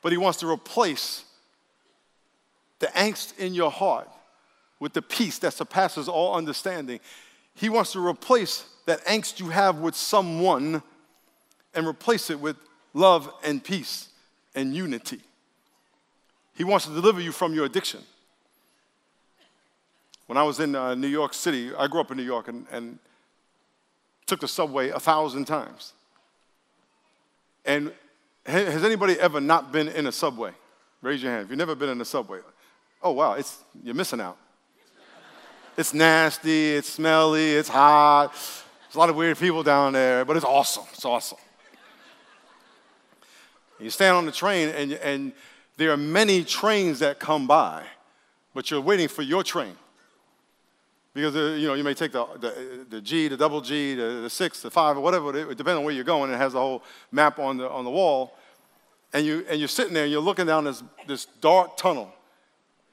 but 0.03 0.11
He 0.11 0.19
wants 0.19 0.37
to 0.41 0.47
replace 0.47 1.25
the 2.79 2.87
angst 2.87 3.37
in 3.37 3.53
your 3.53 3.71
heart 3.71 4.09
with 4.79 4.93
the 4.93 5.01
peace 5.01 5.39
that 5.39 5.53
surpasses 5.53 6.07
all 6.07 6.35
understanding. 6.35 6.99
He 7.53 7.69
wants 7.69 7.91
to 7.93 8.05
replace 8.05 8.65
that 8.85 9.05
angst 9.05 9.39
you 9.39 9.49
have 9.49 9.79
with 9.79 9.95
someone 9.95 10.81
and 11.75 11.85
replace 11.85 12.29
it 12.29 12.39
with 12.39 12.55
love 12.93 13.31
and 13.43 13.63
peace 13.63 14.09
and 14.55 14.73
unity. 14.75 15.19
He 16.55 16.63
wants 16.63 16.85
to 16.85 16.93
deliver 16.93 17.21
you 17.21 17.31
from 17.31 17.53
your 17.53 17.65
addiction. 17.65 18.01
When 20.27 20.37
I 20.37 20.43
was 20.43 20.59
in 20.59 20.75
uh, 20.75 20.95
New 20.95 21.07
York 21.07 21.33
City, 21.33 21.71
I 21.75 21.87
grew 21.87 22.01
up 22.01 22.11
in 22.11 22.17
New 22.17 22.23
York 22.23 22.47
and, 22.47 22.65
and 22.71 22.99
took 24.25 24.41
the 24.41 24.47
subway 24.47 24.89
a 24.89 24.99
thousand 24.99 25.45
times. 25.45 25.93
And 27.65 27.91
has 28.45 28.83
anybody 28.83 29.19
ever 29.19 29.41
not 29.41 29.71
been 29.71 29.87
in 29.87 30.07
a 30.07 30.11
subway? 30.11 30.51
Raise 31.01 31.23
your 31.23 31.31
hand. 31.31 31.45
If 31.45 31.49
you've 31.49 31.57
never 31.57 31.75
been 31.75 31.89
in 31.89 31.99
a 32.01 32.05
subway, 32.05 32.39
oh 33.01 33.11
wow, 33.11 33.33
it's, 33.33 33.63
you're 33.83 33.95
missing 33.95 34.21
out. 34.21 34.37
it's 35.77 35.93
nasty, 35.93 36.73
it's 36.73 36.89
smelly, 36.89 37.51
it's 37.51 37.69
hot. 37.69 38.31
There's 38.33 38.95
a 38.95 38.99
lot 38.99 39.09
of 39.09 39.15
weird 39.15 39.37
people 39.37 39.63
down 39.63 39.93
there, 39.93 40.25
but 40.25 40.35
it's 40.35 40.45
awesome. 40.45 40.85
It's 40.93 41.05
awesome. 41.05 41.37
You 43.79 43.89
stand 43.89 44.17
on 44.17 44.25
the 44.25 44.31
train 44.31 44.69
and, 44.69 44.93
and 44.93 45.31
there 45.77 45.91
are 45.91 45.97
many 45.97 46.43
trains 46.43 46.99
that 46.99 47.19
come 47.19 47.47
by, 47.47 47.83
but 48.53 48.69
you're 48.69 48.81
waiting 48.81 49.07
for 49.07 49.21
your 49.21 49.43
train. 49.43 49.73
Because 51.13 51.35
uh, 51.35 51.55
you 51.57 51.67
know 51.67 51.73
you 51.73 51.83
may 51.83 51.93
take 51.93 52.11
the, 52.11 52.25
the, 52.39 52.85
the, 52.89 53.01
G, 53.01 53.27
the 53.29 53.37
double 53.37 53.61
G, 53.61 53.95
the, 53.95 54.21
the 54.21 54.29
six, 54.29 54.61
the 54.61 54.69
five, 54.69 54.97
or 54.97 55.01
whatever, 55.01 55.31
depending 55.31 55.77
on 55.77 55.83
where 55.83 55.93
you're 55.93 56.03
going. 56.03 56.31
It 56.31 56.37
has 56.37 56.53
a 56.53 56.59
whole 56.59 56.83
map 57.11 57.39
on 57.39 57.57
the, 57.57 57.69
on 57.69 57.85
the 57.85 57.89
wall. 57.89 58.35
And, 59.13 59.25
you, 59.25 59.45
and 59.49 59.59
you're 59.59 59.67
sitting 59.67 59.93
there 59.93 60.03
and 60.03 60.11
you're 60.11 60.21
looking 60.21 60.45
down 60.45 60.65
this, 60.65 60.83
this 61.07 61.25
dark 61.41 61.77
tunnel. 61.77 62.13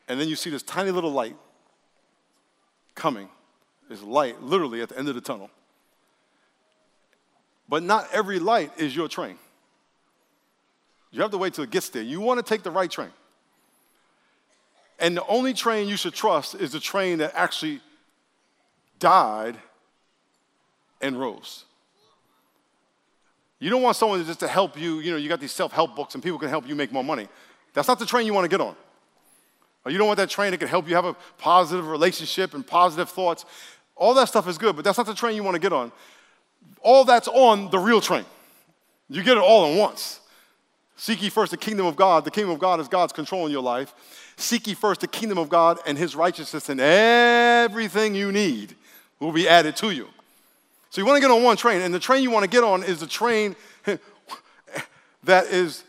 And 0.08 0.20
then 0.20 0.28
you 0.28 0.36
see 0.36 0.50
this 0.50 0.62
tiny 0.62 0.90
little 0.90 1.10
light 1.10 1.36
coming. 2.94 3.28
This 3.88 4.02
light 4.02 4.42
literally 4.42 4.82
at 4.82 4.88
the 4.88 4.98
end 4.98 5.08
of 5.08 5.14
the 5.14 5.20
tunnel. 5.20 5.50
But 7.68 7.82
not 7.82 8.08
every 8.12 8.38
light 8.38 8.72
is 8.76 8.94
your 8.94 9.08
train. 9.08 9.36
You 11.10 11.22
have 11.22 11.30
to 11.30 11.38
wait 11.38 11.54
till 11.54 11.64
it 11.64 11.70
gets 11.70 11.88
there. 11.88 12.02
You 12.02 12.20
want 12.20 12.44
to 12.44 12.48
take 12.48 12.62
the 12.62 12.70
right 12.70 12.90
train. 12.90 13.10
And 14.98 15.16
the 15.16 15.26
only 15.26 15.52
train 15.52 15.88
you 15.88 15.96
should 15.96 16.14
trust 16.14 16.54
is 16.54 16.72
the 16.72 16.80
train 16.80 17.18
that 17.18 17.32
actually 17.34 17.80
died 18.98 19.56
and 21.00 21.18
rose. 21.18 21.64
You 23.58 23.70
don't 23.70 23.82
want 23.82 23.96
someone 23.96 24.24
just 24.24 24.40
to 24.40 24.48
help 24.48 24.78
you, 24.78 25.00
you 25.00 25.10
know, 25.10 25.16
you 25.16 25.28
got 25.28 25.40
these 25.40 25.52
self 25.52 25.72
help 25.72 25.96
books 25.96 26.14
and 26.14 26.22
people 26.22 26.38
can 26.38 26.48
help 26.48 26.68
you 26.68 26.74
make 26.74 26.92
more 26.92 27.04
money. 27.04 27.28
That's 27.74 27.88
not 27.88 27.98
the 27.98 28.06
train 28.06 28.26
you 28.26 28.34
want 28.34 28.44
to 28.44 28.48
get 28.48 28.60
on. 28.60 28.76
Or 29.86 29.90
you 29.90 29.98
don't 29.98 30.08
want 30.08 30.16
that 30.16 30.28
train 30.28 30.50
that 30.50 30.58
can 30.58 30.66
help 30.66 30.88
you 30.88 30.96
have 30.96 31.04
a 31.04 31.14
positive 31.38 31.86
relationship 31.86 32.54
and 32.54 32.66
positive 32.66 33.08
thoughts. 33.08 33.44
All 33.94 34.14
that 34.14 34.26
stuff 34.26 34.48
is 34.48 34.58
good, 34.58 34.74
but 34.74 34.84
that's 34.84 34.98
not 34.98 35.06
the 35.06 35.14
train 35.14 35.36
you 35.36 35.44
want 35.44 35.54
to 35.54 35.60
get 35.60 35.72
on. 35.72 35.92
All 36.80 37.04
that's 37.04 37.28
on 37.28 37.70
the 37.70 37.78
real 37.78 38.00
train. 38.00 38.24
You 39.08 39.22
get 39.22 39.36
it 39.36 39.44
all 39.44 39.72
at 39.72 39.78
once. 39.78 40.18
Seek 40.96 41.22
ye 41.22 41.28
first 41.28 41.52
the 41.52 41.56
kingdom 41.56 41.86
of 41.86 41.94
God. 41.94 42.24
The 42.24 42.32
kingdom 42.32 42.50
of 42.50 42.58
God 42.58 42.80
is 42.80 42.88
God's 42.88 43.12
control 43.12 43.46
in 43.46 43.52
your 43.52 43.62
life. 43.62 43.94
Seek 44.36 44.66
ye 44.66 44.74
first 44.74 45.02
the 45.02 45.06
kingdom 45.06 45.38
of 45.38 45.48
God 45.48 45.78
and 45.86 45.96
his 45.96 46.16
righteousness, 46.16 46.68
and 46.68 46.80
everything 46.80 48.16
you 48.16 48.32
need 48.32 48.74
will 49.20 49.30
be 49.30 49.48
added 49.48 49.76
to 49.76 49.92
you. 49.92 50.08
So 50.90 51.00
you 51.00 51.06
want 51.06 51.18
to 51.18 51.20
get 51.20 51.30
on 51.30 51.44
one 51.44 51.56
train, 51.56 51.80
and 51.80 51.94
the 51.94 52.00
train 52.00 52.24
you 52.24 52.32
want 52.32 52.42
to 52.42 52.50
get 52.50 52.64
on 52.64 52.82
is 52.82 52.98
the 52.98 53.06
train 53.06 53.54
that 55.22 55.46
is 55.46 55.84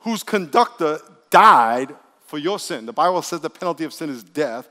whose 0.00 0.24
conductor 0.24 0.98
died 1.30 1.94
for 2.26 2.38
your 2.38 2.58
sin. 2.58 2.86
The 2.86 2.92
Bible 2.92 3.22
says 3.22 3.40
the 3.40 3.50
penalty 3.50 3.84
of 3.84 3.92
sin 3.92 4.10
is 4.10 4.22
death. 4.22 4.68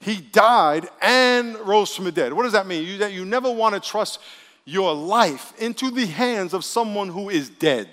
He 0.00 0.16
died 0.16 0.88
and 1.02 1.56
rose 1.60 1.94
from 1.94 2.04
the 2.04 2.12
dead. 2.12 2.32
What 2.32 2.44
does 2.44 2.52
that 2.52 2.66
mean? 2.66 2.86
You, 2.86 2.98
that 2.98 3.12
you 3.12 3.24
never 3.24 3.50
want 3.50 3.74
to 3.74 3.80
trust 3.80 4.20
your 4.64 4.94
life 4.94 5.52
into 5.58 5.90
the 5.90 6.06
hands 6.06 6.52
of 6.52 6.64
someone 6.64 7.08
who 7.08 7.30
is 7.30 7.48
dead. 7.48 7.88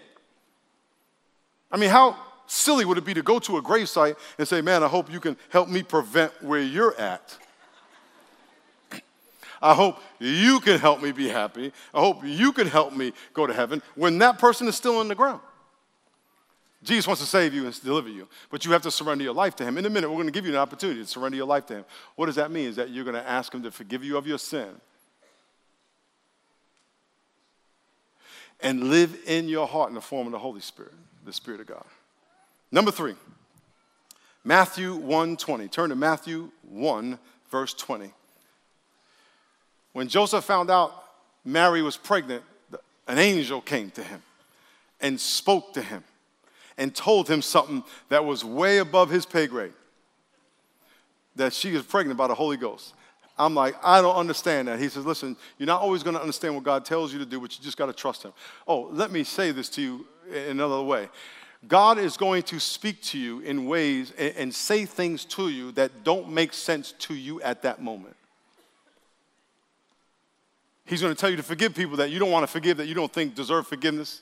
I 1.71 1.77
mean, 1.77 1.89
how 1.89 2.17
silly 2.45 2.85
would 2.85 2.97
it 2.97 3.05
be 3.05 3.13
to 3.13 3.23
go 3.23 3.39
to 3.39 3.57
a 3.57 3.61
gravesite 3.61 4.15
and 4.37 4.47
say, 4.47 4.61
Man, 4.61 4.83
I 4.83 4.87
hope 4.87 5.11
you 5.11 5.19
can 5.19 5.37
help 5.49 5.69
me 5.69 5.81
prevent 5.81 6.31
where 6.43 6.61
you're 6.61 6.99
at? 6.99 7.37
I 9.61 9.73
hope 9.73 9.97
you 10.19 10.59
can 10.59 10.77
help 10.77 11.01
me 11.01 11.13
be 11.13 11.29
happy. 11.29 11.71
I 11.93 11.99
hope 12.01 12.25
you 12.25 12.51
can 12.51 12.67
help 12.67 12.93
me 12.93 13.13
go 13.33 13.47
to 13.47 13.53
heaven 13.53 13.81
when 13.95 14.19
that 14.19 14.37
person 14.37 14.67
is 14.67 14.75
still 14.75 14.99
in 14.99 15.07
the 15.07 15.15
ground. 15.15 15.39
Jesus 16.83 17.07
wants 17.07 17.21
to 17.21 17.27
save 17.27 17.53
you 17.53 17.65
and 17.65 17.83
deliver 17.83 18.09
you, 18.09 18.27
but 18.51 18.65
you 18.65 18.71
have 18.71 18.81
to 18.81 18.91
surrender 18.91 19.23
your 19.23 19.33
life 19.33 19.55
to 19.57 19.63
Him. 19.63 19.77
In 19.77 19.85
a 19.85 19.89
minute, 19.89 20.09
we're 20.09 20.17
going 20.17 20.27
to 20.27 20.33
give 20.33 20.45
you 20.45 20.51
an 20.51 20.57
opportunity 20.57 20.99
to 20.99 21.07
surrender 21.07 21.37
your 21.37 21.47
life 21.47 21.65
to 21.67 21.75
Him. 21.75 21.85
What 22.15 22.25
does 22.25 22.35
that 22.35 22.51
mean? 22.51 22.67
Is 22.67 22.75
that 22.75 22.89
you're 22.89 23.05
going 23.05 23.15
to 23.15 23.27
ask 23.27 23.53
Him 23.53 23.63
to 23.63 23.71
forgive 23.71 24.03
you 24.03 24.17
of 24.17 24.27
your 24.27 24.37
sin 24.37 24.69
and 28.59 28.89
live 28.89 29.15
in 29.25 29.47
your 29.47 29.67
heart 29.67 29.89
in 29.89 29.95
the 29.95 30.01
form 30.01 30.27
of 30.27 30.31
the 30.31 30.39
Holy 30.39 30.61
Spirit, 30.61 30.93
the 31.25 31.33
Spirit 31.33 31.61
of 31.61 31.67
God. 31.67 31.85
Number 32.71 32.91
three, 32.91 33.15
Matthew 34.43 34.95
1:20. 34.95 35.69
Turn 35.71 35.89
to 35.89 35.95
Matthew 35.95 36.51
1, 36.63 37.19
verse 37.49 37.73
20. 37.73 38.11
When 39.93 40.07
Joseph 40.07 40.43
found 40.43 40.69
out 40.69 41.03
Mary 41.45 41.81
was 41.81 41.97
pregnant, 41.97 42.43
an 43.07 43.19
angel 43.19 43.61
came 43.61 43.91
to 43.91 44.03
him 44.03 44.21
and 44.99 45.19
spoke 45.19 45.73
to 45.73 45.81
him 45.81 46.03
and 46.77 46.95
told 46.95 47.27
him 47.29 47.41
something 47.41 47.83
that 48.09 48.25
was 48.25 48.43
way 48.43 48.79
above 48.79 49.09
his 49.09 49.25
pay 49.25 49.47
grade 49.47 49.73
that 51.35 51.53
she 51.53 51.73
is 51.75 51.83
pregnant 51.83 52.17
by 52.17 52.27
the 52.27 52.35
Holy 52.35 52.57
Ghost. 52.57 52.93
I'm 53.37 53.55
like, 53.55 53.75
I 53.83 54.01
don't 54.01 54.15
understand 54.15 54.67
that. 54.67 54.79
He 54.79 54.89
says, 54.89 55.05
Listen, 55.05 55.35
you're 55.57 55.67
not 55.67 55.81
always 55.81 56.03
going 56.03 56.15
to 56.15 56.21
understand 56.21 56.53
what 56.53 56.63
God 56.63 56.85
tells 56.85 57.11
you 57.11 57.19
to 57.19 57.25
do, 57.25 57.39
but 57.39 57.57
you 57.57 57.63
just 57.63 57.77
got 57.77 57.87
to 57.87 57.93
trust 57.93 58.23
Him. 58.23 58.31
Oh, 58.67 58.89
let 58.91 59.11
me 59.11 59.23
say 59.23 59.51
this 59.51 59.69
to 59.69 59.81
you 59.81 60.05
in 60.31 60.51
another 60.51 60.81
way. 60.81 61.09
God 61.67 61.97
is 61.97 62.17
going 62.17 62.43
to 62.43 62.59
speak 62.59 63.01
to 63.03 63.17
you 63.17 63.39
in 63.39 63.65
ways 63.65 64.11
and, 64.17 64.35
and 64.35 64.53
say 64.53 64.85
things 64.85 65.25
to 65.25 65.49
you 65.49 65.71
that 65.73 66.03
don't 66.03 66.29
make 66.29 66.53
sense 66.53 66.91
to 66.99 67.15
you 67.15 67.41
at 67.41 67.61
that 67.63 67.81
moment. 67.81 68.15
He's 70.85 71.01
going 71.01 71.15
to 71.15 71.19
tell 71.19 71.29
you 71.29 71.37
to 71.37 71.43
forgive 71.43 71.73
people 71.73 71.97
that 71.97 72.11
you 72.11 72.19
don't 72.19 72.31
want 72.31 72.43
to 72.43 72.51
forgive, 72.51 72.77
that 72.77 72.87
you 72.87 72.93
don't 72.93 73.11
think 73.11 73.33
deserve 73.33 73.65
forgiveness. 73.65 74.21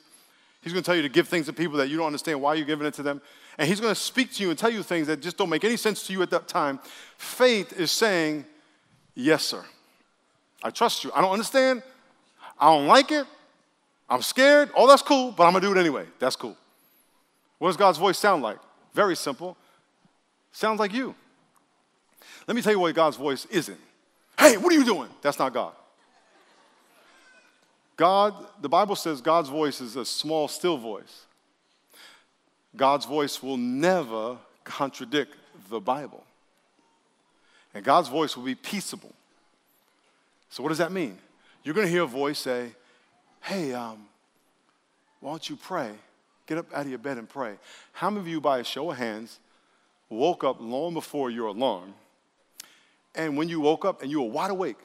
He's 0.62 0.74
going 0.74 0.84
to 0.84 0.86
tell 0.86 0.95
you 0.95 1.02
to 1.02 1.10
give 1.10 1.28
things 1.28 1.47
to 1.47 1.54
people 1.54 1.78
that 1.78 1.89
you 1.89 1.97
don't 1.97 2.06
understand 2.06 2.41
why 2.41 2.54
you're 2.54 2.65
giving 2.65 2.86
it 2.86 2.93
to 2.95 3.04
them. 3.04 3.21
And 3.58 3.67
he's 3.67 3.80
going 3.80 3.93
to 3.93 4.00
speak 4.00 4.32
to 4.34 4.43
you 4.43 4.50
and 4.52 4.58
tell 4.58 4.69
you 4.69 4.84
things 4.84 5.08
that 5.08 5.21
just 5.21 5.38
don't 5.38 5.50
make 5.50 5.63
any 5.63 5.78
sense 5.78 6.06
to 6.08 6.13
you 6.13 6.21
at 6.21 6.30
that 6.30 6.47
time. 6.47 6.80
Faith 7.17 7.80
is 7.80 7.91
saying, 7.91 8.45
Yes, 9.15 9.43
sir. 9.43 9.63
I 10.63 10.69
trust 10.69 11.04
you. 11.04 11.12
I 11.13 11.21
don't 11.21 11.32
understand. 11.32 11.84
I 12.60 12.67
don't 12.67 12.88
like 12.88 13.12
it. 13.12 13.26
I'm 14.10 14.21
scared. 14.21 14.69
Oh, 14.76 14.88
that's 14.88 15.02
cool, 15.02 15.32
but 15.32 15.45
I'm 15.45 15.52
going 15.52 15.62
to 15.63 15.67
do 15.67 15.78
it 15.78 15.80
anyway. 15.80 16.06
That's 16.19 16.36
cool. 16.36 16.56
What 17.58 17.69
does 17.69 17.78
God's 17.78 17.97
voice 17.97 18.17
sound 18.17 18.43
like? 18.43 18.58
Very 18.93 19.15
simple. 19.15 19.58
Sounds 20.52 20.80
like 20.80 20.93
you. 20.93 21.15
Let 22.47 22.56
me 22.56 22.62
tell 22.62 22.74
you 22.74 22.80
what 22.80 22.93
God's 22.93 23.17
voice 23.17 23.45
isn't. 23.45 23.80
Hey, 24.38 24.58
what 24.58 24.71
are 24.74 24.76
you 24.76 24.86
doing? 24.86 25.10
That's 25.21 25.39
not 25.39 25.54
God. 25.54 25.74
God, 28.01 28.33
the 28.59 28.67
Bible 28.67 28.95
says 28.95 29.21
God's 29.21 29.49
voice 29.49 29.79
is 29.79 29.95
a 29.95 30.03
small, 30.03 30.47
still 30.47 30.75
voice. 30.75 31.25
God's 32.75 33.05
voice 33.05 33.43
will 33.43 33.57
never 33.57 34.39
contradict 34.63 35.35
the 35.69 35.79
Bible. 35.79 36.23
And 37.75 37.85
God's 37.85 38.09
voice 38.09 38.35
will 38.35 38.43
be 38.43 38.55
peaceable. 38.55 39.13
So, 40.49 40.63
what 40.63 40.69
does 40.69 40.79
that 40.79 40.91
mean? 40.91 41.15
You're 41.63 41.75
going 41.75 41.85
to 41.85 41.93
hear 41.93 42.01
a 42.01 42.07
voice 42.07 42.39
say, 42.39 42.71
Hey, 43.39 43.71
um, 43.71 44.07
why 45.19 45.33
don't 45.33 45.47
you 45.47 45.55
pray? 45.55 45.91
Get 46.47 46.57
up 46.57 46.73
out 46.73 46.81
of 46.81 46.89
your 46.89 46.97
bed 46.97 47.19
and 47.19 47.29
pray. 47.29 47.53
How 47.93 48.09
many 48.09 48.21
of 48.21 48.27
you, 48.27 48.41
by 48.41 48.57
a 48.57 48.63
show 48.63 48.89
of 48.89 48.97
hands, 48.97 49.37
woke 50.09 50.43
up 50.43 50.57
long 50.59 50.95
before 50.95 51.29
your 51.29 51.49
alarm? 51.49 51.93
And 53.13 53.37
when 53.37 53.47
you 53.47 53.59
woke 53.59 53.85
up 53.85 54.01
and 54.01 54.09
you 54.09 54.23
were 54.23 54.29
wide 54.31 54.49
awake, 54.49 54.79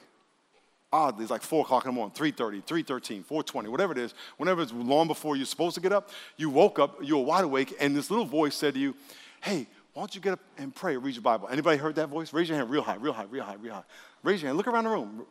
oddly, 0.91 1.23
it's 1.23 1.31
like 1.31 1.41
4 1.41 1.61
o'clock 1.61 1.85
in 1.85 1.89
the 1.89 1.93
morning, 1.93 2.13
3.30, 2.15 2.63
3.13, 2.63 3.25
4.20, 3.25 3.67
whatever 3.67 3.91
it 3.91 3.97
is, 3.97 4.13
whenever 4.37 4.61
it's 4.61 4.71
long 4.71 5.07
before 5.07 5.35
you're 5.35 5.45
supposed 5.45 5.75
to 5.75 5.81
get 5.81 5.91
up, 5.91 6.09
you 6.37 6.49
woke 6.49 6.79
up, 6.79 6.97
you 7.03 7.17
were 7.17 7.23
wide 7.23 7.43
awake, 7.43 7.75
and 7.79 7.95
this 7.95 8.09
little 8.09 8.25
voice 8.25 8.55
said 8.55 8.73
to 8.73 8.79
you, 8.79 8.95
hey, 9.41 9.67
why 9.93 10.01
don't 10.01 10.13
you 10.13 10.21
get 10.21 10.33
up 10.33 10.39
and 10.57 10.73
pray 10.73 10.95
read 10.95 11.15
your 11.15 11.23
Bible? 11.23 11.47
Anybody 11.51 11.77
heard 11.77 11.95
that 11.95 12.09
voice? 12.09 12.31
Raise 12.31 12.47
your 12.47 12.57
hand 12.57 12.69
real 12.69 12.83
high, 12.83 12.95
real 12.95 13.13
high, 13.13 13.25
real 13.25 13.43
high, 13.43 13.55
real 13.55 13.73
high. 13.73 13.83
Raise 14.21 14.41
your 14.41 14.49
hand. 14.49 14.57
Look 14.57 14.67
around 14.67 14.83
the 14.83 14.91
room. 14.91 15.25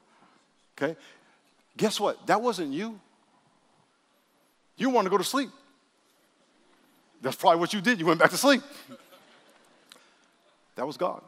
Okay? 0.77 0.97
Guess 1.77 2.01
what? 2.01 2.27
That 2.27 2.43
wasn't 2.43 2.73
you. 2.73 2.99
You 4.77 4.91
want 4.91 5.07
to 5.07 5.11
go 5.11 5.19
to 5.19 5.25
sleep. 5.25 5.51
That's 7.23 7.37
probably 7.37 7.61
what 7.61 7.73
you 7.73 7.81
did. 7.81 7.99
You 7.99 8.07
went 8.07 8.19
back 8.19 8.31
to 8.31 8.37
sleep. 8.37 8.63
That 10.75 10.87
was 10.87 10.97
God. 10.97 11.23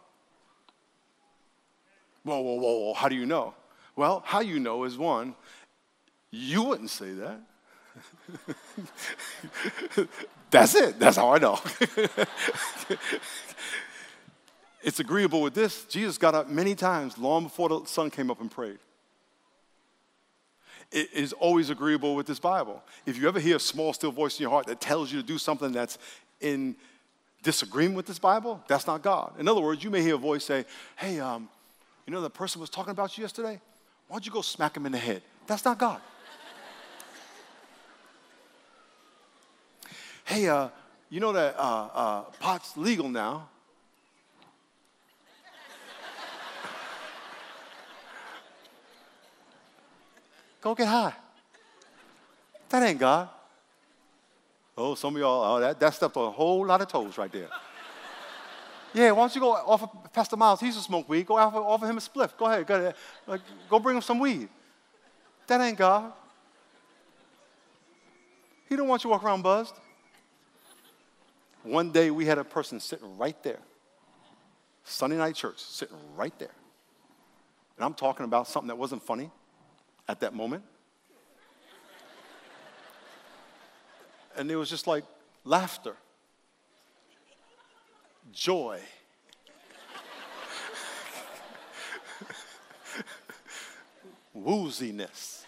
Whoa, 2.25 2.41
whoa, 2.41 2.55
whoa, 2.55 2.79
whoa. 2.79 2.95
How 2.95 3.09
do 3.09 3.15
you 3.15 3.25
know? 3.25 3.55
Well, 3.99 4.23
how 4.25 4.39
you 4.39 4.61
know 4.61 4.85
is 4.85 4.97
one, 4.97 5.35
you 6.31 6.63
wouldn't 6.63 6.91
say 6.91 7.15
that. 7.15 7.41
That's 10.53 10.77
it. 10.77 11.01
That's 11.01 11.17
how 11.17 11.33
I 11.33 11.39
know. 11.39 11.59
it's 14.85 15.01
agreeable 15.01 15.43
with 15.43 15.55
this. 15.55 15.85
Jesus 15.87 16.17
got 16.17 16.37
up 16.37 16.49
many 16.49 16.77
times 16.77 17.19
long 17.19 17.43
before 17.43 17.69
the 17.69 17.87
sun 17.87 18.09
came 18.09 18.31
up 18.31 18.41
and 18.41 18.49
prayed. 18.49 18.79
It 20.93 21.13
is 21.13 21.33
always 21.33 21.69
agreeable 21.69 22.15
with 22.15 22.29
this 22.29 22.39
Bible. 22.39 22.81
If 23.05 23.19
you 23.19 23.27
ever 23.27 23.41
hear 23.41 23.57
a 23.57 23.61
small, 23.61 23.93
still 23.93 24.13
voice 24.13 24.39
in 24.39 24.43
your 24.43 24.53
heart 24.53 24.69
that 24.69 24.81
tells 24.81 25.11
you 25.11 25.21
to 25.21 25.27
do 25.27 25.39
something 25.39 25.73
that's 25.73 25.99
in 26.41 26.77
disagreement 27.43 27.97
with 27.97 28.07
this 28.07 28.21
Bible, 28.21 28.63
that's 28.69 28.87
not 28.87 29.03
God. 29.03 29.33
In 29.41 29.49
other 29.49 29.61
words, 29.61 29.83
you 29.83 29.91
may 29.91 30.03
hear 30.03 30.15
a 30.15 30.19
voice 30.19 30.45
say, 30.45 30.67
Hey, 30.95 31.19
um, 31.19 31.49
you 32.07 32.13
know, 32.13 32.21
the 32.21 32.31
person 32.31 32.61
was 32.61 32.71
talking 32.71 32.93
about 32.93 33.19
you 33.19 33.23
yesterday? 33.23 33.61
Why 34.09 34.15
don't 34.15 34.27
you 34.27 34.33
go 34.33 34.41
smack 34.41 34.77
him 34.77 34.87
in 34.87 34.93
the 34.93 34.99
head? 34.99 35.23
That's 35.47 35.65
not 35.65 35.79
God. 35.79 36.01
hey, 40.25 40.49
uh, 40.49 40.69
you 41.11 41.21
know 41.21 41.33
that 41.33 41.57
uh, 41.59 41.89
uh, 41.95 42.23
pot's 42.41 42.77
legal 42.77 43.09
now. 43.09 43.49
Go 50.61 50.75
get 50.75 50.89
high. 50.89 51.15
That 52.71 52.83
ain't 52.83 52.99
God. 52.99 53.29
Oh, 54.77 54.95
some 54.95 55.15
of 55.15 55.21
y'all, 55.21 55.57
oh, 55.57 55.61
that, 55.61 55.79
that 55.81 56.03
on 56.17 56.29
a 56.29 56.31
whole 56.31 56.67
lot 56.67 56.81
of 56.81 56.89
toes 56.89 57.17
right 57.19 57.31
there. 57.31 57.49
Yeah, 58.95 59.11
why 59.13 59.23
don't 59.23 59.35
you 59.35 59.41
go 59.41 59.53
offer 59.53 59.89
Pastor 60.13 60.37
Miles, 60.37 60.61
he 60.61 60.67
used 60.67 60.79
to 60.79 60.85
smoke 60.85 61.09
weed. 61.09 61.27
Go 61.27 61.37
offer, 61.37 61.59
offer 61.59 61.87
him 61.87 61.99
a 61.99 62.01
spliff. 62.01 62.37
Go 62.37 62.47
ahead, 62.47 62.67
go 62.67 62.75
ahead. 62.75 62.95
Like, 63.27 63.41
go 63.69 63.79
bring 63.79 63.97
him 63.97 64.03
some 64.03 64.19
weed. 64.19 64.49
That 65.47 65.61
ain't 65.61 65.79
God. 65.79 66.13
He 68.69 68.77
don't 68.77 68.89
want 68.89 69.03
you 69.03 69.09
to 69.09 69.13
walk 69.13 69.25
around 69.25 69.43
buzzed. 69.43 69.75
One 71.63 71.91
day 71.91 72.11
we 72.11 72.25
had 72.25 72.39
a 72.39 72.45
person 72.45 72.81
sitting 72.81 73.17
right 73.19 73.41
there, 73.43 73.59
Sunday 74.85 75.17
night 75.17 75.35
church, 75.35 75.59
sitting 75.59 75.97
right 76.17 76.37
there. 76.39 76.55
And 77.77 77.85
I'm 77.85 77.95
talking 77.95 78.25
about 78.25 78.47
something 78.49 78.69
that 78.69 78.77
wasn't 78.77 79.03
funny 79.03 79.31
at 80.09 80.21
that 80.21 80.35
moment. 80.35 80.65
And 84.37 84.51
it 84.51 84.57
was 84.57 84.71
just 84.71 84.87
like 84.87 85.05
laughter, 85.45 85.97
joy. 88.33 88.81
Wooziness, 94.37 95.45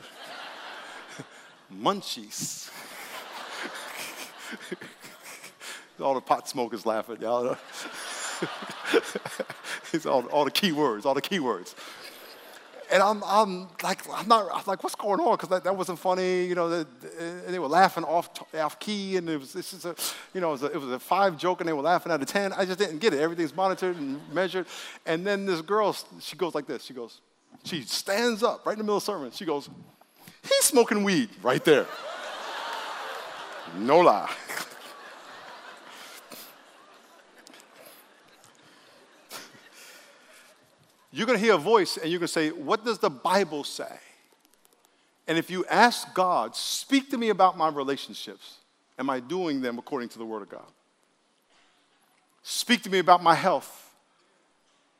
munchies. 1.73 2.71
all 6.01 6.15
the 6.15 6.21
pot 6.21 6.49
smokers 6.49 6.85
laughing, 6.85 7.19
y'all. 7.21 7.57
it's 9.93 10.07
all, 10.07 10.27
all 10.27 10.45
the 10.45 10.51
key 10.51 10.73
words, 10.73 11.07
all 11.07 11.15
the 11.15 11.23
key 11.23 11.39
words. 11.39 11.77
And 12.93 13.03
I'm, 13.03 13.23
I'm 13.25 13.69
like, 13.83 14.01
I'm 14.13 14.27
not, 14.27 14.49
I'm 14.53 14.63
like, 14.67 14.83
what's 14.83 14.97
going 14.97 15.21
on? 15.21 15.33
Because 15.37 15.49
that, 15.51 15.65
that 15.65 15.77
wasn't 15.77 15.99
funny, 15.99 16.45
you 16.45 16.55
know. 16.57 16.69
The, 16.69 16.81
uh, 16.81 17.23
and 17.47 17.55
they 17.55 17.59
were 17.59 17.69
laughing 17.69 18.03
off, 18.05 18.31
off 18.55 18.79
key, 18.81 19.17
and 19.17 19.29
it 19.29 19.39
was, 19.39 19.53
this 19.53 19.73
is 19.73 19.85
a, 19.85 19.95
you 20.35 20.41
know, 20.41 20.49
it 20.49 20.53
was, 20.53 20.63
a, 20.65 20.67
it 20.67 20.81
was 20.81 20.91
a 20.91 20.99
five 20.99 21.39
joke, 21.39 21.61
and 21.61 21.69
they 21.69 21.73
were 21.73 21.83
laughing 21.83 22.11
at 22.11 22.21
a 22.21 22.25
ten. 22.25 22.53
I 22.53 22.65
just 22.65 22.79
didn't 22.79 22.99
get 22.99 23.15
it. 23.15 23.21
Everything's 23.21 23.55
monitored 23.55 23.97
and 23.97 24.21
measured. 24.33 24.67
And 25.07 25.25
then 25.25 25.47
this 25.47 25.61
girl, 25.61 25.97
she 26.21 26.37
goes 26.37 26.55
like 26.55 26.67
this. 26.67 26.85
She 26.85 26.93
goes, 26.93 27.21
she 27.65 27.83
stands 27.83 28.43
up 28.43 28.67
right 28.67 28.73
in 28.73 28.79
the 28.79 28.85
middle 28.85 28.97
of 28.97 29.05
the 29.05 29.13
sermon. 29.13 29.31
She 29.31 29.45
goes, 29.45 29.71
he's 30.43 30.65
smoking 30.65 31.05
weed 31.05 31.31
right 31.43 31.65
there. 31.65 31.87
no 33.79 34.01
lie. 34.01 34.31
You're 41.13 41.27
going 41.27 41.39
to 41.39 41.45
hear 41.45 41.55
a 41.55 41.59
voice 41.59 41.97
and 41.97 42.11
you're 42.11 42.21
going 42.21 42.29
to 42.29 42.33
say, 42.33 42.51
What 42.51 42.85
does 42.85 42.99
the 42.99 43.11
Bible 43.11 43.65
say? 43.65 43.99
And 45.27 45.39
if 45.39 45.51
you 45.51 45.65
ask 45.67 46.13
God, 46.15 46.57
speak 46.57 47.11
to 47.11 47.19
me 47.19 47.29
about 47.29 47.57
my 47.57 47.69
relationships, 47.69 48.57
am 48.99 49.11
I 49.11 49.21
doing 49.21 49.61
them 49.61 49.79
according 49.79 50.09
to 50.11 50.19
the 50.19 50.25
Word 50.25 50.43
of 50.43 50.49
God? 50.49 50.67
Speak 52.43 52.83
to 52.83 52.91
me 52.91 52.99
about 52.99 53.23
my 53.23 53.35
health, 53.35 53.95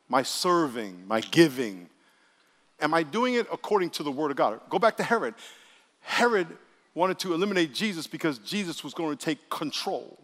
my 0.07 0.23
serving, 0.23 1.05
my 1.07 1.21
giving. 1.21 1.89
Am 2.79 2.93
I 2.93 3.03
doing 3.03 3.33
it 3.33 3.47
according 3.51 3.89
to 3.91 4.03
the 4.03 4.11
Word 4.11 4.31
of 4.31 4.37
God? 4.37 4.59
Go 4.69 4.79
back 4.79 4.97
to 4.97 5.03
Herod. 5.03 5.33
Herod 6.01 6.47
wanted 6.93 7.19
to 7.19 7.33
eliminate 7.33 7.73
Jesus 7.73 8.07
because 8.07 8.37
Jesus 8.39 8.83
was 8.83 8.93
going 8.93 9.15
to 9.15 9.25
take 9.25 9.49
control. 9.49 10.17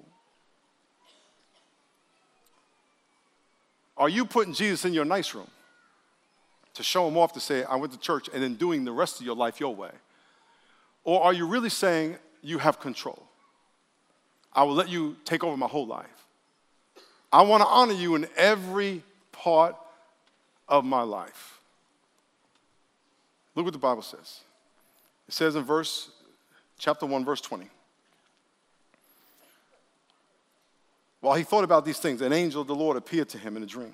Are 3.97 4.09
you 4.09 4.25
putting 4.25 4.53
Jesus 4.53 4.85
in 4.85 4.93
your 4.93 5.05
nice 5.05 5.33
room? 5.33 5.49
To 6.77 6.83
show 6.83 7.05
them 7.05 7.17
off 7.17 7.33
to 7.33 7.39
say, 7.39 7.63
I 7.63 7.75
went 7.75 7.91
to 7.93 7.99
church, 7.99 8.29
and 8.33 8.41
then 8.41 8.55
doing 8.55 8.85
the 8.85 8.91
rest 8.91 9.19
of 9.19 9.25
your 9.25 9.35
life 9.35 9.59
your 9.59 9.75
way? 9.75 9.91
Or 11.03 11.23
are 11.23 11.33
you 11.33 11.45
really 11.45 11.69
saying, 11.69 12.17
You 12.41 12.59
have 12.59 12.79
control? 12.79 13.23
I 14.53 14.63
will 14.63 14.73
let 14.73 14.89
you 14.89 15.17
take 15.25 15.43
over 15.43 15.57
my 15.57 15.67
whole 15.67 15.85
life. 15.85 16.05
I 17.31 17.41
want 17.41 17.61
to 17.61 17.67
honor 17.67 17.93
you 17.93 18.15
in 18.15 18.27
every 18.35 19.03
part 19.31 19.75
of 20.67 20.85
my 20.85 21.01
life. 21.01 21.59
Look 23.55 23.65
what 23.65 23.73
the 23.73 23.79
Bible 23.79 24.01
says. 24.01 24.41
It 25.27 25.33
says 25.33 25.55
in 25.55 25.63
verse, 25.63 26.09
chapter 26.77 27.05
1, 27.05 27.25
verse 27.25 27.41
20. 27.41 27.67
While 31.21 31.35
he 31.35 31.43
thought 31.43 31.63
about 31.63 31.83
these 31.85 31.99
things, 31.99 32.21
an 32.21 32.33
angel 32.33 32.61
of 32.61 32.67
the 32.67 32.75
Lord 32.75 32.97
appeared 32.97 33.29
to 33.29 33.37
him 33.37 33.57
in 33.57 33.63
a 33.63 33.65
dream. 33.65 33.93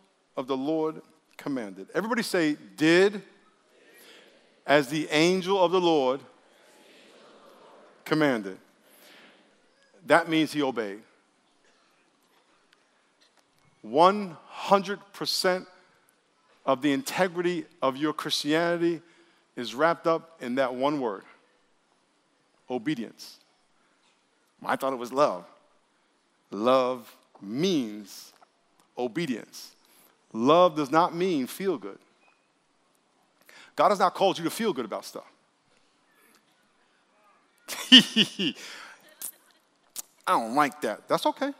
of 0.41 0.47
the 0.47 0.57
Lord 0.57 1.01
commanded. 1.37 1.87
Everybody 1.93 2.23
say, 2.23 2.57
did 2.75 3.21
as 4.65 4.87
the 4.87 5.07
angel 5.11 5.63
of 5.63 5.71
the 5.71 5.79
Lord 5.79 6.19
commanded. 8.03 8.57
That 10.07 10.27
means 10.27 10.51
he 10.51 10.63
obeyed. 10.63 11.01
100% 13.85 15.65
of 16.65 16.81
the 16.81 16.91
integrity 16.91 17.65
of 17.81 17.97
your 17.97 18.13
Christianity 18.13 19.01
is 19.55 19.75
wrapped 19.75 20.07
up 20.07 20.37
in 20.41 20.55
that 20.55 20.73
one 20.73 20.99
word 20.99 21.23
obedience. 22.69 23.37
I 24.65 24.75
thought 24.75 24.93
it 24.93 24.97
was 24.97 25.13
love. 25.13 25.45
Love 26.49 27.15
means 27.41 28.33
obedience. 28.97 29.75
Love 30.33 30.75
does 30.75 30.91
not 30.91 31.15
mean 31.15 31.47
feel 31.47 31.77
good. 31.77 31.97
God 33.75 33.89
has 33.89 33.99
not 33.99 34.13
called 34.13 34.37
you 34.37 34.43
to 34.43 34.49
feel 34.49 34.73
good 34.73 34.85
about 34.85 35.05
stuff. 35.05 35.25
I 37.91 38.53
don't 40.27 40.55
like 40.55 40.81
that. 40.81 41.07
That's 41.07 41.25
okay. 41.25 41.53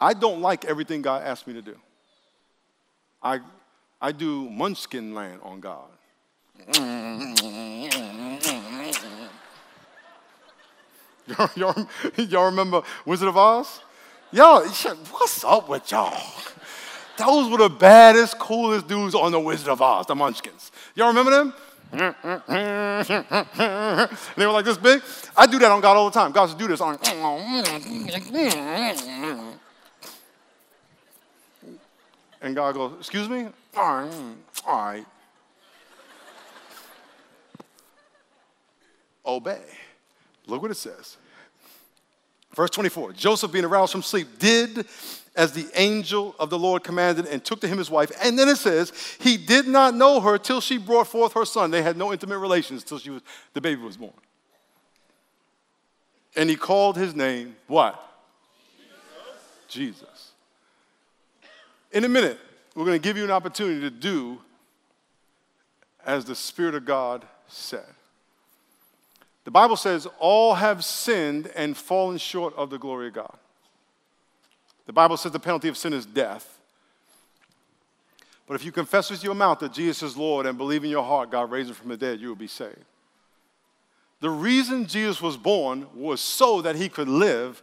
I 0.00 0.14
don't 0.14 0.40
like 0.40 0.64
everything 0.64 1.02
God 1.02 1.22
asked 1.22 1.46
me 1.46 1.54
to 1.54 1.62
do. 1.62 1.76
I, 3.22 3.40
I 4.00 4.12
do 4.12 4.50
munchkin 4.50 5.14
land 5.14 5.40
on 5.42 5.60
God. 5.60 5.88
y'all, 11.56 11.88
y'all 12.16 12.46
remember 12.46 12.82
Wizard 13.06 13.28
of 13.28 13.36
Oz? 13.36 13.80
Y'all, 14.32 14.64
what's 14.64 15.44
up 15.44 15.68
with 15.68 15.90
y'all? 15.90 16.18
Those 17.18 17.50
were 17.50 17.58
the 17.58 17.68
baddest, 17.68 18.38
coolest 18.38 18.88
dudes 18.88 19.14
on 19.14 19.30
the 19.30 19.38
Wizard 19.38 19.68
of 19.68 19.82
Oz, 19.82 20.06
the 20.06 20.14
Munchkins. 20.14 20.72
Y'all 20.94 21.08
remember 21.08 21.30
them? 21.30 21.52
they 21.92 22.06
were 24.46 24.52
like 24.52 24.64
this 24.64 24.78
big. 24.78 25.02
I 25.36 25.46
do 25.46 25.58
that 25.58 25.70
on 25.70 25.82
God 25.82 25.98
all 25.98 26.08
the 26.08 26.18
time. 26.18 26.32
God 26.32 26.46
says, 26.46 26.54
do 26.54 26.66
this 26.66 26.80
on. 26.80 26.98
And 32.40 32.56
God 32.56 32.74
goes, 32.74 32.94
excuse 32.98 33.28
me? 33.28 33.48
All 33.76 33.96
right. 33.96 34.10
All 34.66 34.84
right. 34.86 35.04
Obey. 39.26 39.60
Look 40.46 40.62
what 40.62 40.70
it 40.70 40.76
says. 40.76 41.18
Verse 42.54 42.70
24 42.70 43.12
Joseph, 43.12 43.52
being 43.52 43.64
aroused 43.64 43.92
from 43.92 44.02
sleep, 44.02 44.38
did 44.38 44.86
as 45.34 45.52
the 45.52 45.66
angel 45.74 46.34
of 46.38 46.50
the 46.50 46.58
Lord 46.58 46.84
commanded 46.84 47.26
and 47.26 47.42
took 47.42 47.60
to 47.62 47.68
him 47.68 47.78
his 47.78 47.90
wife. 47.90 48.12
And 48.22 48.38
then 48.38 48.48
it 48.48 48.56
says, 48.56 48.92
he 49.18 49.38
did 49.38 49.66
not 49.66 49.94
know 49.94 50.20
her 50.20 50.36
till 50.36 50.60
she 50.60 50.76
brought 50.76 51.06
forth 51.06 51.32
her 51.32 51.46
son. 51.46 51.70
They 51.70 51.82
had 51.82 51.96
no 51.96 52.12
intimate 52.12 52.38
relations 52.38 52.84
till 52.84 52.98
she 52.98 53.10
was, 53.10 53.22
the 53.54 53.60
baby 53.60 53.80
was 53.80 53.96
born. 53.96 54.12
And 56.36 56.50
he 56.50 56.56
called 56.56 56.96
his 56.96 57.14
name 57.14 57.56
what? 57.66 58.02
Jesus. 59.68 59.96
Jesus. 60.00 60.32
In 61.92 62.04
a 62.04 62.08
minute, 62.08 62.38
we're 62.74 62.86
going 62.86 63.00
to 63.00 63.02
give 63.02 63.16
you 63.16 63.24
an 63.24 63.30
opportunity 63.30 63.80
to 63.80 63.90
do 63.90 64.38
as 66.04 66.24
the 66.24 66.34
Spirit 66.34 66.74
of 66.74 66.84
God 66.84 67.24
said. 67.48 67.84
The 69.44 69.50
Bible 69.50 69.76
says, 69.76 70.06
all 70.18 70.54
have 70.54 70.84
sinned 70.84 71.50
and 71.56 71.76
fallen 71.76 72.18
short 72.18 72.54
of 72.56 72.70
the 72.70 72.78
glory 72.78 73.08
of 73.08 73.14
God. 73.14 73.36
The 74.86 74.92
Bible 74.92 75.16
says 75.16 75.32
the 75.32 75.40
penalty 75.40 75.68
of 75.68 75.76
sin 75.76 75.92
is 75.92 76.06
death. 76.06 76.58
But 78.46 78.54
if 78.54 78.64
you 78.64 78.72
confess 78.72 79.10
with 79.10 79.24
your 79.24 79.34
mouth 79.34 79.60
that 79.60 79.72
Jesus 79.72 80.02
is 80.02 80.16
Lord 80.16 80.46
and 80.46 80.58
believe 80.58 80.84
in 80.84 80.90
your 80.90 81.04
heart 81.04 81.30
God 81.30 81.50
raised 81.50 81.70
him 81.70 81.74
from 81.74 81.88
the 81.88 81.96
dead, 81.96 82.20
you 82.20 82.28
will 82.28 82.34
be 82.34 82.46
saved. 82.46 82.84
The 84.20 84.30
reason 84.30 84.86
Jesus 84.86 85.20
was 85.20 85.36
born 85.36 85.86
was 85.94 86.20
so 86.20 86.62
that 86.62 86.76
he 86.76 86.88
could 86.88 87.08
live, 87.08 87.62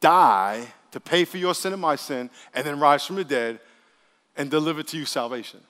die 0.00 0.66
to 0.90 0.98
pay 0.98 1.24
for 1.24 1.38
your 1.38 1.54
sin 1.54 1.72
and 1.72 1.82
my 1.82 1.94
sin, 1.94 2.30
and 2.54 2.66
then 2.66 2.80
rise 2.80 3.06
from 3.06 3.16
the 3.16 3.24
dead 3.24 3.60
and 4.36 4.50
deliver 4.50 4.82
to 4.82 4.96
you 4.96 5.04
salvation. 5.04 5.60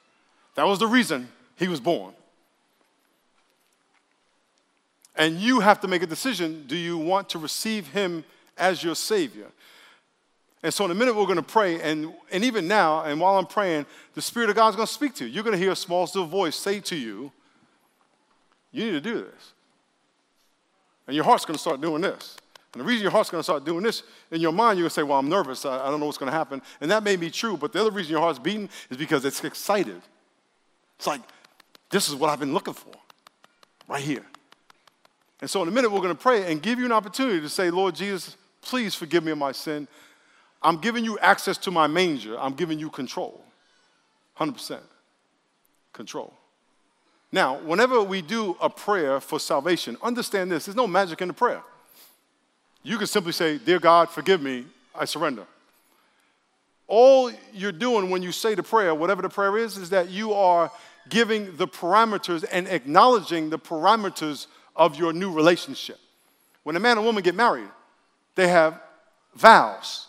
That 0.55 0.67
was 0.67 0.79
the 0.79 0.87
reason 0.87 1.29
he 1.57 1.69
was 1.69 1.81
born. 1.81 2.15
And 5.17 5.39
you 5.39 5.61
have 5.61 5.81
to 5.81 5.89
make 5.89 6.03
a 6.03 6.07
decision 6.07 6.65
do 6.67 6.77
you 6.77 6.97
want 6.97 7.29
to 7.31 7.39
receive 7.39 7.89
him 7.89 8.25
as 8.57 8.83
your 8.83 8.95
Savior? 8.95 9.47
And 10.63 10.73
so, 10.73 10.85
in 10.85 10.91
a 10.91 10.95
minute, 10.95 11.17
we're 11.17 11.25
going 11.25 11.37
to 11.37 11.43
pray. 11.43 11.81
And, 11.81 12.13
and 12.31 12.45
even 12.45 12.69
now, 12.69 13.03
and 13.05 13.19
while 13.19 13.39
I'm 13.39 13.47
praying, 13.47 13.87
the 14.15 14.21
Spirit 14.21 14.51
of 14.51 14.57
God 14.57 14.69
is 14.69 14.77
going 14.77 14.87
to 14.87 14.93
speak 14.93 15.15
to 15.15 15.25
you. 15.25 15.31
You're 15.31 15.45
going 15.45 15.57
to 15.57 15.59
hear 15.59 15.73
a 15.73 15.77
small, 15.77 16.07
still 16.07 16.27
voice 16.27 16.55
say 16.55 16.81
to 16.81 16.97
you, 16.97 17.33
You 18.71 18.85
need 18.85 18.91
to 18.93 19.01
do 19.01 19.15
this. 19.15 19.53
And 21.07 21.17
your 21.17 21.25
heart's 21.25 21.47
going 21.47 21.55
to 21.55 21.61
start 21.61 21.81
doing 21.81 22.03
this. 22.03 22.37
And 22.73 22.81
the 22.81 22.85
reason 22.85 23.03
your 23.03 23.11
heart's 23.11 23.31
going 23.31 23.41
to 23.41 23.45
start 23.45 23.65
doing 23.65 23.83
this, 23.83 24.03
in 24.31 24.41
your 24.41 24.53
mind, 24.53 24.79
you're 24.79 24.85
going 24.85 24.91
to 24.91 24.95
say, 24.95 25.03
Well, 25.03 25.19
I'm 25.19 25.31
nervous. 25.31 25.65
I, 25.65 25.87
I 25.87 25.91
don't 25.91 25.99
know 25.99 26.07
what's 26.07 26.19
going 26.19 26.31
to 26.31 26.37
happen. 26.37 26.61
And 26.83 26.91
that 26.91 27.03
may 27.03 27.17
be 27.17 27.31
true. 27.31 27.57
But 27.57 27.73
the 27.73 27.81
other 27.81 27.91
reason 27.91 28.13
your 28.13 28.21
heart's 28.21 28.39
beating 28.39 28.69
is 28.91 28.99
because 28.99 29.25
it's 29.25 29.43
excited. 29.43 30.03
It's 30.99 31.07
like, 31.07 31.23
This 31.89 32.11
is 32.11 32.15
what 32.15 32.29
I've 32.29 32.41
been 32.41 32.53
looking 32.53 32.75
for, 32.75 32.93
right 33.89 34.05
here. 34.05 34.27
And 35.41 35.49
so, 35.49 35.63
in 35.63 35.69
a 35.69 35.71
minute, 35.71 35.91
we're 35.91 36.01
going 36.01 36.15
to 36.15 36.23
pray 36.23 36.51
and 36.51 36.61
give 36.61 36.79
you 36.79 36.85
an 36.85 36.93
opportunity 36.93 37.41
to 37.41 37.49
say, 37.49 37.71
Lord 37.71 37.95
Jesus, 37.95 38.37
please 38.63 38.95
forgive 38.95 39.25
me 39.25 39.33
of 39.33 39.39
my 39.39 39.53
sin. 39.53 39.89
I'm 40.63 40.79
giving 40.79 41.05
you 41.05 41.19
access 41.19 41.57
to 41.59 41.71
my 41.71 41.87
manger. 41.87 42.39
I'm 42.39 42.55
giving 42.55 42.79
you 42.79 42.91
control. 42.91 43.43
100% 44.39 44.79
control. 45.93 46.35
Now, 47.33 47.59
whenever 47.59 48.03
we 48.03 48.23
do 48.23 48.57
a 48.61 48.69
prayer 48.69 49.21
for 49.21 49.39
salvation, 49.39 49.97
understand 50.03 50.51
this 50.51 50.67
there's 50.67 50.77
no 50.77 50.87
magic 50.87 51.23
in 51.23 51.29
the 51.29 51.35
prayer. 51.35 51.63
You 52.83 52.99
can 52.99 53.07
simply 53.07 53.33
say, 53.33 53.59
Dear 53.59 53.79
God, 53.79 54.11
forgive 54.11 54.43
me, 54.43 54.65
I 54.95 55.05
surrender. 55.05 55.45
All 56.87 57.31
you're 57.55 57.73
doing 57.73 58.11
when 58.11 58.23
you 58.23 58.33
say 58.33 58.55
the 58.55 58.65
prayer, 58.65 58.95
whatever 58.95 59.23
the 59.23 59.29
prayer 59.29 59.57
is, 59.57 59.77
is 59.77 59.91
that 59.91 60.11
you 60.11 60.33
are 60.33 60.73
giving 61.09 61.57
the 61.57 61.69
parameters 61.69 62.45
and 62.51 62.67
acknowledging 62.67 63.51
the 63.51 63.59
parameters 63.59 64.47
of 64.81 64.97
your 64.97 65.13
new 65.13 65.31
relationship. 65.31 65.99
When 66.63 66.75
a 66.75 66.81
man 66.81 66.97
and 66.97 67.05
woman 67.05 67.23
get 67.23 67.35
married, 67.35 67.69
they 68.35 68.49
have 68.49 68.81
vows. 69.35 70.07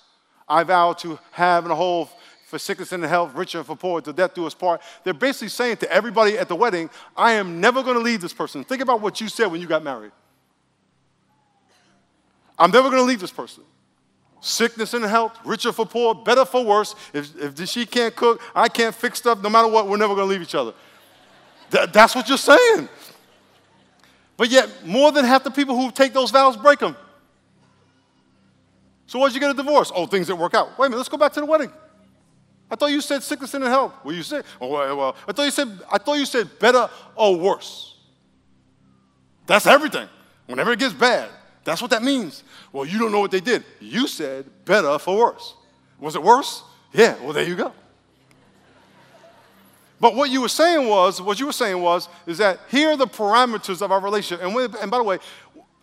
I 0.48 0.64
vow 0.64 0.94
to 0.94 1.20
have 1.32 1.66
and 1.66 1.74
hold 1.74 2.08
for 2.46 2.58
sickness 2.58 2.94
and 2.94 3.04
health, 3.04 3.36
richer 3.36 3.58
and 3.58 3.68
for 3.68 3.76
poor, 3.76 4.00
to 4.00 4.14
death 4.14 4.34
do 4.34 4.48
us 4.48 4.54
part. 4.54 4.82
They're 5.04 5.14
basically 5.14 5.50
saying 5.50 5.78
to 5.78 5.92
everybody 5.92 6.38
at 6.38 6.48
the 6.48 6.56
wedding, 6.56 6.90
I 7.18 7.34
am 7.34 7.60
never 7.60 7.84
going 7.84 7.98
to 7.98 8.02
leave 8.02 8.22
this 8.22 8.34
person. 8.34 8.64
Think 8.64 8.82
about 8.82 9.02
what 9.02 9.20
you 9.20 9.28
said 9.28 9.48
when 9.48 9.60
you 9.60 9.68
got 9.68 9.84
married. 9.84 10.14
I'm 12.58 12.72
never 12.72 12.90
going 12.90 13.02
to 13.02 13.08
leave 13.08 13.20
this 13.20 13.32
person. 13.32 13.64
Sickness 14.40 14.94
and 14.94 15.04
health, 15.04 15.38
richer 15.44 15.74
for 15.74 15.86
poor, 15.86 16.16
better 16.16 16.46
for 16.46 16.64
worse. 16.64 16.96
If, 17.14 17.60
if 17.60 17.70
she 17.70 17.86
can't 17.86 18.16
cook, 18.16 18.42
I 18.56 18.70
can't 18.70 18.96
fix 18.96 19.20
stuff, 19.20 19.42
no 19.42 19.50
matter 19.50 19.68
what, 19.68 19.90
we're 19.90 19.98
never 19.98 20.16
going 20.16 20.28
to 20.28 20.32
leave 20.32 20.42
each 20.42 20.56
other. 20.56 20.74
Th- 21.72 21.90
that's 21.92 22.16
what 22.16 22.30
you're 22.30 22.38
saying. 22.38 22.88
But 24.42 24.50
yet, 24.50 24.88
more 24.88 25.12
than 25.12 25.24
half 25.24 25.44
the 25.44 25.52
people 25.52 25.78
who 25.78 25.92
take 25.92 26.14
those 26.14 26.32
vows 26.32 26.58
break 26.58 26.80
them. 26.80 26.96
So 29.06 29.20
why'd 29.20 29.36
you 29.36 29.40
get 29.40 29.52
a 29.52 29.54
divorce? 29.54 29.92
Oh, 29.94 30.08
things 30.08 30.26
didn't 30.26 30.40
work 30.40 30.56
out. 30.56 30.80
Wait 30.80 30.88
a 30.88 30.90
minute, 30.90 30.98
let's 30.98 31.10
go 31.10 31.18
back 31.18 31.32
to 31.34 31.42
the 31.42 31.46
wedding. 31.46 31.72
I 32.72 32.76
thought 32.76 32.88
you 32.88 33.02
said 33.02 33.22
sickness 33.22 33.54
and 33.54 33.64
health. 33.66 33.94
Well, 34.04 34.16
you 34.16 34.24
said, 34.24 34.44
oh, 34.60 34.68
well, 34.68 35.16
I 35.28 35.32
thought 35.32 35.44
you 35.44 35.52
said, 35.52 35.68
I 35.92 36.00
thought 36.00 36.16
you 36.16 36.26
said 36.26 36.58
better 36.58 36.90
or 37.16 37.38
worse. 37.38 38.00
That's 39.46 39.68
everything. 39.68 40.10
Whenever 40.48 40.72
it 40.72 40.80
gets 40.80 40.96
bad, 40.96 41.30
that's 41.64 41.80
what 41.80 41.92
that 41.92 42.02
means. 42.02 42.44
Well, 42.74 42.86
you 42.86 42.98
don't 42.98 43.12
know 43.12 43.20
what 43.20 43.30
they 43.30 43.42
did. 43.42 43.64
You 43.80 44.08
said 44.08 44.50
better 44.66 44.98
for 44.98 45.18
worse. 45.20 45.54
Was 46.00 46.16
it 46.16 46.24
worse? 46.24 46.64
Yeah, 46.94 47.16
well, 47.22 47.34
there 47.34 47.48
you 47.48 47.56
go. 47.56 47.74
But 50.02 50.16
what 50.16 50.32
you 50.32 50.42
were 50.42 50.50
saying 50.50 50.90
was, 50.90 51.22
what 51.22 51.40
you 51.40 51.46
were 51.46 51.54
saying 51.54 51.80
was, 51.80 52.10
is 52.26 52.40
that 52.40 52.60
here 52.70 52.90
are 52.90 52.98
the 52.98 53.06
parameters 53.06 53.84
of 53.84 53.92
our 53.92 54.02
relationship. 54.02 54.44
And, 54.44 54.76
and 54.76 54.90
by 54.90 54.98
the 54.98 55.04
way, 55.04 55.20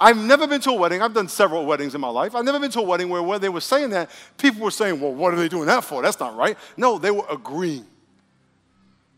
I've 0.01 0.19
never 0.19 0.49
been 0.49 0.61
to 0.63 0.71
a 0.71 0.75
wedding. 0.75 1.01
I've 1.01 1.15
done 1.15 1.29
several 1.29 1.65
weddings 1.65 1.95
in 1.95 2.01
my 2.01 2.09
life. 2.09 2.35
I've 2.35 2.45
never 2.45 2.59
been 2.59 2.73
to 2.73 2.81
a 2.81 2.83
wedding 2.83 3.09
where, 3.09 3.23
where 3.23 3.39
they 3.39 3.49
were 3.49 3.61
saying 3.61 3.91
that, 3.91 4.11
people 4.37 4.63
were 4.63 4.73
saying, 4.73 5.01
well, 5.01 5.15
what 5.15 5.33
are 5.35 5.37
they 5.37 5.49
doing 5.49 5.67
that 5.67 5.85
for? 5.85 6.03
That's 6.03 6.19
not 6.19 6.37
right. 6.37 6.59
No, 6.77 6.99
they 6.99 7.13
were 7.13 7.27
agreeing. 7.31 7.87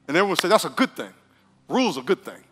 And 0.06 0.16
everyone 0.18 0.36
said, 0.36 0.50
that's 0.50 0.66
a 0.66 0.70
good 0.70 0.94
thing. 0.94 1.12
Rules 1.66 1.96
are 1.96 2.02
a 2.02 2.04
good 2.04 2.22
thing. 2.22 2.42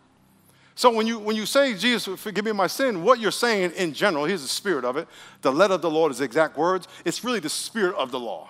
So 0.73 0.91
when 0.91 1.05
you, 1.05 1.19
when 1.19 1.35
you 1.35 1.45
say, 1.45 1.75
Jesus, 1.75 2.19
forgive 2.19 2.45
me 2.45 2.51
my 2.51 2.67
sin, 2.67 3.03
what 3.03 3.19
you're 3.19 3.31
saying 3.31 3.73
in 3.75 3.93
general, 3.93 4.25
here's 4.25 4.41
the 4.41 4.47
spirit 4.47 4.85
of 4.85 4.97
it. 4.97 5.07
The 5.43 5.51
letter 5.51 5.75
of 5.75 5.83
the 5.83 5.91
Lord 5.91 6.11
is 6.11 6.19
exact 6.21 6.57
words. 6.57 6.87
It's 7.05 7.23
really 7.23 7.41
the 7.41 7.49
spirit 7.49 7.95
of 7.95 8.09
the 8.09 8.19
law. 8.19 8.49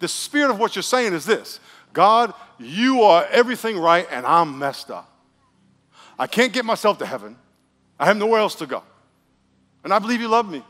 The 0.00 0.08
spirit 0.08 0.50
of 0.50 0.58
what 0.58 0.74
you're 0.74 0.82
saying 0.82 1.14
is 1.14 1.24
this 1.24 1.60
God, 1.92 2.34
you 2.58 3.02
are 3.02 3.26
everything 3.30 3.78
right, 3.78 4.06
and 4.10 4.24
I'm 4.26 4.58
messed 4.58 4.90
up. 4.90 5.10
I 6.18 6.26
can't 6.26 6.52
get 6.52 6.64
myself 6.64 6.98
to 6.98 7.06
heaven. 7.06 7.36
I 7.98 8.06
have 8.06 8.16
nowhere 8.16 8.40
else 8.40 8.54
to 8.56 8.66
go. 8.66 8.82
And 9.84 9.92
I 9.92 9.98
believe 9.98 10.20
you 10.20 10.28
love 10.28 10.50
me. 10.50 10.62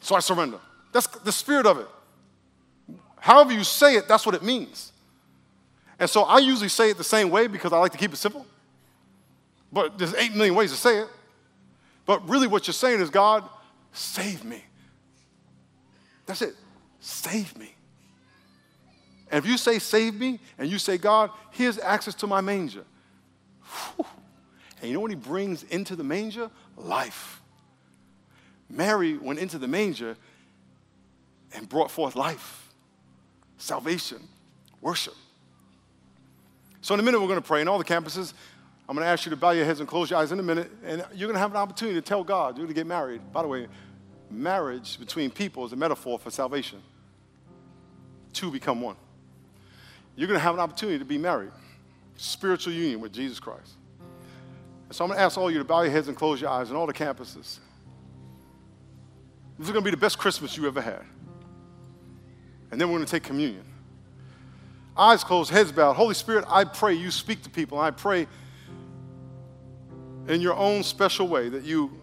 So 0.00 0.14
I 0.14 0.20
surrender. 0.20 0.58
That's 0.92 1.06
the 1.06 1.32
spirit 1.32 1.66
of 1.66 1.78
it. 1.78 1.86
However 3.18 3.52
you 3.52 3.64
say 3.64 3.96
it, 3.96 4.08
that's 4.08 4.24
what 4.24 4.34
it 4.34 4.42
means. 4.42 4.92
And 5.98 6.08
so 6.08 6.22
I 6.22 6.38
usually 6.38 6.68
say 6.68 6.90
it 6.90 6.96
the 6.96 7.04
same 7.04 7.30
way 7.30 7.46
because 7.46 7.72
I 7.72 7.78
like 7.78 7.92
to 7.92 7.98
keep 7.98 8.12
it 8.12 8.16
simple. 8.16 8.46
But 9.72 9.98
there's 9.98 10.14
eight 10.14 10.34
million 10.34 10.54
ways 10.54 10.70
to 10.72 10.76
say 10.76 10.98
it. 11.00 11.08
But 12.06 12.26
really, 12.28 12.46
what 12.46 12.66
you're 12.66 12.74
saying 12.74 13.00
is, 13.00 13.10
God, 13.10 13.44
save 13.92 14.44
me. 14.44 14.64
That's 16.26 16.42
it. 16.42 16.54
Save 17.00 17.56
me. 17.56 17.74
And 19.30 19.42
if 19.42 19.50
you 19.50 19.56
say, 19.56 19.78
Save 19.78 20.14
me, 20.14 20.40
and 20.58 20.68
you 20.68 20.78
say, 20.78 20.98
God, 20.98 21.30
here's 21.52 21.78
access 21.78 22.14
to 22.16 22.26
my 22.26 22.40
manger. 22.40 22.84
Whew. 23.62 24.06
And 24.80 24.88
you 24.88 24.94
know 24.94 25.00
what 25.00 25.10
he 25.10 25.16
brings 25.16 25.62
into 25.64 25.94
the 25.94 26.04
manger? 26.04 26.50
Life. 26.76 27.40
Mary 28.68 29.16
went 29.16 29.38
into 29.38 29.58
the 29.58 29.68
manger 29.68 30.16
and 31.54 31.68
brought 31.68 31.90
forth 31.90 32.14
life, 32.14 32.72
salvation, 33.58 34.18
worship. 34.80 35.14
So, 36.80 36.94
in 36.94 37.00
a 37.00 37.02
minute, 37.02 37.20
we're 37.20 37.26
going 37.26 37.40
to 37.40 37.46
pray. 37.46 37.60
In 37.60 37.68
all 37.68 37.78
the 37.78 37.84
campuses, 37.84 38.32
I'm 38.88 38.96
going 38.96 39.04
to 39.04 39.10
ask 39.10 39.26
you 39.26 39.30
to 39.30 39.36
bow 39.36 39.50
your 39.50 39.64
heads 39.64 39.80
and 39.80 39.88
close 39.88 40.10
your 40.10 40.18
eyes 40.18 40.32
in 40.32 40.40
a 40.40 40.42
minute, 40.42 40.70
and 40.84 41.04
you're 41.14 41.26
going 41.26 41.34
to 41.34 41.40
have 41.40 41.50
an 41.50 41.56
opportunity 41.56 41.96
to 41.96 42.02
tell 42.02 42.24
God 42.24 42.56
you're 42.56 42.64
going 42.64 42.74
to 42.74 42.80
get 42.80 42.86
married. 42.86 43.20
By 43.32 43.42
the 43.42 43.48
way, 43.48 43.66
marriage 44.30 44.98
between 44.98 45.30
people 45.30 45.66
is 45.66 45.72
a 45.72 45.76
metaphor 45.76 46.18
for 46.18 46.30
salvation. 46.30 46.80
Two 48.32 48.50
become 48.50 48.80
one. 48.80 48.96
You're 50.20 50.26
going 50.26 50.38
to 50.38 50.44
have 50.44 50.52
an 50.52 50.60
opportunity 50.60 50.98
to 50.98 51.04
be 51.06 51.16
married, 51.16 51.50
spiritual 52.18 52.74
union 52.74 53.00
with 53.00 53.10
Jesus 53.10 53.40
Christ. 53.40 53.72
And 54.86 54.94
so 54.94 55.02
I'm 55.02 55.08
going 55.08 55.16
to 55.16 55.24
ask 55.24 55.38
all 55.38 55.48
of 55.48 55.52
you 55.54 55.58
to 55.60 55.64
bow 55.64 55.80
your 55.80 55.90
heads 55.90 56.08
and 56.08 56.16
close 56.16 56.42
your 56.42 56.50
eyes 56.50 56.68
in 56.68 56.76
all 56.76 56.86
the 56.86 56.92
campuses. 56.92 57.58
This 59.56 59.66
is 59.66 59.70
going 59.70 59.82
to 59.82 59.82
be 59.82 59.90
the 59.90 59.96
best 59.96 60.18
Christmas 60.18 60.58
you 60.58 60.66
ever 60.66 60.82
had. 60.82 61.00
And 62.70 62.78
then 62.78 62.88
we're 62.90 62.98
going 62.98 63.06
to 63.06 63.10
take 63.10 63.22
communion. 63.22 63.64
Eyes 64.94 65.24
closed, 65.24 65.50
heads 65.50 65.72
bowed. 65.72 65.94
Holy 65.94 66.12
Spirit, 66.12 66.44
I 66.48 66.64
pray 66.64 66.92
you 66.92 67.10
speak 67.10 67.40
to 67.44 67.48
people. 67.48 67.78
I 67.78 67.90
pray 67.90 68.28
in 70.28 70.42
your 70.42 70.54
own 70.54 70.82
special 70.82 71.28
way 71.28 71.48
that 71.48 71.64
you 71.64 71.98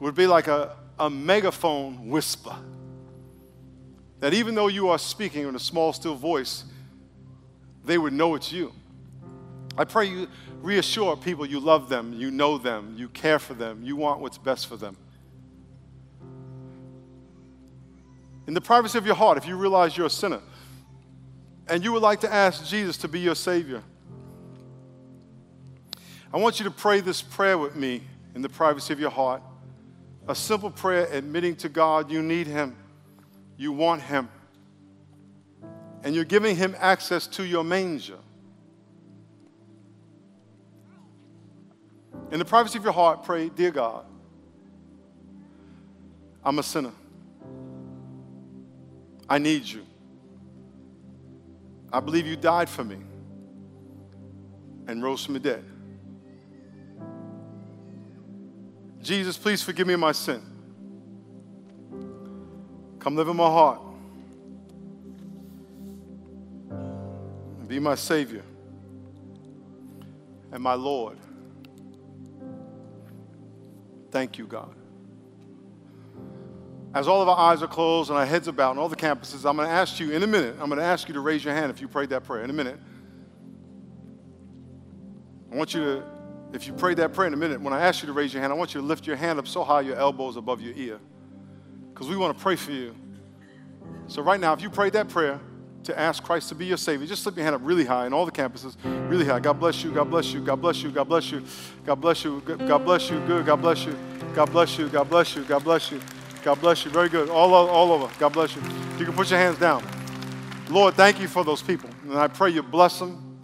would 0.00 0.16
be 0.16 0.26
like 0.26 0.48
a, 0.48 0.74
a 0.98 1.08
megaphone 1.08 2.08
whisper. 2.08 2.56
That 4.24 4.32
even 4.32 4.54
though 4.54 4.68
you 4.68 4.88
are 4.88 4.98
speaking 4.98 5.46
in 5.46 5.54
a 5.54 5.58
small, 5.58 5.92
still 5.92 6.14
voice, 6.14 6.64
they 7.84 7.98
would 7.98 8.14
know 8.14 8.34
it's 8.36 8.50
you. 8.50 8.72
I 9.76 9.84
pray 9.84 10.06
you 10.06 10.28
reassure 10.62 11.14
people 11.14 11.44
you 11.44 11.60
love 11.60 11.90
them, 11.90 12.14
you 12.14 12.30
know 12.30 12.56
them, 12.56 12.94
you 12.96 13.10
care 13.10 13.38
for 13.38 13.52
them, 13.52 13.82
you 13.84 13.96
want 13.96 14.20
what's 14.20 14.38
best 14.38 14.66
for 14.66 14.78
them. 14.78 14.96
In 18.46 18.54
the 18.54 18.62
privacy 18.62 18.96
of 18.96 19.04
your 19.04 19.14
heart, 19.14 19.36
if 19.36 19.46
you 19.46 19.56
realize 19.56 19.94
you're 19.94 20.06
a 20.06 20.08
sinner 20.08 20.40
and 21.68 21.84
you 21.84 21.92
would 21.92 22.00
like 22.00 22.20
to 22.20 22.32
ask 22.32 22.64
Jesus 22.64 22.96
to 22.96 23.08
be 23.08 23.20
your 23.20 23.34
Savior, 23.34 23.82
I 26.32 26.38
want 26.38 26.58
you 26.58 26.64
to 26.64 26.70
pray 26.70 27.00
this 27.00 27.20
prayer 27.20 27.58
with 27.58 27.76
me 27.76 28.00
in 28.34 28.40
the 28.40 28.48
privacy 28.48 28.94
of 28.94 28.98
your 28.98 29.10
heart. 29.10 29.42
A 30.28 30.34
simple 30.34 30.70
prayer 30.70 31.08
admitting 31.12 31.56
to 31.56 31.68
God 31.68 32.10
you 32.10 32.22
need 32.22 32.46
Him, 32.46 32.74
you 33.56 33.72
want 33.72 34.02
Him, 34.02 34.28
and 36.02 36.14
you're 36.14 36.24
giving 36.24 36.56
Him 36.56 36.74
access 36.78 37.26
to 37.28 37.44
your 37.44 37.64
manger. 37.64 38.18
In 42.30 42.38
the 42.38 42.44
privacy 42.44 42.78
of 42.78 42.84
your 42.84 42.92
heart, 42.92 43.22
pray, 43.22 43.48
Dear 43.48 43.70
God, 43.70 44.04
I'm 46.44 46.58
a 46.58 46.62
sinner. 46.62 46.92
I 49.28 49.38
need 49.38 49.64
you. 49.64 49.86
I 51.92 52.00
believe 52.00 52.26
you 52.26 52.36
died 52.36 52.68
for 52.68 52.84
me 52.84 52.98
and 54.86 55.02
rose 55.02 55.24
from 55.24 55.34
the 55.34 55.40
dead. 55.40 55.64
Jesus, 59.00 59.36
please 59.36 59.62
forgive 59.62 59.86
me 59.86 59.96
my 59.96 60.12
sin. 60.12 60.42
Come 63.04 63.16
live 63.16 63.28
in 63.28 63.36
my 63.36 63.44
heart. 63.44 63.82
And 66.70 67.68
be 67.68 67.78
my 67.78 67.96
Savior 67.96 68.42
and 70.50 70.62
my 70.62 70.72
Lord. 70.72 71.18
Thank 74.10 74.38
you, 74.38 74.46
God. 74.46 74.74
As 76.94 77.06
all 77.06 77.20
of 77.20 77.28
our 77.28 77.36
eyes 77.36 77.62
are 77.62 77.68
closed 77.68 78.08
and 78.08 78.18
our 78.18 78.24
heads 78.24 78.48
are 78.48 78.52
bowed 78.52 78.70
on 78.70 78.78
all 78.78 78.88
the 78.88 78.96
campuses, 78.96 79.46
I'm 79.46 79.56
going 79.56 79.68
to 79.68 79.74
ask 79.74 80.00
you 80.00 80.12
in 80.12 80.22
a 80.22 80.26
minute, 80.26 80.56
I'm 80.58 80.70
going 80.70 80.78
to 80.78 80.86
ask 80.86 81.06
you 81.06 81.12
to 81.12 81.20
raise 81.20 81.44
your 81.44 81.52
hand 81.52 81.70
if 81.70 81.82
you 81.82 81.88
prayed 81.88 82.08
that 82.08 82.24
prayer 82.24 82.42
in 82.42 82.48
a 82.48 82.54
minute. 82.54 82.80
I 85.52 85.56
want 85.56 85.74
you 85.74 85.80
to, 85.80 86.02
if 86.54 86.66
you 86.66 86.72
prayed 86.72 86.96
that 86.96 87.12
prayer 87.12 87.26
in 87.26 87.34
a 87.34 87.36
minute, 87.36 87.60
when 87.60 87.74
I 87.74 87.82
ask 87.82 88.02
you 88.02 88.06
to 88.06 88.14
raise 88.14 88.32
your 88.32 88.40
hand, 88.40 88.50
I 88.50 88.56
want 88.56 88.72
you 88.72 88.80
to 88.80 88.86
lift 88.86 89.06
your 89.06 89.16
hand 89.16 89.38
up 89.38 89.46
so 89.46 89.62
high 89.62 89.82
your 89.82 89.96
elbow 89.96 90.30
is 90.30 90.36
above 90.36 90.62
your 90.62 90.74
ear. 90.74 91.00
Because 91.94 92.08
we 92.08 92.16
want 92.16 92.36
to 92.36 92.42
pray 92.42 92.56
for 92.56 92.72
you. 92.72 92.94
So, 94.08 94.20
right 94.20 94.40
now, 94.40 94.52
if 94.52 94.60
you 94.60 94.68
prayed 94.68 94.92
that 94.94 95.08
prayer 95.08 95.40
to 95.84 95.98
ask 95.98 96.22
Christ 96.22 96.48
to 96.48 96.54
be 96.54 96.66
your 96.66 96.76
Savior, 96.76 97.06
just 97.06 97.22
slip 97.22 97.36
your 97.36 97.44
hand 97.44 97.54
up 97.54 97.62
really 97.64 97.84
high 97.84 98.06
in 98.06 98.12
all 98.12 98.26
the 98.26 98.32
campuses, 98.32 98.76
really 99.08 99.24
high. 99.24 99.38
God 99.40 99.60
bless 99.60 99.82
you, 99.84 99.92
God 99.92 100.10
bless 100.10 100.32
you, 100.32 100.40
God 100.40 100.60
bless 100.60 100.82
you, 100.82 100.90
God 100.90 101.08
bless 101.08 101.30
you, 101.32 101.40
God 101.84 101.94
bless 101.94 102.24
you, 102.24 102.40
God 102.66 102.70
bless 102.80 103.08
you, 103.08 103.20
good, 103.20 103.46
God 103.46 103.58
bless 103.60 103.86
you, 103.86 103.96
God 104.34 104.50
bless 104.50 104.78
you, 104.78 104.88
God 104.88 105.08
bless 105.08 105.36
you, 105.36 105.44
God 105.44 105.64
bless 105.64 105.90
you. 105.92 106.00
God 106.44 106.60
bless 106.60 106.84
you. 106.84 106.90
Very 106.90 107.08
good. 107.08 107.30
All, 107.30 107.54
all 107.54 107.90
over. 107.90 108.12
God 108.18 108.34
bless 108.34 108.54
you. 108.54 108.60
You 108.98 109.06
can 109.06 109.14
put 109.14 109.30
your 109.30 109.38
hands 109.38 109.58
down. 109.58 109.82
Lord, 110.68 110.94
thank 110.94 111.18
you 111.18 111.26
for 111.26 111.42
those 111.42 111.62
people. 111.62 111.88
And 112.02 112.18
I 112.18 112.28
pray 112.28 112.50
you 112.50 112.62
bless 112.62 112.98
them. 112.98 113.38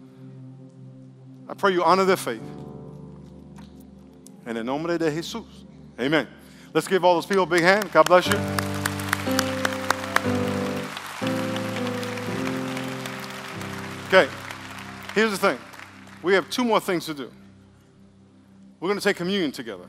I 1.49 1.55
pray 1.55 1.73
you 1.73 1.83
honor 1.83 2.05
their 2.05 2.17
faith. 2.17 2.43
And 4.45 4.59
in 4.59 4.67
nombre 4.67 4.99
de 4.99 5.11
Jesus. 5.11 5.45
Amen. 5.99 6.29
Let's 6.73 6.87
give 6.87 7.05
all 7.05 7.15
those 7.15 7.27
people 7.27 7.45
a 7.45 7.47
big 7.47 7.63
hand. 7.63 7.91
God 7.93 8.07
bless 8.07 8.27
you. 8.27 8.39
Okay, 14.07 14.29
here's 15.15 15.31
the 15.31 15.37
thing. 15.37 15.59
We 16.23 16.35
have 16.35 16.51
two 16.51 16.65
more 16.65 16.81
things 16.81 17.07
to 17.07 17.15
do. 17.15 17.31
We're 18.81 18.89
going 18.89 18.99
to 18.99 19.05
take 19.05 19.17
communion 19.17 19.53
together. 19.53 19.85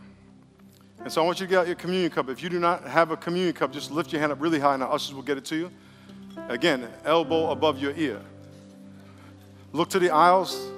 And 1.00 1.12
so 1.12 1.24
I 1.24 1.26
want 1.26 1.40
you 1.40 1.48
to 1.48 1.50
get 1.50 1.60
out 1.60 1.68
your 1.68 1.76
communion 1.76 2.12
cup. 2.12 2.30
If 2.30 2.44
you 2.44 2.50
do 2.50 2.60
not 2.60 2.88
have 2.88 3.10
a 3.12 3.18
communion 3.18 3.54
cup, 3.54 3.74
just 3.74 3.90
lift 3.90 4.12
your 4.12 4.20
hand 4.20 4.32
up 4.32 4.40
really 4.40 4.60
high 4.60 4.76
and 4.76 4.84
our 4.84 4.92
ushers 4.92 5.16
will 5.16 5.24
get 5.24 5.38
it 5.38 5.46
to 5.46 5.56
you. 5.56 5.72
Again, 6.50 6.88
elbow 7.04 7.50
above 7.50 7.80
your 7.80 7.94
ear. 7.96 8.22
Look 9.72 9.90
to 9.90 10.00
the 10.00 10.12
aisles. 10.12 10.72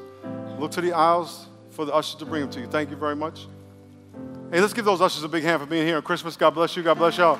Look 0.58 0.72
to 0.72 0.82
the 0.82 0.94
aisles 0.94 1.48
for 1.72 1.86
the 1.86 1.94
ushers 1.94 2.16
to 2.16 2.26
bring 2.26 2.42
them 2.42 2.52
to 2.52 2.60
you. 2.62 2.68
Thank 2.68 2.90
you 2.90 2.96
very 2.96 3.16
much. 3.16 3.48
Hey, 4.54 4.62
let's 4.62 4.72
give 4.72 4.86
those 4.86 5.02
ushers 5.02 5.24
a 5.24 5.28
big 5.28 5.42
hand 5.42 5.62
for 5.62 5.66
being 5.66 5.84
here 5.84 5.96
on 5.96 6.04
Christmas. 6.04 6.38
God 6.38 6.52
bless 6.52 6.78
you. 6.78 6.84
God 6.84 7.00
bless 7.00 7.18
y'all. 7.18 7.40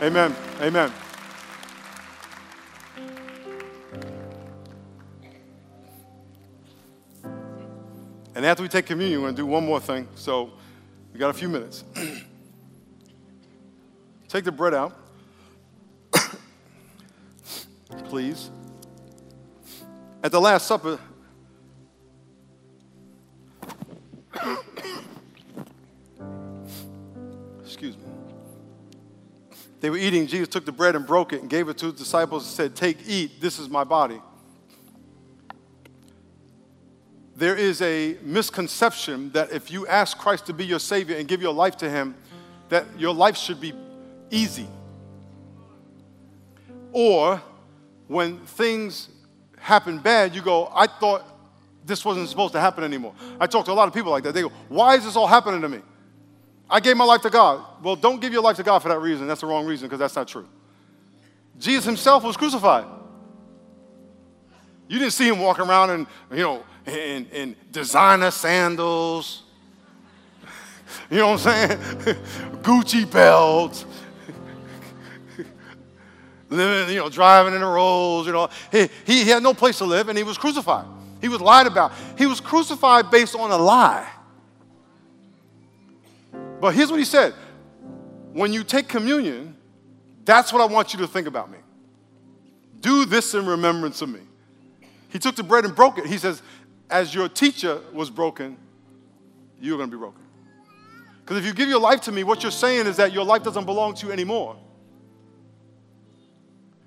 Amen. 0.00 0.32
Amen. 0.60 0.92
And 8.36 8.46
after 8.46 8.62
we 8.62 8.68
take 8.68 8.86
communion, 8.86 9.20
we're 9.20 9.26
going 9.26 9.34
to 9.34 9.42
do 9.42 9.46
one 9.46 9.66
more 9.66 9.80
thing. 9.80 10.06
So 10.14 10.52
we 11.12 11.18
got 11.18 11.30
a 11.30 11.32
few 11.32 11.48
minutes. 11.48 11.82
Take 14.28 14.44
the 14.44 14.52
bread 14.52 14.72
out, 14.72 14.96
please. 18.04 18.50
At 20.22 20.30
the 20.30 20.40
Last 20.40 20.68
Supper, 20.68 21.00
They 29.82 29.90
were 29.90 29.98
eating. 29.98 30.26
Jesus 30.26 30.48
took 30.48 30.64
the 30.64 30.72
bread 30.72 30.96
and 30.96 31.06
broke 31.06 31.34
it 31.34 31.42
and 31.42 31.50
gave 31.50 31.68
it 31.68 31.76
to 31.78 31.86
his 31.86 31.94
disciples 31.96 32.46
and 32.46 32.54
said, 32.54 32.74
Take, 32.74 33.06
eat, 33.06 33.40
this 33.42 33.58
is 33.58 33.68
my 33.68 33.84
body. 33.84 34.22
there 37.42 37.56
is 37.56 37.82
a 37.82 38.16
misconception 38.22 39.30
that 39.30 39.50
if 39.50 39.68
you 39.68 39.86
ask 39.86 40.16
Christ 40.16 40.46
to 40.46 40.52
be 40.52 40.64
your 40.64 40.78
Savior 40.78 41.16
and 41.16 41.26
give 41.26 41.42
your 41.42 41.52
life 41.52 41.76
to 41.78 41.90
Him, 41.90 42.14
that 42.68 42.86
your 42.96 43.12
life 43.12 43.36
should 43.36 43.60
be 43.60 43.72
easy. 44.30 44.68
Or 46.92 47.42
when 48.06 48.38
things 48.46 49.08
happen 49.58 49.98
bad, 49.98 50.36
you 50.36 50.40
go, 50.42 50.70
I 50.72 50.86
thought 50.86 51.24
this 51.84 52.04
wasn't 52.04 52.28
supposed 52.28 52.52
to 52.52 52.60
happen 52.60 52.84
anymore. 52.84 53.14
I 53.40 53.48
talk 53.48 53.64
to 53.64 53.72
a 53.72 53.74
lot 53.74 53.88
of 53.88 53.94
people 53.94 54.12
like 54.12 54.22
that. 54.22 54.34
They 54.34 54.42
go, 54.42 54.52
Why 54.68 54.94
is 54.94 55.04
this 55.04 55.16
all 55.16 55.26
happening 55.26 55.62
to 55.62 55.68
me? 55.68 55.80
I 56.72 56.80
gave 56.80 56.96
my 56.96 57.04
life 57.04 57.20
to 57.20 57.30
God. 57.30 57.62
Well, 57.82 57.96
don't 57.96 58.18
give 58.18 58.32
your 58.32 58.40
life 58.40 58.56
to 58.56 58.62
God 58.62 58.78
for 58.78 58.88
that 58.88 58.98
reason. 58.98 59.28
That's 59.28 59.42
the 59.42 59.46
wrong 59.46 59.66
reason 59.66 59.88
because 59.88 59.98
that's 59.98 60.16
not 60.16 60.26
true. 60.26 60.48
Jesus 61.58 61.84
himself 61.84 62.24
was 62.24 62.34
crucified. 62.34 62.86
You 64.88 64.98
didn't 64.98 65.12
see 65.12 65.28
him 65.28 65.38
walking 65.38 65.66
around 65.66 65.90
and, 65.90 66.06
you 66.30 66.38
know, 66.38 66.64
in, 66.86 67.26
in 67.26 67.56
designer 67.70 68.30
sandals. 68.30 69.42
You 71.10 71.18
know 71.18 71.32
what 71.32 71.46
I'm 71.46 71.68
saying? 71.68 71.78
Gucci 72.62 73.10
belts. 73.10 73.84
Living, 76.48 76.94
you 76.94 77.02
know, 77.02 77.10
driving 77.10 77.52
in 77.52 77.60
the 77.60 77.66
rolls, 77.66 78.26
you 78.26 78.32
know. 78.32 78.48
He, 78.70 78.88
he, 79.04 79.24
he 79.24 79.28
had 79.28 79.42
no 79.42 79.52
place 79.52 79.76
to 79.78 79.84
live 79.84 80.08
and 80.08 80.16
he 80.16 80.24
was 80.24 80.38
crucified. 80.38 80.86
He 81.20 81.28
was 81.28 81.42
lied 81.42 81.66
about. 81.66 81.92
He 82.16 82.24
was 82.24 82.40
crucified 82.40 83.10
based 83.10 83.36
on 83.36 83.50
a 83.50 83.58
lie. 83.58 84.08
But 86.62 86.76
here's 86.76 86.92
what 86.92 87.00
he 87.00 87.04
said 87.04 87.34
when 88.32 88.52
you 88.52 88.62
take 88.62 88.86
communion, 88.86 89.56
that's 90.24 90.52
what 90.52 90.62
I 90.62 90.72
want 90.72 90.92
you 90.92 91.00
to 91.00 91.08
think 91.08 91.26
about 91.26 91.50
me. 91.50 91.58
Do 92.78 93.04
this 93.04 93.34
in 93.34 93.46
remembrance 93.46 94.00
of 94.00 94.08
me. 94.08 94.20
He 95.08 95.18
took 95.18 95.34
the 95.34 95.42
bread 95.42 95.64
and 95.64 95.74
broke 95.74 95.98
it. 95.98 96.06
He 96.06 96.18
says, 96.18 96.40
As 96.88 97.12
your 97.12 97.28
teacher 97.28 97.80
was 97.92 98.10
broken, 98.10 98.56
you're 99.60 99.76
going 99.76 99.90
to 99.90 99.96
be 99.96 99.98
broken. 99.98 100.22
Because 101.24 101.38
if 101.38 101.44
you 101.44 101.52
give 101.52 101.68
your 101.68 101.80
life 101.80 102.02
to 102.02 102.12
me, 102.12 102.22
what 102.22 102.44
you're 102.44 102.52
saying 102.52 102.86
is 102.86 102.96
that 102.96 103.12
your 103.12 103.24
life 103.24 103.42
doesn't 103.42 103.64
belong 103.64 103.94
to 103.94 104.06
you 104.06 104.12
anymore. 104.12 104.56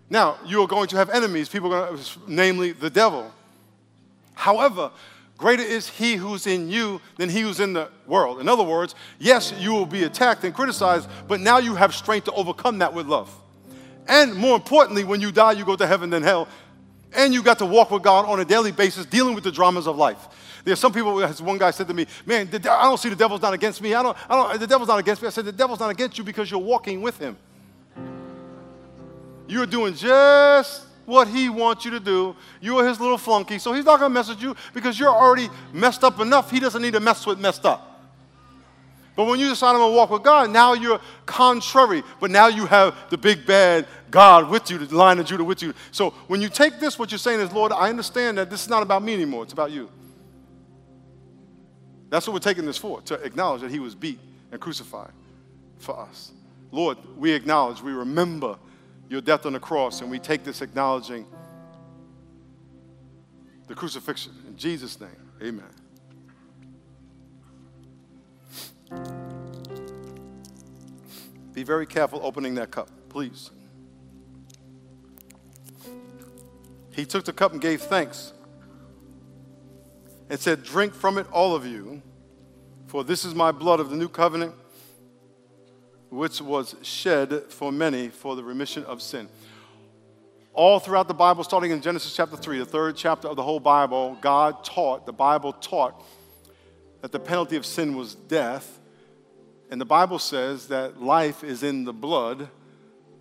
Now, 0.10 0.38
you 0.46 0.62
are 0.62 0.68
going 0.68 0.88
to 0.88 0.96
have 0.96 1.10
enemies, 1.10 1.50
people 1.50 1.70
going 1.70 1.98
to, 1.98 2.20
namely 2.28 2.72
the 2.72 2.90
devil. 2.90 3.30
However, 4.36 4.92
greater 5.38 5.64
is 5.64 5.88
he 5.88 6.16
who's 6.16 6.48
in 6.48 6.70
you 6.70 7.02
than 7.18 7.30
he 7.30 7.42
who's 7.42 7.60
in 7.60 7.74
the 7.74 7.90
world. 8.08 8.40
In 8.40 8.48
other 8.48 8.64
words, 8.64 8.96
yes, 9.20 9.54
you 9.58 9.74
will 9.74 9.86
be 9.86 10.04
attacked 10.04 10.44
and 10.44 10.54
criticized, 10.54 11.10
but 11.28 11.40
now 11.40 11.58
you 11.58 11.76
have 11.76 11.94
strength 11.94 12.26
to 12.26 12.32
overcome 12.34 12.80
that 12.80 12.94
with 12.94 13.08
love. 13.08 13.34
And 14.08 14.36
more 14.36 14.56
importantly, 14.56 15.04
when 15.04 15.22
you 15.22 15.32
die, 15.32 15.54
you 15.54 15.66
go 15.66 15.76
to 15.76 15.88
heaven 15.88 16.10
than 16.10 16.24
hell. 16.24 16.48
And 17.14 17.34
you 17.34 17.42
got 17.42 17.60
to 17.60 17.66
walk 17.66 17.92
with 17.92 18.04
God 18.04 18.26
on 18.26 18.40
a 18.40 18.46
daily 18.46 18.72
basis, 18.72 19.06
dealing 19.06 19.36
with 19.36 19.44
the 19.44 19.52
dramas 19.52 19.88
of 19.88 19.96
life. 19.96 20.28
There's 20.66 20.80
some 20.80 20.92
people, 20.92 21.24
as 21.24 21.42
one 21.42 21.58
guy 21.58 21.72
said 21.72 21.88
to 21.88 21.94
me, 21.94 22.08
man, 22.26 22.50
I 22.52 22.58
don't 22.58 23.00
see 23.00 23.10
the 23.10 23.16
devil's 23.16 23.42
not 23.42 23.54
against 23.54 23.82
me. 23.82 23.94
I 23.94 24.04
don't, 24.04 24.18
I 24.30 24.36
don't, 24.36 24.60
the 24.60 24.68
devil's 24.68 24.90
not 24.90 25.00
against 25.00 25.22
me. 25.22 25.28
I 25.28 25.32
said, 25.32 25.46
the 25.46 25.52
devil's 25.52 25.80
not 25.80 25.92
against 25.92 26.18
you 26.18 26.24
because 26.24 26.50
you're 26.50 26.60
walking 26.60 27.02
with 27.02 27.18
him. 27.20 27.38
You're 29.48 29.68
doing 29.68 29.94
just 29.94 30.84
what 31.06 31.28
he 31.28 31.50
wants 31.50 31.86
you 31.86 31.92
to 31.92 32.00
do. 32.00 32.36
You 32.62 32.78
are 32.80 32.88
his 32.88 33.00
little 33.00 33.18
flunky, 33.18 33.60
so 33.60 33.74
he's 33.74 33.86
not 33.86 34.00
going 34.00 34.12
to 34.12 34.14
mess 34.14 34.30
with 34.30 34.42
you 34.42 34.56
because 34.74 35.00
you're 35.00 35.10
already 35.10 35.50
messed 35.74 36.04
up 36.04 36.20
enough. 36.20 36.52
He 36.52 36.60
doesn't 36.60 36.82
need 36.82 36.94
to 36.94 37.00
mess 37.00 37.26
with 37.26 37.40
messed 37.40 37.66
up. 37.66 37.92
But 39.16 39.28
when 39.28 39.40
you 39.40 39.48
decide 39.48 39.74
to 39.74 39.80
walk 39.80 40.10
with 40.10 40.24
God, 40.24 40.50
now 40.50 40.74
you're 40.74 41.00
contrary. 41.26 42.04
But 42.20 42.32
now 42.32 42.48
you 42.48 42.66
have 42.66 42.96
the 43.10 43.18
big 43.18 43.46
bad 43.46 43.88
God 44.12 44.50
with 44.50 44.70
you, 44.70 44.78
the 44.78 44.94
Lion 44.94 45.20
of 45.20 45.26
Judah 45.26 45.44
with 45.44 45.62
you. 45.62 45.74
So 45.92 46.10
when 46.28 46.42
you 46.42 46.50
take 46.50 46.80
this, 46.80 47.00
what 47.00 47.12
you're 47.12 47.18
saying 47.18 47.40
is, 47.40 47.54
Lord, 47.54 47.72
I 47.72 47.90
understand 47.90 48.38
that 48.38 48.50
this 48.50 48.64
is 48.64 48.70
not 48.70 48.84
about 48.84 49.04
me 49.04 49.14
anymore. 49.14 49.44
It's 49.44 49.54
about 49.54 49.72
you. 49.72 49.90
That's 52.10 52.28
what 52.28 52.34
we're 52.34 52.40
taking 52.40 52.66
this 52.66 52.78
for, 52.78 53.02
to 53.04 53.16
acknowledge 53.16 53.62
that 53.62 53.72
he 53.72 53.80
was 53.80 53.96
beat 53.96 54.20
and 54.52 54.60
crucified 54.60 55.12
for 55.80 55.98
us. 55.98 56.32
Lord, 56.72 56.98
we 57.18 57.32
acknowledge, 57.32 57.82
we 57.82 57.94
remember 57.94 58.58
your 59.10 59.22
death 59.22 59.46
on 59.46 59.54
the 59.54 59.60
cross, 59.60 60.02
and 60.02 60.10
we 60.10 60.20
take 60.20 60.44
this 60.44 60.62
acknowledging 60.62 61.26
the 63.68 63.76
crucifixion. 63.76 64.34
In 64.48 64.58
Jesus' 64.58 65.00
name, 65.00 65.10
amen. 65.42 65.66
Be 71.54 71.64
very 71.64 71.86
careful 71.86 72.20
opening 72.24 72.56
that 72.56 72.72
cup, 72.72 72.90
please. 73.10 73.52
He 76.92 77.06
took 77.06 77.26
the 77.26 77.34
cup 77.34 77.52
and 77.52 77.62
gave 77.62 77.82
thanks 77.82 78.34
and 80.30 80.40
said, 80.40 80.64
Drink 80.64 80.94
from 80.94 81.18
it, 81.18 81.28
all 81.32 81.56
of 81.56 81.66
you, 81.66 82.02
for 82.88 83.04
this 83.04 83.26
is 83.26 83.36
my 83.36 83.52
blood 83.52 83.80
of 83.80 83.90
the 83.90 83.96
new 83.96 84.10
covenant, 84.10 84.54
which 86.16 86.42
was 86.42 86.76
shed 86.82 87.44
for 87.50 87.72
many 87.72 88.10
for 88.10 88.36
the 88.36 88.44
remission 88.44 88.84
of 88.86 89.02
sin. 89.02 89.28
All 90.54 90.80
throughout 90.80 91.08
the 91.08 91.14
Bible, 91.14 91.44
starting 91.44 91.72
in 91.72 91.82
Genesis 91.82 92.16
chapter 92.16 92.38
3, 92.38 92.60
the 92.60 92.66
third 92.66 92.96
chapter 92.96 93.28
of 93.28 93.36
the 93.36 93.44
whole 93.44 93.60
Bible, 93.60 94.18
God 94.22 94.64
taught, 94.64 95.06
the 95.06 95.14
Bible 95.14 95.52
taught, 95.54 96.02
that 97.02 97.12
the 97.12 97.20
penalty 97.20 97.58
of 97.58 97.66
sin 97.66 97.96
was 97.96 98.16
death. 98.16 98.80
And 99.70 99.82
the 99.82 99.86
Bible 99.86 100.20
says 100.20 100.68
that 100.68 101.02
life 101.02 101.44
is 101.44 101.64
in 101.64 101.84
the 101.84 101.94
blood. 101.94 102.50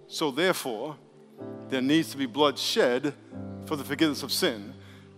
So 0.06 0.30
therefore, 0.30 0.96
there 1.70 1.82
needs 1.82 2.10
to 2.12 2.16
be 2.16 2.26
blood 2.26 2.58
shed 2.58 3.14
for 3.66 3.74
the 3.76 3.84
forgiveness 3.84 4.22
of 4.22 4.30
sin 4.30 4.74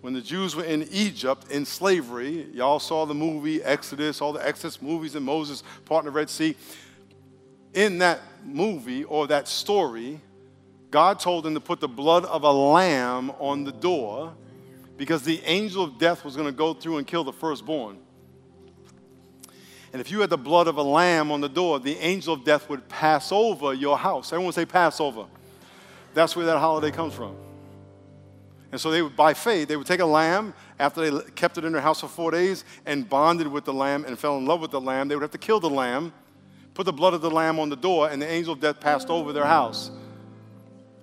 when 0.07 0.14
the 0.14 0.20
Jews 0.20 0.55
were 0.55 0.62
in 0.62 0.87
Egypt 0.93 1.51
in 1.51 1.64
slavery, 1.64 2.47
y'all 2.53 2.79
saw 2.79 3.07
the 3.07 3.12
movie 3.12 3.61
Exodus, 3.61 4.20
all 4.20 4.33
the 4.33 4.47
Exodus 4.47 4.81
movies 4.81 5.16
and 5.16 5.27
Moses 5.27 5.64
parting 5.85 6.05
the 6.05 6.12
Red 6.12 6.31
Sea. 6.31 6.55
In 7.77 7.99
that 7.99 8.22
movie 8.43 9.05
or 9.05 9.27
that 9.27 9.47
story, 9.47 10.18
God 10.91 11.20
told 11.20 11.45
them 11.45 11.53
to 11.53 11.61
put 11.61 11.79
the 11.79 11.89
blood 11.89 12.24
of 12.24 12.43
a 12.43 12.51
lamb 12.51 13.31
on 13.39 13.64
the 13.64 13.70
door 13.70 14.33
because 14.97 15.22
the 15.22 15.43
angel 15.45 15.85
of 15.85 15.99
death 15.99 16.24
was 16.24 16.37
going 16.37 16.49
to 16.49 16.57
go 16.57 16.72
through 16.72 16.97
and 16.97 17.07
kill 17.07 17.22
the 17.22 17.35
firstborn. 17.35 17.99
And 19.93 20.01
if 20.01 20.11
you 20.11 20.20
had 20.20 20.31
the 20.31 20.39
blood 20.39 20.68
of 20.68 20.79
a 20.79 20.83
lamb 20.83 21.31
on 21.31 21.43
the 21.43 21.51
door, 21.51 21.79
the 21.79 21.99
angel 21.99 22.33
of 22.33 22.45
death 22.45 22.66
would 22.70 22.89
pass 22.89 23.31
over 23.31 23.74
your 23.74 23.99
house. 23.99 24.33
Everyone 24.33 24.55
say 24.55 24.64
Passover. 24.64 25.27
That's 26.14 26.35
where 26.35 26.47
that 26.47 26.59
holiday 26.59 26.91
comes 26.91 27.12
from. 27.12 27.37
And 28.72 28.81
so 28.81 28.91
they 28.91 29.03
would, 29.03 29.14
by 29.14 29.35
faith, 29.35 29.68
they 29.68 29.77
would 29.77 29.87
take 29.87 30.01
a 30.01 30.07
lamb 30.07 30.55
after 30.79 31.11
they 31.11 31.31
kept 31.33 31.59
it 31.59 31.66
in 31.66 31.72
their 31.72 31.83
house 31.83 32.01
for 32.01 32.09
four 32.09 32.31
days 32.31 32.64
and 32.87 33.07
bonded 33.07 33.49
with 33.49 33.66
the 33.66 33.74
lamb 33.74 34.07
and 34.07 34.18
fell 34.18 34.39
in 34.39 34.47
love 34.47 34.62
with 34.62 34.70
the 34.70 34.81
lamb. 34.81 35.09
They 35.09 35.14
would 35.14 35.22
have 35.22 35.31
to 35.33 35.39
kill 35.39 35.61
the 35.61 35.70
lamb, 35.70 36.14
put 36.77 36.85
the 36.85 36.93
blood 36.93 37.14
of 37.14 37.22
the 37.22 37.31
lamb 37.31 37.59
on 37.59 37.70
the 37.70 37.77
door, 37.77 38.11
and 38.11 38.20
the 38.20 38.29
angel 38.29 38.53
of 38.53 38.61
death 38.61 38.79
passed 38.81 39.09
over 39.09 39.33
their 39.33 39.47
house. 39.47 39.91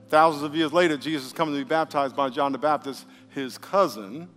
Thousands 0.08 0.44
of 0.44 0.56
years 0.56 0.72
later, 0.72 0.98
Jesus 0.98 1.26
is 1.26 1.34
coming 1.34 1.56
to 1.56 1.60
be 1.60 1.68
baptized 1.68 2.16
by 2.16 2.30
John 2.30 2.52
the 2.52 2.60
Baptist, 2.60 3.08
his 3.30 3.58
cousin. 3.58 4.30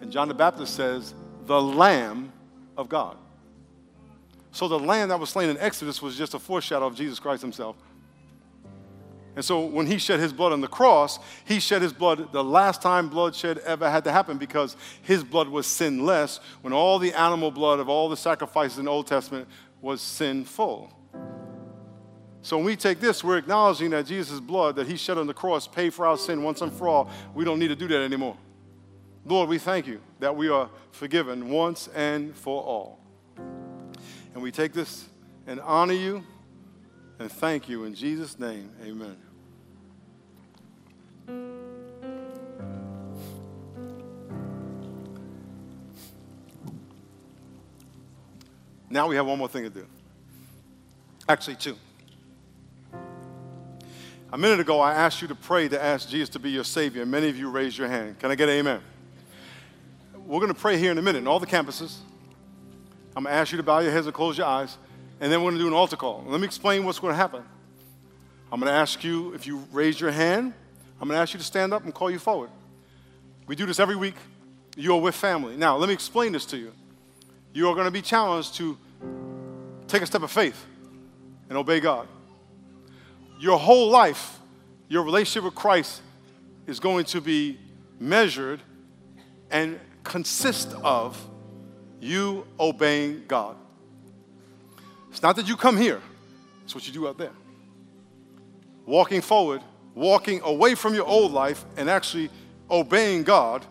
And 0.00 0.10
John 0.10 0.26
the 0.26 0.34
Baptist 0.34 0.74
says, 0.74 1.12
the 1.44 1.60
Lamb 1.60 2.32
of 2.78 2.88
God. 2.88 3.18
So 4.50 4.68
the 4.68 4.78
lamb 4.78 5.10
that 5.10 5.20
was 5.20 5.28
slain 5.28 5.50
in 5.50 5.58
Exodus 5.58 6.00
was 6.00 6.16
just 6.16 6.32
a 6.32 6.38
foreshadow 6.38 6.86
of 6.86 6.94
Jesus 6.94 7.18
Christ 7.18 7.42
himself. 7.42 7.76
And 9.36 9.44
so 9.44 9.66
when 9.66 9.86
he 9.86 9.98
shed 9.98 10.18
his 10.18 10.32
blood 10.32 10.52
on 10.52 10.62
the 10.62 10.66
cross, 10.66 11.20
he 11.44 11.60
shed 11.60 11.82
his 11.82 11.92
blood 11.92 12.32
the 12.32 12.42
last 12.42 12.82
time 12.82 13.08
bloodshed 13.08 13.58
ever 13.58 13.88
had 13.88 14.02
to 14.04 14.10
happen 14.10 14.36
because 14.38 14.76
his 15.02 15.22
blood 15.22 15.48
was 15.48 15.66
sinless 15.66 16.40
when 16.62 16.72
all 16.72 16.98
the 16.98 17.12
animal 17.12 17.52
blood 17.52 17.78
of 17.78 17.88
all 17.88 18.08
the 18.08 18.16
sacrifices 18.16 18.78
in 18.78 18.86
the 18.86 18.90
Old 18.90 19.06
Testament 19.06 19.46
was 19.80 20.00
sinful. 20.00 20.92
So 22.42 22.56
when 22.56 22.66
we 22.66 22.76
take 22.76 23.00
this, 23.00 23.22
we're 23.22 23.38
acknowledging 23.38 23.90
that 23.90 24.06
Jesus' 24.06 24.40
blood 24.40 24.76
that 24.76 24.86
he 24.86 24.96
shed 24.96 25.18
on 25.18 25.26
the 25.26 25.34
cross 25.34 25.66
paid 25.66 25.92
for 25.92 26.06
our 26.06 26.16
sin 26.16 26.42
once 26.42 26.60
and 26.60 26.72
for 26.72 26.88
all. 26.88 27.10
We 27.34 27.44
don't 27.44 27.58
need 27.58 27.68
to 27.68 27.76
do 27.76 27.88
that 27.88 28.00
anymore. 28.00 28.36
Lord, 29.24 29.48
we 29.48 29.58
thank 29.58 29.86
you 29.86 30.00
that 30.20 30.34
we 30.34 30.48
are 30.48 30.70
forgiven 30.92 31.50
once 31.50 31.88
and 31.94 32.34
for 32.34 32.62
all. 32.62 33.00
And 34.34 34.42
we 34.42 34.50
take 34.50 34.72
this 34.72 35.06
and 35.46 35.60
honor 35.60 35.94
you 35.94 36.24
and 37.18 37.30
thank 37.30 37.68
you 37.68 37.84
in 37.84 37.94
Jesus' 37.94 38.38
name. 38.38 38.70
Amen. 38.82 39.27
Now 48.90 49.08
we 49.08 49.16
have 49.16 49.26
one 49.26 49.38
more 49.38 49.48
thing 49.48 49.64
to 49.64 49.70
do. 49.70 49.86
Actually, 51.28 51.56
two. 51.56 51.76
A 54.32 54.38
minute 54.38 54.60
ago, 54.60 54.80
I 54.80 54.92
asked 54.92 55.22
you 55.22 55.28
to 55.28 55.34
pray 55.34 55.68
to 55.68 55.82
ask 55.82 56.08
Jesus 56.08 56.28
to 56.30 56.38
be 56.38 56.50
your 56.50 56.64
Savior. 56.64 57.04
Many 57.06 57.28
of 57.28 57.36
you 57.36 57.50
raised 57.50 57.78
your 57.78 57.88
hand. 57.88 58.18
Can 58.18 58.30
I 58.30 58.34
get 58.34 58.48
an 58.48 58.56
amen? 58.56 58.80
We're 60.14 60.40
going 60.40 60.52
to 60.52 60.60
pray 60.60 60.76
here 60.76 60.90
in 60.90 60.98
a 60.98 61.02
minute 61.02 61.18
in 61.18 61.26
all 61.26 61.40
the 61.40 61.46
campuses. 61.46 61.96
I'm 63.16 63.24
going 63.24 63.34
to 63.34 63.40
ask 63.40 63.52
you 63.52 63.56
to 63.56 63.62
bow 63.62 63.78
your 63.78 63.90
heads 63.90 64.06
and 64.06 64.14
close 64.14 64.36
your 64.36 64.46
eyes, 64.46 64.76
and 65.20 65.32
then 65.32 65.40
we're 65.40 65.50
going 65.50 65.58
to 65.58 65.64
do 65.64 65.68
an 65.68 65.74
altar 65.74 65.96
call. 65.96 66.24
Let 66.26 66.40
me 66.40 66.46
explain 66.46 66.84
what's 66.84 66.98
going 66.98 67.12
to 67.12 67.16
happen. 67.16 67.42
I'm 68.52 68.60
going 68.60 68.70
to 68.70 68.78
ask 68.78 69.02
you 69.02 69.32
if 69.32 69.46
you 69.46 69.66
raise 69.72 70.00
your 70.00 70.10
hand, 70.10 70.52
I'm 71.00 71.08
going 71.08 71.16
to 71.16 71.22
ask 71.22 71.32
you 71.32 71.38
to 71.38 71.44
stand 71.44 71.72
up 71.72 71.84
and 71.84 71.94
call 71.94 72.10
you 72.10 72.18
forward. 72.18 72.50
We 73.46 73.56
do 73.56 73.64
this 73.64 73.80
every 73.80 73.96
week. 73.96 74.14
You 74.76 74.94
are 74.94 75.00
with 75.00 75.14
family. 75.14 75.56
Now, 75.56 75.76
let 75.76 75.88
me 75.88 75.94
explain 75.94 76.32
this 76.32 76.44
to 76.46 76.58
you 76.58 76.72
you 77.52 77.68
are 77.68 77.74
going 77.74 77.86
to 77.86 77.90
be 77.90 78.02
challenged 78.02 78.54
to 78.56 78.78
take 79.86 80.02
a 80.02 80.06
step 80.06 80.22
of 80.22 80.30
faith 80.30 80.64
and 81.48 81.56
obey 81.56 81.80
God. 81.80 82.06
Your 83.40 83.58
whole 83.58 83.88
life, 83.88 84.38
your 84.88 85.02
relationship 85.02 85.44
with 85.44 85.54
Christ 85.54 86.02
is 86.66 86.80
going 86.80 87.04
to 87.06 87.20
be 87.20 87.58
measured 87.98 88.60
and 89.50 89.80
consist 90.04 90.74
of 90.82 91.18
you 92.00 92.46
obeying 92.60 93.24
God. 93.26 93.56
It's 95.10 95.22
not 95.22 95.36
that 95.36 95.48
you 95.48 95.56
come 95.56 95.76
here, 95.76 96.00
it's 96.64 96.74
what 96.74 96.86
you 96.86 96.92
do 96.92 97.08
out 97.08 97.18
there. 97.18 97.32
Walking 98.86 99.20
forward, 99.20 99.62
walking 99.94 100.40
away 100.42 100.74
from 100.74 100.94
your 100.94 101.06
old 101.06 101.32
life, 101.32 101.64
and 101.76 101.90
actually 101.90 102.30
obeying 102.70 103.22
God 103.22 103.64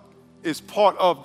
is 0.44 0.62
part 0.62 0.98
of 0.98 1.24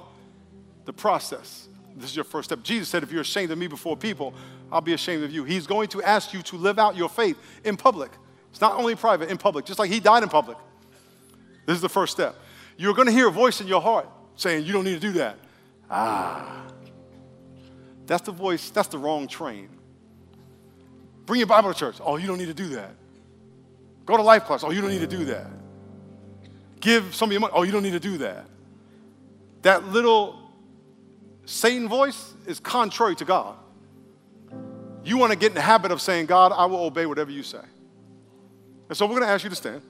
the 0.85 0.93
process. 0.93 1.69
This 1.97 2.11
is 2.11 2.17
your 2.17 2.25
first 2.25 2.49
step. 2.49 2.63
Jesus 2.63 2.89
said, 2.89 3.03
If 3.03 3.13
you're 3.13 3.23
ashamed 3.23 3.51
of 3.51 3.59
me 3.59 3.67
before 3.67 3.97
people, 3.97 4.35
I'll 4.71 4.81
be 4.81 4.95
ashamed 4.95 5.25
of 5.25 5.31
you. 5.31 5.45
He's 5.45 5.67
going 5.67 5.89
to 5.89 6.03
ask 6.03 6.33
you 6.33 6.43
to 6.43 6.57
live 6.57 6.79
out 6.79 6.97
your 6.97 7.09
faith 7.09 7.39
in 7.65 7.77
public. 7.77 8.11
It's 8.51 8.61
not 8.61 8.79
only 8.79 8.95
private, 8.95 9.31
in 9.31 9.39
public, 9.39 9.65
just 9.65 9.79
like 9.79 9.91
he 9.91 10.01
died 10.01 10.23
in 10.23 10.29
public. 10.29 10.59
This 11.67 11.77
is 11.77 11.83
the 11.83 11.89
first 11.89 12.13
step. 12.13 12.37
You're 12.77 12.95
going 12.95 13.07
to 13.07 13.13
hear 13.13 13.29
a 13.29 13.33
voice 13.33 13.61
in 13.61 13.67
your 13.67 13.81
heart 13.81 14.09
saying, 14.37 14.65
You 14.67 14.73
don't 14.73 14.85
need 14.85 15.01
to 15.01 15.07
do 15.07 15.13
that. 15.13 15.39
Ah. 15.91 16.63
That's 18.07 18.23
the 18.23 18.33
voice, 18.33 18.71
that's 18.71 18.89
the 18.89 18.99
wrong 18.99 19.29
train. 19.29 19.69
Bring 21.27 21.39
your 21.39 21.47
Bible 21.47 21.73
to 21.73 21.79
church. 21.79 21.97
Oh, 22.05 22.17
you 22.17 22.27
don't 22.27 22.39
need 22.39 22.47
to 22.47 22.55
do 22.55 22.69
that. 22.71 22.91
Go 24.05 24.17
to 24.17 24.23
life 24.23 24.45
class. 24.45 24.65
Oh, 24.65 24.71
you 24.71 24.81
don't 24.81 24.91
need 24.91 25.01
to 25.01 25.07
do 25.07 25.25
that. 25.27 25.47
give 26.81 27.15
some 27.15 27.29
of 27.29 27.33
your 27.33 27.41
money. 27.41 27.53
Oh, 27.55 27.63
you 27.63 27.71
don't 27.71 27.85
need 27.85 27.93
to 27.93 28.01
do 28.01 28.19
that. 28.19 28.47
That 29.63 29.87
little 29.89 30.42
Satan 31.45 31.89
voice 31.89 32.35
is 32.47 32.61
contrary 32.61 33.17
to 33.17 33.25
God. 33.25 33.57
You 35.05 35.19
want 35.19 35.33
to 35.33 35.39
get 35.39 35.49
in 35.49 35.55
the 35.55 35.61
habit 35.61 35.91
of 35.91 36.01
saying, 36.01 36.27
God, 36.27 36.53
I 36.53 36.67
will 36.67 36.85
obey 36.85 37.07
whatever 37.07 37.31
you 37.31 37.43
say. 37.43 37.63
And 38.89 38.97
so 38.97 39.07
we're 39.07 39.17
going 39.17 39.23
to 39.23 39.29
ask 39.29 39.43
you 39.43 39.51
to 39.51 39.57
stand. 39.57 39.83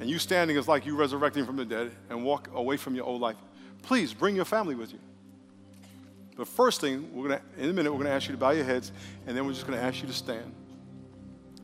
And 0.00 0.08
you 0.08 0.18
standing 0.18 0.56
is 0.56 0.68
like 0.68 0.86
you 0.86 0.94
resurrecting 0.94 1.44
from 1.44 1.56
the 1.56 1.64
dead 1.64 1.90
and 2.08 2.24
walk 2.24 2.50
away 2.54 2.76
from 2.76 2.94
your 2.94 3.04
old 3.04 3.20
life. 3.20 3.36
Please 3.82 4.14
bring 4.14 4.36
your 4.36 4.44
family 4.44 4.76
with 4.76 4.92
you. 4.92 5.00
The 6.36 6.46
first 6.46 6.80
thing, 6.80 7.12
we're 7.12 7.28
gonna, 7.28 7.40
in 7.56 7.70
a 7.70 7.72
minute, 7.72 7.90
we're 7.90 7.98
going 7.98 8.10
to 8.10 8.12
ask 8.12 8.28
you 8.28 8.32
to 8.32 8.38
bow 8.38 8.50
your 8.50 8.64
heads, 8.64 8.92
and 9.26 9.36
then 9.36 9.44
we're 9.44 9.52
just 9.52 9.66
going 9.66 9.76
to 9.76 9.84
ask 9.84 10.00
you 10.00 10.06
to 10.06 10.14
stand. 10.14 10.54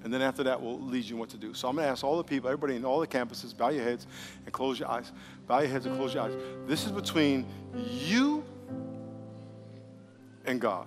And 0.04 0.12
then 0.12 0.20
after 0.20 0.42
that, 0.42 0.60
we'll 0.60 0.78
lead 0.78 1.06
you 1.06 1.16
what 1.16 1.30
to 1.30 1.38
do. 1.38 1.54
So 1.54 1.66
I'm 1.66 1.76
going 1.76 1.86
to 1.86 1.90
ask 1.90 2.04
all 2.04 2.18
the 2.18 2.24
people, 2.24 2.50
everybody 2.50 2.76
in 2.76 2.84
all 2.84 3.00
the 3.00 3.06
campuses, 3.06 3.56
bow 3.56 3.70
your 3.70 3.82
heads 3.82 4.06
and 4.44 4.52
close 4.52 4.78
your 4.78 4.90
eyes. 4.90 5.10
Bow 5.48 5.60
your 5.60 5.70
heads 5.70 5.86
and 5.86 5.96
close 5.96 6.12
your 6.12 6.24
eyes. 6.24 6.34
This 6.66 6.84
is 6.84 6.92
between 6.92 7.46
you 7.74 8.44
and 10.44 10.60
God. 10.60 10.86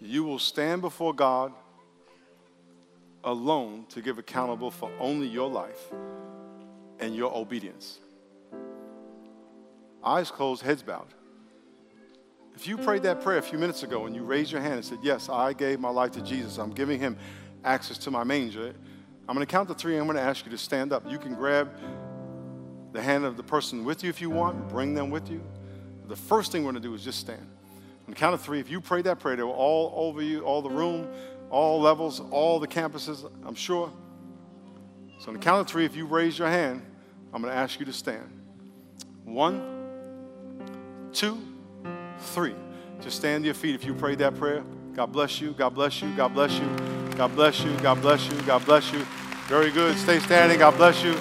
You 0.00 0.22
will 0.22 0.38
stand 0.38 0.82
before 0.82 1.12
God 1.12 1.52
alone 3.24 3.86
to 3.90 4.00
give 4.00 4.18
accountable 4.18 4.70
for 4.70 4.90
only 5.00 5.26
your 5.26 5.50
life 5.50 5.92
and 7.00 7.14
your 7.14 7.36
obedience. 7.36 7.98
Eyes 10.02 10.30
closed, 10.30 10.62
heads 10.62 10.82
bowed. 10.82 11.12
If 12.60 12.68
you 12.68 12.76
prayed 12.76 13.04
that 13.04 13.22
prayer 13.22 13.38
a 13.38 13.42
few 13.42 13.58
minutes 13.58 13.84
ago 13.84 14.04
and 14.04 14.14
you 14.14 14.22
raised 14.22 14.52
your 14.52 14.60
hand 14.60 14.74
and 14.74 14.84
said, 14.84 14.98
Yes, 15.00 15.30
I 15.30 15.54
gave 15.54 15.80
my 15.80 15.88
life 15.88 16.10
to 16.10 16.20
Jesus, 16.20 16.58
I'm 16.58 16.72
giving 16.72 17.00
him 17.00 17.16
access 17.64 17.96
to 17.96 18.10
my 18.10 18.22
manger, 18.22 18.74
I'm 19.26 19.34
going 19.34 19.46
to 19.46 19.50
count 19.50 19.70
to 19.70 19.74
three 19.74 19.94
and 19.94 20.02
I'm 20.02 20.06
going 20.06 20.18
to 20.18 20.22
ask 20.22 20.44
you 20.44 20.50
to 20.50 20.58
stand 20.58 20.92
up. 20.92 21.10
You 21.10 21.18
can 21.18 21.34
grab 21.34 21.72
the 22.92 23.00
hand 23.00 23.24
of 23.24 23.38
the 23.38 23.42
person 23.42 23.82
with 23.82 24.04
you 24.04 24.10
if 24.10 24.20
you 24.20 24.28
want, 24.28 24.68
bring 24.68 24.92
them 24.92 25.08
with 25.08 25.30
you. 25.30 25.42
The 26.06 26.16
first 26.16 26.52
thing 26.52 26.62
we're 26.62 26.72
going 26.72 26.82
to 26.82 26.86
do 26.86 26.94
is 26.94 27.02
just 27.02 27.18
stand. 27.18 27.40
On 28.06 28.10
the 28.10 28.14
count 28.14 28.34
of 28.34 28.42
three, 28.42 28.60
if 28.60 28.68
you 28.68 28.82
prayed 28.82 29.04
that 29.04 29.20
prayer, 29.20 29.36
they 29.36 29.42
were 29.42 29.48
all 29.48 29.94
over 29.96 30.20
you, 30.20 30.42
all 30.42 30.60
the 30.60 30.68
room, 30.68 31.08
all 31.48 31.80
levels, 31.80 32.20
all 32.30 32.60
the 32.60 32.68
campuses, 32.68 33.24
I'm 33.46 33.54
sure. 33.54 33.90
So 35.18 35.28
on 35.28 35.32
the 35.32 35.40
count 35.40 35.62
of 35.62 35.66
three, 35.66 35.86
if 35.86 35.96
you 35.96 36.04
raise 36.04 36.38
your 36.38 36.48
hand, 36.48 36.82
I'm 37.32 37.40
going 37.40 37.54
to 37.54 37.58
ask 37.58 37.80
you 37.80 37.86
to 37.86 37.92
stand. 37.94 38.30
One, 39.24 39.62
two, 41.14 41.40
three. 42.20 42.54
Just 43.00 43.16
stand 43.16 43.44
to 43.44 43.46
your 43.46 43.54
feet 43.54 43.74
if 43.74 43.84
you 43.84 43.94
prayed 43.94 44.18
that 44.18 44.36
prayer. 44.36 44.62
God 44.94 45.12
bless 45.12 45.40
you. 45.40 45.52
God 45.52 45.74
bless 45.74 46.02
you. 46.02 46.14
God 46.16 46.34
bless 46.34 46.58
you. 46.58 46.68
God 47.16 47.34
bless 47.34 47.62
you. 47.62 47.76
God 47.78 48.00
bless 48.00 48.28
you. 48.28 48.40
God 48.42 48.64
bless 48.64 48.92
you. 48.92 49.06
Very 49.46 49.70
good. 49.70 49.96
Stay 49.98 50.18
standing. 50.20 50.58
God 50.58 50.76
bless 50.76 51.02
you. 51.02 51.14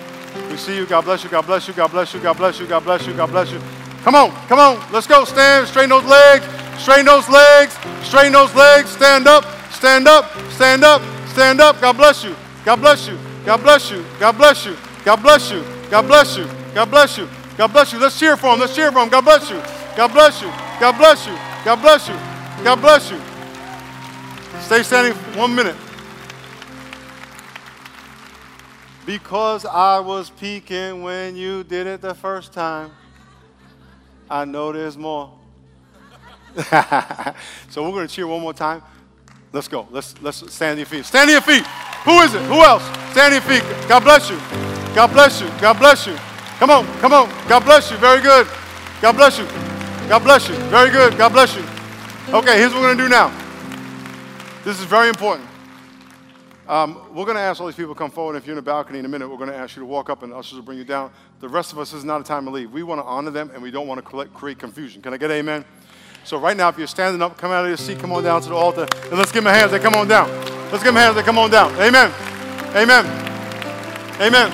We 0.50 0.58
see 0.58 0.76
you. 0.76 0.86
God 0.86 1.06
bless 1.06 1.24
you. 1.24 1.30
God 1.30 1.46
bless 1.46 1.68
you. 1.68 1.74
God 1.74 1.92
bless 1.92 2.14
you. 2.14 2.20
God 2.20 2.38
bless 2.38 2.60
you. 2.60 2.68
God 2.68 2.84
bless 2.84 3.08
you. 3.08 3.14
God 3.14 3.30
bless 3.30 3.52
you. 3.52 3.60
Come 4.04 4.16
on. 4.16 4.32
Come 4.48 4.60
on. 4.60 4.92
Let's 4.92 5.08
go. 5.08 5.26
Stand. 5.26 5.68
Straighten 5.68 5.90
those 5.90 6.06
legs. 6.06 6.46
Straighten 6.82 7.06
those 7.06 7.28
legs. 7.30 7.74
Straighten 8.04 8.34
those 8.34 8.54
legs. 8.56 8.90
Stand 8.90 9.28
up. 9.28 9.46
Stand 9.72 10.08
up. 10.08 10.32
Stand 10.52 10.84
up. 10.84 11.02
Stand 11.30 11.62
up. 11.62 11.80
God 11.82 11.98
bless 11.98 12.24
you. 12.24 12.36
God 12.66 12.78
bless 12.78 13.08
you. 13.08 13.18
God 13.46 13.62
bless 13.64 13.92
you. 13.92 14.06
God 14.20 14.38
bless 14.38 14.66
you. 14.66 14.76
God 15.06 15.22
bless 15.22 15.52
you. 15.52 15.64
God 15.90 16.02
bless 16.08 16.38
you. 16.38 16.48
God 16.74 16.90
bless 16.92 17.18
you. 17.18 17.28
God 17.58 17.74
bless 17.74 17.94
you. 17.94 18.00
Let's 18.00 18.20
cheer 18.20 18.38
for 18.38 18.54
him. 18.54 18.60
Let's 18.60 18.76
cheer 18.76 18.92
for 18.92 19.00
him. 19.00 19.10
God 19.10 19.26
bless 19.26 19.50
you. 19.50 19.62
God 19.96 20.12
bless 20.14 20.42
you. 20.42 20.69
God 20.80 20.98
bless 20.98 21.28
you. 21.28 21.34
God 21.66 21.82
bless 21.82 22.08
you. 22.08 22.16
God 22.64 22.80
bless 22.80 23.12
you. 23.12 23.20
Stay 24.62 24.82
standing 24.82 25.14
for 25.14 25.40
one 25.40 25.54
minute. 25.54 25.76
Because 29.06 29.66
I 29.66 30.00
was 30.00 30.30
peeking 30.30 31.02
when 31.02 31.36
you 31.36 31.64
did 31.64 31.88
it 31.88 32.00
the 32.02 32.14
first 32.14 32.54
time, 32.54 32.92
I 34.30 34.46
know 34.46 34.72
there's 34.72 34.98
more. 34.98 35.34
so 37.70 37.84
we're 37.84 37.92
going 37.92 38.08
to 38.08 38.14
cheer 38.14 38.28
one 38.28 38.42
more 38.42 38.54
time. 38.54 38.82
Let's 39.52 39.68
go. 39.68 39.88
Let's, 39.92 40.16
let's 40.22 40.54
stand 40.54 40.74
on 40.74 40.78
your 40.78 40.86
feet. 40.86 41.06
Stand 41.06 41.30
on 41.30 41.34
your 41.34 41.42
feet. 41.42 41.66
Who 42.06 42.20
is 42.20 42.34
it? 42.34 42.42
Who 42.44 42.62
else? 42.62 42.84
Stand 43.12 43.34
on 43.34 43.42
your 43.42 43.42
feet. 43.42 43.64
God 43.90 44.04
bless 44.04 44.30
you. 44.30 44.38
God 44.96 45.12
bless 45.12 45.42
you. 45.42 45.48
God 45.60 45.78
bless 45.78 46.08
you. 46.08 46.16
Come 46.58 46.70
on. 46.70 46.86
Come 47.00 47.14
on. 47.14 47.30
God 47.50 47.66
bless 47.66 47.92
you. 47.92 47.98
Very 47.98 48.22
good. 48.22 48.48
God 49.02 49.14
bless 49.14 49.40
you. 49.40 49.69
God 50.10 50.24
bless 50.24 50.50
you. 50.50 50.56
Very 50.70 50.90
good. 50.90 51.16
God 51.20 51.32
bless 51.32 51.56
you. 51.56 51.62
Okay, 52.34 52.58
here's 52.58 52.74
what 52.74 52.82
we're 52.82 52.96
going 52.96 52.98
to 52.98 53.04
do 53.04 53.10
now. 53.10 53.32
This 54.64 54.80
is 54.80 54.86
very 54.86 55.08
important. 55.08 55.48
Um, 56.68 56.96
we're 57.14 57.26
going 57.26 57.38
to 57.38 57.42
ask 57.42 57.62
all 57.62 57.68
these 57.68 57.76
people 57.76 57.94
to 57.94 57.98
come 57.98 58.10
forward. 58.10 58.36
If 58.36 58.48
you're 58.48 58.54
in 58.54 58.64
the 58.64 58.64
balcony 58.64 58.98
in 58.98 59.06
a 59.06 59.08
minute, 59.08 59.30
we're 59.30 59.38
going 59.38 59.52
to 59.52 59.56
ask 59.56 59.76
you 59.76 59.82
to 59.82 59.86
walk 59.86 60.10
up 60.10 60.24
and 60.24 60.34
ushers 60.34 60.56
will 60.56 60.64
bring 60.64 60.80
you 60.80 60.84
down. 60.84 61.12
The 61.42 61.48
rest 61.48 61.74
of 61.74 61.78
us 61.78 61.94
is 61.94 62.04
not 62.04 62.22
a 62.22 62.24
time 62.24 62.46
to 62.46 62.52
leave. 62.52 62.72
We 62.72 62.82
want 62.82 63.00
to 63.02 63.06
honor 63.06 63.30
them 63.30 63.52
and 63.54 63.62
we 63.62 63.70
don't 63.70 63.86
want 63.86 64.04
to 64.04 64.26
create 64.30 64.58
confusion. 64.58 65.04
Can 65.04 65.14
I 65.14 65.18
get 65.18 65.30
amen? 65.30 65.64
So 66.24 66.40
right 66.40 66.58
now, 66.58 66.70
if 66.70 66.80
you're 66.80 66.88
standing 66.88 67.22
up, 67.22 67.38
come 67.38 67.52
out 67.52 67.66
of 67.66 67.70
your 67.70 67.78
seat, 67.78 68.00
come 68.00 68.12
on 68.12 68.24
down 68.24 68.42
to 68.42 68.50
the 68.50 68.56
altar, 68.56 68.88
and 69.04 69.14
let's 69.14 69.32
give 69.32 69.44
them 69.44 69.54
hands. 69.54 69.70
They 69.70 69.80
come 69.80 69.94
on 69.94 70.08
down. 70.08 70.28
Let's 70.72 70.84
give 70.84 70.86
them 70.86 70.96
hands. 70.96 71.18
They 71.18 71.24
come 71.24 71.38
on 71.38 71.52
down. 71.52 71.72
Amen. 71.76 72.12
Amen. 72.76 73.06
Amen. 74.20 74.52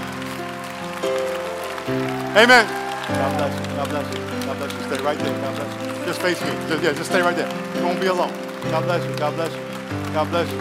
Amen. 2.36 2.68
God 3.08 3.38
bless 3.38 3.70
you. 3.70 3.76
God 3.76 3.89
bless 3.89 4.18
you. 4.18 4.24
God 4.56 4.70
bless 4.70 4.74
you. 4.74 4.95
Stay 4.95 5.03
right 5.03 5.18
there. 5.20 5.41
God 5.41 5.56
bless 5.58 5.99
you. 5.99 6.06
Just 6.06 6.22
face 6.22 6.41
me. 6.41 6.47
Just, 6.70 6.84
yeah, 6.84 6.93
just 6.93 7.10
stay 7.10 7.22
right 7.22 7.36
there. 7.36 7.49
You 7.78 7.84
won't 7.86 7.99
be 7.99 8.08
alone. 8.08 8.32
God 8.72 8.86
bless 8.86 9.06
you. 9.06 9.16
God 9.18 9.36
bless 9.36 9.53
you. 9.53 9.62
God 10.14 10.30
bless 10.30 10.49
you. 10.51 10.60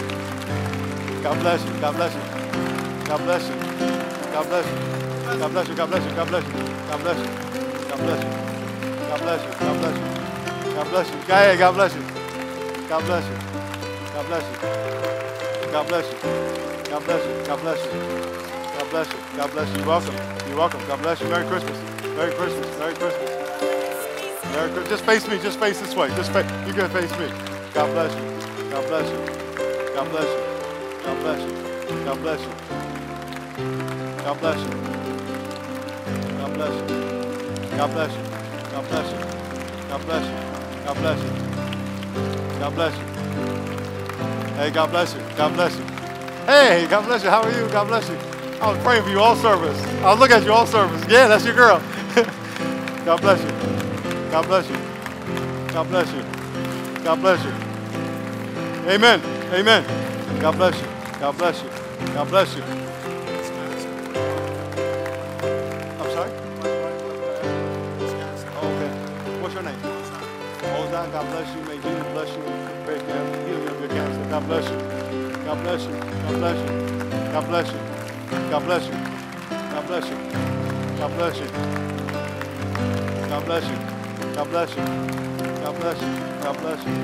God 1.22 1.38
bless 1.40 1.64
you. 1.64 1.72
God 1.80 1.94
bless 1.94 2.14
you. 2.14 2.20
God 3.06 3.20
bless 3.22 3.48
you. 3.48 3.54
God 4.32 4.48
bless 4.48 4.66
you. 4.66 4.74
God 5.38 5.50
bless 5.50 5.68
you. 5.68 5.76
God 5.76 5.90
bless 5.90 6.02
you. 6.02 6.14
God 6.16 6.28
bless 6.28 6.42
you. 6.42 6.50
God 6.90 6.98
bless 6.98 7.22
you. 7.22 7.50
God 7.88 8.00
bless 8.02 8.24
you. 8.24 8.30
God 9.06 9.20
bless 9.20 9.42
you. 9.44 9.50
God 9.60 9.78
bless 9.78 9.94
you. 9.94 10.74
God 10.74 10.90
bless 10.90 11.10
you. 11.10 11.16
Hey, 11.22 11.56
God 11.56 11.74
bless 11.74 11.94
you. 11.94 12.02
God 12.88 13.04
bless 13.06 13.24
you. 13.30 13.36
God 14.14 14.26
bless 14.26 14.44
you. 14.44 14.58
God 15.72 15.86
bless 15.86 16.12
you. 16.12 16.18
God 16.90 17.04
bless 17.06 17.24
you. 17.26 17.46
God 17.46 17.60
bless 17.62 17.84
you. 17.86 17.92
God 18.78 18.90
bless 18.90 19.12
you. 19.12 19.18
God 19.36 19.50
bless 19.52 19.68
you. 19.70 19.78
You're 19.78 19.86
welcome. 19.86 20.14
You're 20.48 20.58
welcome. 20.58 20.80
God 20.88 21.02
bless 21.02 21.20
you. 21.20 21.28
Merry 21.28 21.46
Christmas. 21.46 21.78
Merry 22.16 22.34
Christmas. 22.34 22.78
Merry 22.78 22.94
Christmas. 22.94 23.43
Christmas. 24.54 24.88
Just 24.88 25.04
face 25.04 25.28
me. 25.28 25.38
Just 25.38 25.58
face 25.60 25.80
this 25.80 25.94
way. 25.96 26.08
Just 26.10 26.32
face. 26.32 26.46
You 26.66 26.74
can 26.74 26.90
face 26.90 27.10
me. 27.18 27.28
God 27.74 27.92
bless 27.92 28.14
you. 28.14 28.70
God 28.70 28.86
bless 28.88 29.10
you. 29.10 29.18
God 29.94 30.10
bless 30.10 30.28
you. 30.28 30.44
God 31.04 31.22
bless 31.22 31.40
you. 31.40 31.54
God 32.04 32.20
bless 32.22 32.40
you. 32.40 32.52
God 34.24 34.40
bless 34.40 34.58
you. 34.58 34.70
God 36.36 36.54
bless 36.54 36.72
you. 36.74 36.86
God 37.76 37.92
bless 37.94 38.12
you. 38.12 38.24
God 38.70 38.88
bless 38.88 39.10
you. 39.10 39.18
God 39.88 40.06
bless 40.06 40.28
you. 40.28 40.38
God 40.84 40.96
bless 40.96 41.22
you. 41.24 41.54
God 42.60 42.74
bless 42.74 42.98
you. 42.98 43.04
Hey, 44.56 44.70
God 44.70 44.90
bless 44.90 45.14
you. 45.14 45.20
God 45.36 45.54
bless 45.54 45.76
you. 45.78 45.84
Hey, 46.46 46.86
God 46.88 47.06
bless 47.06 47.24
you. 47.24 47.30
How 47.30 47.42
are 47.42 47.52
you? 47.52 47.68
God 47.70 47.88
bless 47.88 48.08
you. 48.08 48.16
I 48.60 48.72
was 48.72 48.82
praying 48.84 49.02
for 49.04 49.10
you 49.10 49.20
all 49.20 49.36
service. 49.36 49.80
I 50.02 50.10
was 50.10 50.20
looking 50.20 50.36
at 50.36 50.44
you 50.44 50.52
all 50.52 50.66
service. 50.66 51.02
Yeah, 51.08 51.28
that's 51.28 51.44
your 51.44 51.54
girl. 51.54 51.82
God 53.04 53.20
bless 53.20 53.42
you. 53.42 53.83
God 54.34 54.46
bless 54.48 54.68
you. 54.68 54.76
God 55.72 55.88
bless 55.88 56.12
you. 56.12 56.22
God 57.04 57.20
bless 57.20 57.44
you. 57.44 57.52
Amen. 58.90 59.20
Amen. 59.54 59.84
God 60.40 60.56
bless 60.56 60.74
you. 60.74 60.88
God 61.20 61.38
bless 61.38 61.62
you. 61.62 61.68
God 62.14 62.28
bless 62.28 62.56
you. 62.56 62.62
I'm 66.00 66.10
sorry? 66.10 66.32
Oh, 68.58 68.74
okay. 68.74 68.90
What's 69.40 69.54
your 69.54 69.62
name? 69.62 69.78
Ozan, 69.78 71.12
God 71.12 71.26
bless 71.30 71.54
you. 71.54 71.62
May 71.68 71.76
Jesus 71.76 72.06
bless 72.12 72.30
you 72.34 72.42
pray 72.84 72.98
for 72.98 73.06
the 73.06 73.38
healing 73.46 73.68
of 73.68 73.78
your 73.78 73.88
cancer. 73.88 74.30
God 74.30 74.46
bless 74.48 74.68
you. 74.68 74.78
God 75.44 75.62
bless 75.62 75.84
you. 75.84 75.92
God 76.24 76.34
bless 76.40 76.58
you. 76.58 76.70
God 77.30 77.46
bless 77.46 77.68
you. 77.70 77.78
God 78.50 78.66
bless 78.66 78.84
you. 78.88 78.96
God 79.70 79.86
bless 79.86 80.08
you. 80.10 80.16
God 80.98 81.12
bless 81.14 81.38
you. 81.38 81.46
God 83.30 83.44
bless 83.46 83.70
you. 83.70 84.03
God 84.34 84.50
bless 84.50 84.70
you. 84.70 84.84
God 84.84 85.80
bless 85.80 86.02
you. 86.02 86.08
God 86.42 86.58
bless 86.58 86.84
you. 86.84 86.94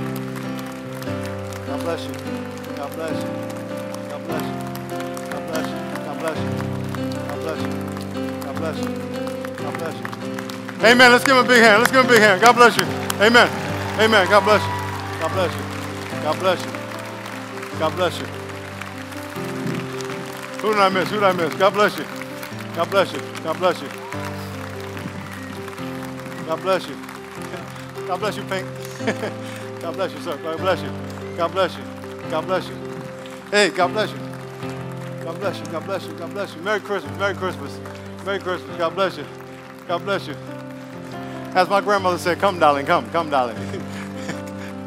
God 1.67 1.81
bless 1.81 2.05
you. 2.05 2.15
God 2.77 2.93
bless 2.97 3.23
you. 3.23 3.31
God 4.09 4.27
bless 4.27 4.45
you. 4.45 4.61
God 5.31 5.47
bless 5.49 5.69
you. 5.71 5.79
God 6.03 6.19
bless 6.19 6.39
you. 6.39 6.51
God 7.29 7.39
bless 7.41 7.63
you. 7.63 7.71
God 8.43 8.57
bless 8.57 8.79
you. 8.79 8.89
God 9.57 9.75
bless 9.79 9.95
you. 9.95 10.87
Amen. 10.87 11.13
Let's 11.13 11.25
give 11.25 11.37
him 11.37 11.45
a 11.45 11.49
big 11.49 11.63
hand. 11.63 11.79
Let's 11.79 11.93
give 11.93 12.01
him 12.01 12.07
a 12.07 12.13
big 12.15 12.21
hand. 12.21 12.41
God 12.41 12.55
bless 12.57 12.77
you. 12.77 12.85
Amen. 13.23 13.49
Amen. 14.01 14.29
God 14.29 14.45
bless 14.45 14.63
you. 14.63 15.21
God 15.21 15.33
bless 15.33 15.55
you. 15.55 15.63
God 16.23 16.39
bless 16.41 16.65
you. 16.65 16.73
God 17.79 17.95
bless 17.95 18.19
you. 18.19 18.27
Who 20.63 20.73
did 20.75 20.81
I 20.81 20.89
miss? 20.89 21.09
Who 21.11 21.17
did 21.17 21.25
I 21.25 21.33
miss? 21.33 21.55
God 21.55 21.75
bless 21.75 21.97
you. 21.97 22.05
God 22.75 22.91
bless 22.91 23.13
you. 23.13 23.21
God 23.45 23.57
bless 23.59 23.81
you. 23.81 23.89
God 26.47 26.61
bless 26.61 26.89
you. 26.89 27.10
God 28.11 28.19
bless 28.19 28.37
you, 28.37 28.43
Pink. 28.43 28.67
God 29.81 29.95
bless 29.95 30.13
you, 30.13 30.21
sir. 30.23 30.37
God 30.43 30.59
bless 30.59 30.83
you. 30.83 30.91
God 31.37 31.53
bless 31.53 31.77
you. 31.77 31.85
God 32.29 32.45
bless 32.45 32.69
you. 32.69 32.75
Hey, 33.53 33.71
God 33.71 33.93
bless 33.93 34.11
you. 34.11 34.19
God 35.23 35.39
bless 35.39 35.59
you. 35.61 35.65
God 35.67 35.85
bless 35.85 36.07
you. 36.07 36.13
God 36.15 36.33
bless 36.33 36.57
you. 36.57 36.61
Merry 36.63 36.81
Christmas. 36.81 37.17
Merry 37.21 37.35
Christmas. 37.37 37.79
Merry 38.25 38.41
Christmas. 38.41 38.77
God 38.77 38.97
bless 38.97 39.17
you. 39.17 39.25
God 39.87 40.05
bless 40.05 40.27
you. 40.27 40.35
As 41.55 41.69
my 41.69 41.81
grandmother 41.81 42.19
said, 42.19 42.41
come, 42.41 42.59
darling, 42.59 42.85
come, 42.85 43.09
come, 43.13 43.31
darling. 43.31 43.57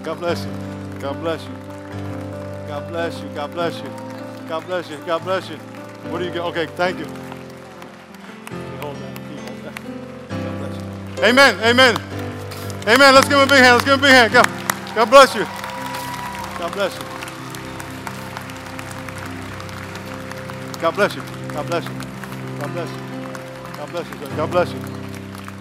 God 0.03 0.19
bless 0.19 0.43
you. 0.43 0.51
God 0.99 1.21
bless 1.21 1.45
you. 1.45 1.55
God 2.67 2.89
bless 2.89 3.21
you. 3.21 3.30
God 3.30 3.53
bless 3.53 3.78
you. 3.78 3.89
God 4.49 4.65
bless 4.65 4.89
you. 4.89 4.97
God 5.05 5.24
bless 5.24 5.49
you. 5.49 5.55
What 6.11 6.19
do 6.19 6.26
you 6.26 6.32
get? 6.32 6.41
Okay, 6.41 6.65
thank 6.76 6.99
you. 6.99 7.07
Amen. 11.24 11.57
Amen. 11.61 12.22
Amen. 12.86 13.15
Let's 13.15 13.29
give 13.29 13.38
him 13.38 13.47
a 13.47 13.47
big 13.47 13.63
hand. 13.63 13.75
Let's 13.75 13.86
give 13.86 13.93
him 13.93 13.99
a 13.99 14.03
big 14.03 14.11
hand. 14.11 14.34
God, 14.34 14.45
God 14.93 15.09
bless 15.09 15.36
you. 15.36 15.45
God 16.59 16.73
bless 16.73 16.93
you. 16.95 17.13
God 20.81 20.95
bless 20.95 21.15
you. 21.15 21.21
God 21.53 21.65
bless 21.67 21.86
you. 21.86 21.93
God 22.59 22.71
bless 22.73 22.89
you. 22.91 22.99
God 23.77 23.89
bless 23.89 24.09
you. 24.09 24.19
God 24.36 24.51
bless 24.51 24.73
you. 24.73 24.81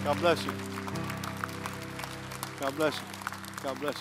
God 0.03 0.19
bless 0.19 0.45
you. 0.45 0.53
God 2.59 2.77
bless 2.77 2.97
you. 2.97 3.05
God 3.63 3.81
bless 3.81 3.97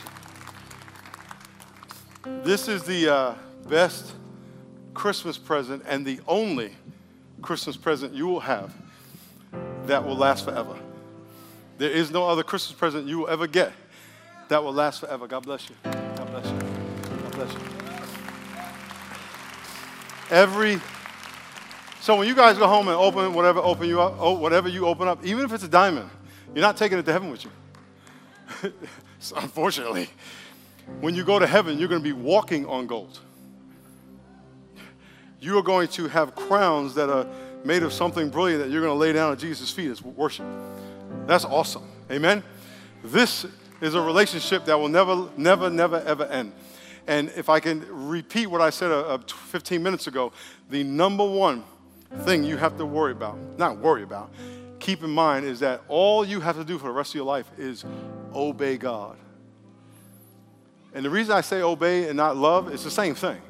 you. 2.26 2.42
This 2.44 2.68
is 2.68 2.82
the 2.84 3.08
uh, 3.14 3.36
best 3.68 4.14
Christmas 4.96 5.38
present 5.38 5.84
and 5.88 6.04
the 6.04 6.20
only 6.28 6.76
Christmas 7.44 7.78
present 7.78 8.16
you 8.16 8.26
will 8.26 8.40
have 8.40 8.74
that 9.86 10.04
will 10.04 10.18
last 10.18 10.44
forever. 10.46 10.76
There 11.82 11.90
is 11.90 12.12
no 12.12 12.30
other 12.30 12.44
Christmas 12.44 12.78
present 12.78 13.08
you 13.08 13.18
will 13.18 13.28
ever 13.28 13.48
get 13.48 13.74
that 14.50 14.64
will 14.64 14.72
last 14.72 15.00
forever. 15.00 15.26
God 15.26 15.42
bless 15.42 15.68
you. 15.68 15.76
God 15.84 16.30
bless 16.30 16.46
you. 16.46 16.60
God 17.24 17.32
bless 17.32 17.54
you. 17.54 17.60
Every 20.30 20.80
so 22.00 22.18
when 22.18 22.28
you 22.28 22.36
guys 22.36 22.60
go 22.60 22.68
home 22.68 22.88
and 22.88 22.96
open 22.96 23.34
whatever 23.34 23.62
open 23.62 23.90
you 23.90 24.00
up, 24.00 24.14
oh, 24.20 24.34
whatever 24.34 24.70
you 24.70 24.86
open 24.86 25.08
up, 25.08 25.26
even 25.26 25.44
if 25.44 25.54
it's 25.54 25.64
a 25.64 25.68
diamond, 25.68 26.08
you're 26.54 26.62
not 26.62 26.78
taking 26.78 27.00
it 27.00 27.06
to 27.08 27.12
heaven 27.12 27.32
with 27.32 27.46
you. 27.46 27.52
unfortunately, 29.38 30.08
when 31.00 31.16
you 31.16 31.24
go 31.24 31.40
to 31.40 31.48
heaven, 31.48 31.80
you're 31.80 31.90
going 31.90 32.04
to 32.04 32.08
be 32.08 32.14
walking 32.14 32.68
on 32.68 32.86
gold. 32.86 33.18
You 35.40 35.58
are 35.58 35.64
going 35.64 35.88
to 35.88 36.08
have 36.10 36.36
crowns 36.36 36.94
that 36.94 37.10
are 37.10 37.26
made 37.66 37.82
of 37.82 37.92
something 37.92 38.30
brilliant 38.30 38.64
that 38.64 38.70
you're 38.70 38.82
going 38.82 38.94
to 38.94 39.00
lay 39.00 39.14
down 39.14 39.32
at 39.32 39.40
Jesus' 39.40 39.72
feet 39.72 39.90
as 39.90 40.04
worship. 40.04 40.46
That's 41.28 41.46
awesome. 41.46 41.84
Amen. 42.10 42.44
This 43.04 43.46
is 43.80 43.96
a 43.96 44.02
relationship 44.02 44.66
that 44.66 44.78
will 44.78 44.90
never, 44.90 45.30
never, 45.38 45.70
never, 45.70 46.02
ever 46.02 46.26
end. 46.26 46.54
And 47.08 47.32
if 47.36 47.50
I 47.50 47.60
can 47.60 47.86
repeat 47.90 48.48
what 48.48 48.62
I 48.62 48.70
said 48.70 48.92
uh, 48.92 49.02
uh 49.02 49.18
15 49.18 49.82
minutes 49.82 50.08
ago, 50.08 50.32
the 50.70 50.84
number 50.84 51.26
one 51.26 51.64
thing 52.20 52.44
you 52.44 52.58
have 52.58 52.78
to 52.78 52.86
worry 52.86 53.12
about, 53.12 53.38
not 53.58 53.78
worry 53.78 54.04
about, 54.04 54.32
keep 54.80 55.04
in 55.04 55.10
mind 55.10 55.46
is 55.46 55.60
that 55.62 55.82
all 55.88 56.26
you 56.26 56.42
have 56.42 56.58
to 56.58 56.64
do 56.64 56.78
for 56.78 56.86
the 56.86 56.92
rest 56.92 57.12
of 57.12 57.16
your 57.16 57.26
life 57.26 57.50
is 57.58 57.86
obey 58.34 58.78
God. 58.78 59.18
And 60.94 61.06
the 61.06 61.10
reason 61.10 61.34
I 61.34 61.42
say 61.42 61.62
obey 61.62 62.08
and 62.08 62.18
not 62.18 62.36
love 62.36 62.74
is 62.74 62.84
the 62.84 62.92
same 62.92 63.16
thing. 63.16 63.42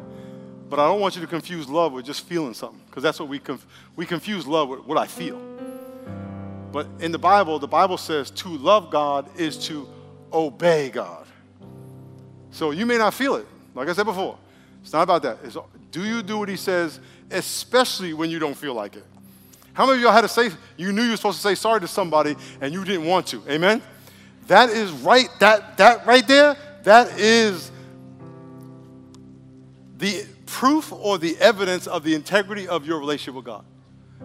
But 0.70 0.80
I 0.80 0.88
don't 0.88 1.02
want 1.02 1.16
you 1.16 1.22
to 1.22 1.28
confuse 1.28 1.68
love 1.68 1.92
with 1.92 2.06
just 2.06 2.26
feeling 2.26 2.54
something, 2.54 2.80
because 2.88 3.04
that's 3.04 3.20
what 3.20 3.28
we, 3.28 3.40
conf- 3.40 3.66
we 3.96 4.06
confuse 4.06 4.48
love 4.48 4.70
with 4.70 4.86
what 4.86 4.98
I 4.98 5.08
feel. 5.08 5.42
But 6.72 6.88
in 7.00 7.12
the 7.12 7.20
Bible, 7.20 7.60
the 7.60 7.68
Bible 7.68 7.98
says 7.98 8.32
to 8.32 8.50
love 8.50 8.90
God 8.92 9.30
is 9.38 9.58
to 9.68 9.88
obey 10.32 10.90
God. 10.90 11.26
So 12.52 12.72
you 12.72 12.86
may 12.86 12.98
not 12.98 13.14
feel 13.14 13.36
it. 13.36 13.48
Like 13.76 13.90
I 13.90 13.94
said 13.94 14.06
before, 14.06 14.38
it's 14.82 14.94
not 14.94 15.04
about 15.04 15.24
that. 15.24 15.40
It's, 15.44 15.58
do 15.92 16.04
you 16.04 16.22
do 16.24 16.38
what 16.38 16.50
He 16.50 16.56
says, 16.56 17.00
especially 17.30 18.14
when 18.14 18.30
you 18.30 18.40
don't 18.40 18.56
feel 18.56 18.74
like 18.74 18.96
it? 18.96 19.06
How 19.74 19.86
many 19.86 19.98
of 19.98 20.04
y'all 20.04 20.12
had 20.12 20.22
to 20.22 20.28
say, 20.28 20.50
you 20.76 20.92
knew 20.92 21.04
you 21.04 21.12
were 21.12 21.18
supposed 21.18 21.38
to 21.38 21.44
say 21.44 21.56
sorry 21.56 21.80
to 21.82 21.88
somebody 21.88 22.36
and 22.60 22.74
you 22.74 22.84
didn't 22.84 23.06
want 23.06 23.28
to? 23.28 23.42
Amen? 23.50 23.82
That 24.48 24.70
is 24.70 24.92
right, 24.92 25.30
that, 25.40 25.78
that 25.78 26.06
right 26.06 26.28
there, 26.28 26.58
that 26.84 27.18
is 27.18 27.72
the 29.98 30.26
proof 30.46 30.92
or 30.92 31.18
the 31.18 31.38
evidence 31.38 31.88
of 31.88 32.04
the 32.04 32.16
integrity 32.16 32.68
of 32.68 32.86
your 32.86 33.00
relationship 33.00 33.36
with 33.36 33.46
God. 33.46 33.64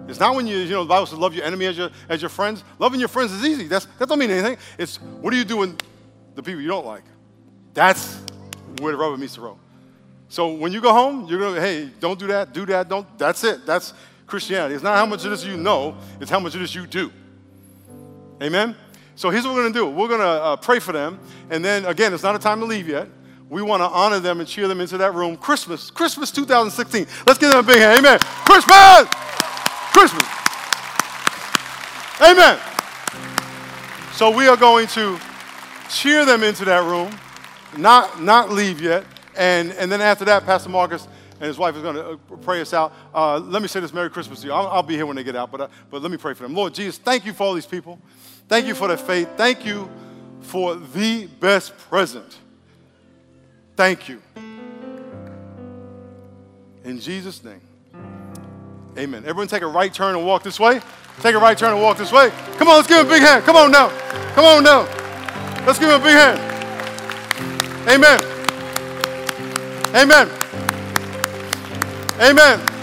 It's 0.08 0.20
not 0.20 0.34
when 0.34 0.46
you, 0.46 0.58
you 0.58 0.70
know, 0.70 0.84
the 0.84 0.88
Bible 0.88 1.06
says 1.06 1.18
love 1.18 1.34
your 1.34 1.44
enemy 1.44 1.66
as 1.66 1.76
your, 1.76 1.90
as 2.08 2.22
your 2.22 2.28
friends. 2.28 2.62
Loving 2.78 3.00
your 3.00 3.08
friends 3.08 3.32
is 3.32 3.44
easy. 3.44 3.66
That's, 3.66 3.86
that 3.98 4.08
don't 4.08 4.18
mean 4.18 4.30
anything. 4.30 4.56
It's 4.78 4.96
what 4.96 5.30
do 5.30 5.36
you 5.36 5.44
do 5.44 5.58
when 5.58 5.76
the 6.34 6.42
people 6.42 6.60
you 6.60 6.68
don't 6.68 6.86
like? 6.86 7.04
That's 7.74 8.20
where 8.80 8.92
the 8.92 8.98
rubber 8.98 9.16
meets 9.16 9.34
the 9.34 9.42
road. 9.42 9.58
So 10.28 10.52
when 10.52 10.72
you 10.72 10.80
go 10.80 10.92
home, 10.92 11.26
you're 11.26 11.40
gonna, 11.40 11.60
hey, 11.60 11.90
don't 12.00 12.18
do 12.18 12.26
that, 12.28 12.52
do 12.52 12.66
that, 12.66 12.88
don't, 12.88 13.06
that's 13.18 13.44
it. 13.44 13.66
That's 13.66 13.94
Christianity. 14.26 14.74
It's 14.74 14.84
not 14.84 14.96
how 14.96 15.06
much 15.06 15.24
of 15.24 15.30
this 15.30 15.44
you 15.44 15.56
know, 15.56 15.96
it's 16.20 16.30
how 16.30 16.40
much 16.40 16.54
of 16.54 16.60
this 16.60 16.74
you 16.74 16.86
do. 16.86 17.12
Amen? 18.42 18.76
So 19.14 19.30
here's 19.30 19.44
what 19.44 19.54
we're 19.54 19.62
gonna 19.62 19.74
do. 19.74 19.86
We're 19.86 20.08
gonna 20.08 20.24
uh, 20.24 20.56
pray 20.56 20.78
for 20.78 20.92
them, 20.92 21.18
and 21.48 21.64
then 21.64 21.86
again, 21.86 22.12
it's 22.12 22.22
not 22.22 22.34
a 22.34 22.38
time 22.38 22.60
to 22.60 22.66
leave 22.66 22.88
yet. 22.88 23.08
We 23.48 23.62
want 23.62 23.80
to 23.80 23.86
honor 23.86 24.18
them 24.18 24.40
and 24.40 24.48
cheer 24.48 24.66
them 24.66 24.80
into 24.80 24.98
that 24.98 25.14
room. 25.14 25.36
Christmas, 25.36 25.90
Christmas 25.90 26.32
2016. 26.32 27.06
Let's 27.26 27.38
give 27.38 27.50
them 27.50 27.60
a 27.60 27.62
big 27.62 27.78
hand. 27.78 27.98
Amen. 28.04 28.18
Christmas! 28.18 29.25
Christmas. 29.96 30.28
Amen. 32.20 32.58
So 34.12 34.30
we 34.30 34.46
are 34.46 34.56
going 34.58 34.88
to 34.88 35.18
cheer 35.88 36.26
them 36.26 36.42
into 36.42 36.66
that 36.66 36.84
room, 36.84 37.10
not, 37.78 38.20
not 38.20 38.50
leave 38.50 38.82
yet. 38.82 39.06
And, 39.36 39.72
and 39.72 39.90
then 39.90 40.02
after 40.02 40.26
that, 40.26 40.44
Pastor 40.44 40.68
Marcus 40.68 41.08
and 41.40 41.44
his 41.44 41.56
wife 41.56 41.76
is 41.76 41.82
going 41.82 41.94
to 41.94 42.10
uh, 42.10 42.36
pray 42.42 42.60
us 42.60 42.74
out. 42.74 42.92
Uh, 43.14 43.38
let 43.38 43.62
me 43.62 43.68
say 43.68 43.80
this 43.80 43.94
Merry 43.94 44.10
Christmas 44.10 44.40
to 44.40 44.48
you. 44.48 44.52
I'll, 44.52 44.66
I'll 44.66 44.82
be 44.82 44.96
here 44.96 45.06
when 45.06 45.16
they 45.16 45.24
get 45.24 45.34
out, 45.34 45.50
but, 45.50 45.62
uh, 45.62 45.68
but 45.90 46.02
let 46.02 46.10
me 46.10 46.18
pray 46.18 46.34
for 46.34 46.42
them. 46.42 46.54
Lord 46.54 46.74
Jesus, 46.74 46.98
thank 46.98 47.24
you 47.24 47.32
for 47.32 47.44
all 47.44 47.54
these 47.54 47.64
people. 47.64 47.98
Thank 48.48 48.66
you 48.66 48.74
for 48.74 48.88
their 48.88 48.98
faith. 48.98 49.30
Thank 49.38 49.64
you 49.64 49.88
for 50.42 50.74
the 50.74 51.26
best 51.40 51.74
present. 51.88 52.36
Thank 53.76 54.10
you. 54.10 54.20
In 56.84 57.00
Jesus' 57.00 57.42
name. 57.42 57.65
Amen. 58.98 59.24
Everyone 59.26 59.46
take 59.46 59.62
a 59.62 59.66
right 59.66 59.92
turn 59.92 60.14
and 60.16 60.26
walk 60.26 60.42
this 60.42 60.58
way. 60.58 60.80
Take 61.20 61.34
a 61.34 61.38
right 61.38 61.56
turn 61.56 61.72
and 61.72 61.82
walk 61.82 61.98
this 61.98 62.12
way. 62.12 62.30
Come 62.56 62.68
on, 62.68 62.76
let's 62.76 62.88
give 62.88 62.98
him 62.98 63.06
a 63.06 63.10
big 63.10 63.22
hand. 63.22 63.44
Come 63.44 63.56
on 63.56 63.70
now. 63.70 63.88
Come 64.34 64.44
on 64.44 64.62
now. 64.62 64.82
Let's 65.66 65.78
give 65.78 65.90
him 65.90 66.00
a 66.00 66.04
big 66.04 66.16
hand. 66.16 66.38
Amen. 67.88 68.20
Amen. 69.94 70.28
Amen. 72.20 72.75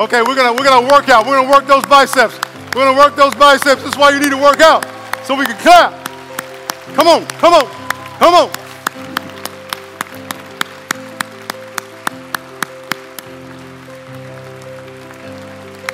Okay, 0.00 0.22
we're 0.22 0.34
gonna 0.34 0.54
we're 0.54 0.64
gonna 0.64 0.88
work 0.90 1.10
out. 1.10 1.26
We're 1.26 1.36
gonna 1.36 1.50
work 1.50 1.66
those 1.66 1.84
biceps. 1.84 2.34
We're 2.74 2.86
gonna 2.86 2.96
work 2.96 3.16
those 3.16 3.34
biceps. 3.34 3.82
That's 3.82 3.98
why 3.98 4.08
you 4.08 4.18
need 4.18 4.30
to 4.30 4.36
work 4.38 4.58
out. 4.62 4.82
So 5.24 5.34
we 5.34 5.44
can 5.44 5.58
clap. 5.58 5.92
Come 6.94 7.06
on, 7.06 7.26
come 7.26 7.52
on, 7.52 7.66
come 8.18 8.32
on. 8.32 8.50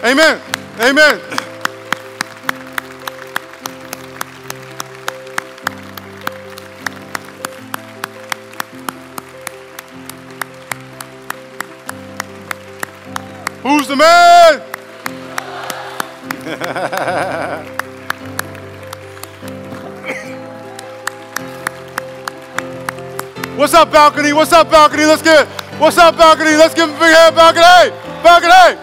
Amen. 0.04 0.40
Amen. 0.78 1.45
Who's 13.66 13.88
the 13.88 13.96
man? 13.96 14.60
What's 23.58 23.74
up, 23.74 23.90
balcony? 23.90 24.32
What's 24.32 24.52
up, 24.52 24.70
balcony? 24.70 25.04
Let's 25.04 25.20
get. 25.20 25.48
What's 25.80 25.98
up, 25.98 26.16
balcony? 26.16 26.50
Let's 26.50 26.74
give 26.74 26.88
him 26.88 26.94
a 26.94 26.98
big 27.00 27.12
hand, 27.12 27.34
balcony. 27.34 27.90
Balcony. 28.22 28.78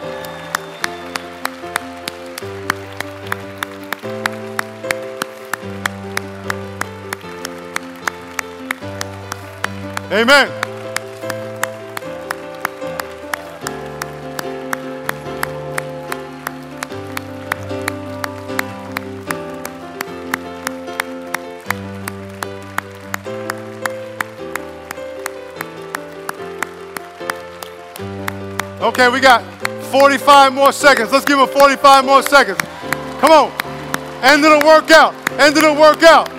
Amen. 10.11 10.62
Okay, 28.93 29.09
we 29.09 29.19
got 29.19 29.41
45 29.85 30.53
more 30.53 30.71
seconds. 30.71 31.11
Let's 31.11 31.25
give 31.25 31.39
him 31.39 31.47
45 31.47 32.05
more 32.05 32.21
seconds. 32.21 32.59
Come 33.19 33.31
on. 33.31 33.51
End 34.21 34.45
of 34.45 34.51
the 34.51 34.59
workout. 34.63 35.15
End 35.39 35.57
of 35.57 35.63
the 35.63 35.73
workout. 35.73 36.31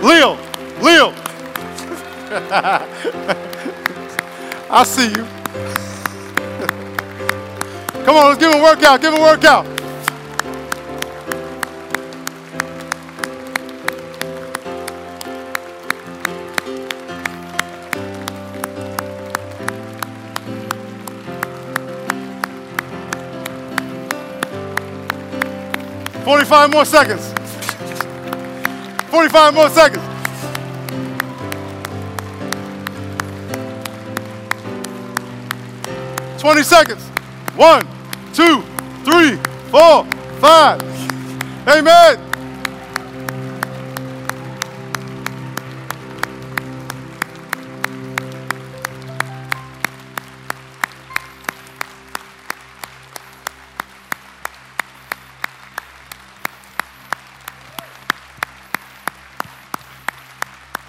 Leo, 0.00 0.38
Leo. 0.80 1.12
I 4.70 4.84
see 4.84 5.08
you. 5.08 5.24
Come 8.04 8.16
on, 8.16 8.28
let's 8.28 8.38
give 8.38 8.52
him 8.52 8.60
a 8.60 8.62
workout. 8.62 9.00
Give 9.00 9.12
him 9.12 9.20
a 9.20 9.24
workout. 9.24 9.66
Forty-five 26.48 26.72
more 26.72 26.86
seconds. 26.86 27.34
Forty-five 29.10 29.52
more 29.52 29.68
seconds. 29.68 30.02
20 36.40 36.62
seconds. 36.62 37.02
One, 37.54 37.86
two, 38.32 38.62
three, 39.04 39.36
four, 39.70 40.06
five. 40.40 40.80
Amen. 41.68 42.27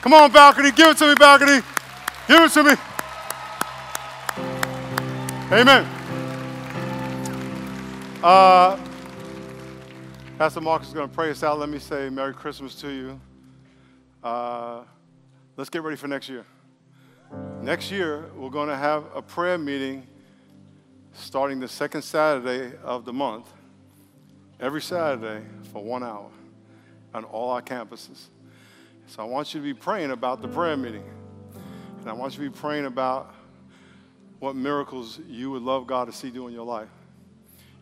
Come 0.10 0.24
on, 0.24 0.32
balcony. 0.32 0.72
Give 0.72 0.88
it 0.88 0.98
to 0.98 1.08
me, 1.08 1.14
balcony. 1.14 1.62
Give 2.28 2.42
it 2.42 2.52
to 2.54 2.64
me. 2.64 2.72
Amen. 5.52 5.86
Uh, 8.24 8.80
Pastor 10.40 10.62
Marcus 10.62 10.88
is 10.88 10.96
going 10.96 11.08
to 11.08 11.14
pray 11.14 11.30
us 11.30 11.44
out. 11.44 11.60
Let 11.60 11.70
me 11.70 11.78
say 11.78 12.10
Merry 12.10 12.34
Christmas 12.34 12.74
to 12.82 12.90
you. 12.90 13.22
Uh, 14.24 14.82
let's 15.58 15.70
get 15.70 15.84
ready 15.84 15.96
for 15.96 16.08
next 16.08 16.28
year. 16.28 16.44
Next 17.62 17.92
year, 17.92 18.32
we're 18.36 18.50
going 18.50 18.70
to 18.70 18.78
have 18.78 19.04
a 19.14 19.22
prayer 19.22 19.60
meeting 19.60 20.08
starting 21.14 21.60
the 21.60 21.68
second 21.68 22.02
Saturday 22.02 22.76
of 22.84 23.06
the 23.06 23.14
month, 23.14 23.46
every 24.60 24.82
Saturday 24.82 25.46
for 25.72 25.84
one 25.84 26.02
hour 26.02 26.32
on 27.14 27.26
all 27.26 27.52
our 27.52 27.62
campuses. 27.62 28.30
So 29.10 29.24
I 29.24 29.26
want 29.26 29.56
you 29.56 29.60
to 29.60 29.64
be 29.64 29.74
praying 29.74 30.12
about 30.12 30.40
the 30.40 30.48
prayer 30.48 30.78
meeting. 30.78 31.04
And 32.00 32.08
I 32.08 32.14
want 32.14 32.38
you 32.38 32.44
to 32.44 32.52
be 32.52 32.56
praying 32.56 32.86
about 32.86 33.34
what 34.38 34.56
miracles 34.56 35.20
you 35.28 35.50
would 35.50 35.64
love 35.64 35.88
God 35.88 36.06
to 36.06 36.14
see 36.14 36.30
do 36.30 36.48
in 36.48 36.54
your 36.54 36.66
life. 36.66 36.90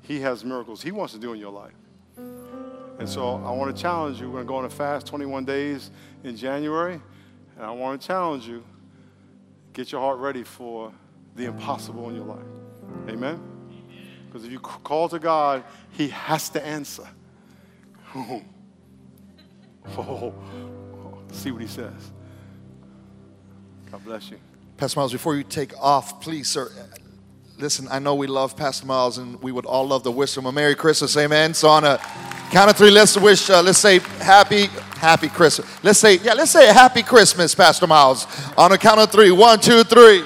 He 0.03 0.21
has 0.21 0.45
miracles 0.45 0.81
He 0.81 0.91
wants 0.91 1.13
to 1.13 1.19
do 1.19 1.33
in 1.33 1.39
your 1.39 1.51
life. 1.51 1.73
And 2.17 3.09
so 3.09 3.43
I 3.45 3.51
want 3.51 3.75
to 3.75 3.81
challenge 3.81 4.21
you. 4.21 4.27
We're 4.27 4.43
going 4.43 4.45
to 4.45 4.47
go 4.47 4.55
on 4.55 4.65
a 4.65 4.69
fast 4.69 5.05
21 5.05 5.43
days 5.43 5.91
in 6.23 6.37
January. 6.37 7.01
And 7.57 7.65
I 7.65 7.71
want 7.71 7.99
to 7.99 8.07
challenge 8.07 8.47
you 8.47 8.63
get 9.73 9.91
your 9.91 9.99
heart 9.99 10.19
ready 10.19 10.43
for 10.43 10.93
the 11.35 11.43
impossible 11.43 12.09
in 12.09 12.15
your 12.15 12.25
life. 12.25 12.45
Amen? 13.09 13.41
Because 14.25 14.45
if 14.45 14.51
you 14.51 14.59
call 14.59 15.09
to 15.09 15.19
God, 15.19 15.65
He 15.91 16.07
has 16.07 16.47
to 16.51 16.65
answer. 16.65 17.07
oh, 18.15 18.41
oh, 19.97 20.33
see 21.31 21.51
what 21.51 21.61
He 21.61 21.67
says. 21.67 22.11
God 23.91 24.03
bless 24.03 24.29
you. 24.31 24.37
Pastor 24.77 24.99
Miles, 24.99 25.11
before 25.11 25.35
you 25.35 25.43
take 25.43 25.75
off, 25.79 26.21
please, 26.21 26.47
sir, 26.47 26.69
listen, 27.57 27.87
I 27.89 27.99
know 27.99 28.15
we 28.15 28.27
love 28.27 28.55
Pastor 28.55 28.85
Miles 28.85 29.17
and 29.17 29.41
we 29.41 29.51
would 29.51 29.65
all 29.65 29.87
love 29.87 30.03
to 30.03 30.11
wish 30.11 30.37
him 30.37 30.45
a 30.45 30.51
Merry 30.51 30.75
Christmas, 30.75 31.17
amen. 31.17 31.53
So 31.53 31.69
on 31.69 31.83
a 31.83 31.97
count 32.51 32.69
of 32.69 32.77
three, 32.77 32.91
let's 32.91 33.17
wish, 33.17 33.49
uh, 33.49 33.61
let's 33.63 33.79
say 33.79 33.99
happy, 34.19 34.67
happy 34.97 35.29
Christmas. 35.29 35.67
Let's 35.83 35.99
say, 35.99 36.17
yeah, 36.17 36.33
let's 36.33 36.51
say 36.51 36.69
a 36.69 36.73
happy 36.73 37.01
Christmas, 37.01 37.55
Pastor 37.55 37.87
Miles. 37.87 38.27
On 38.57 38.71
a 38.71 38.77
count 38.77 38.99
of 38.99 39.11
three, 39.11 39.31
one, 39.31 39.59
two, 39.59 39.83
three. 39.83 40.23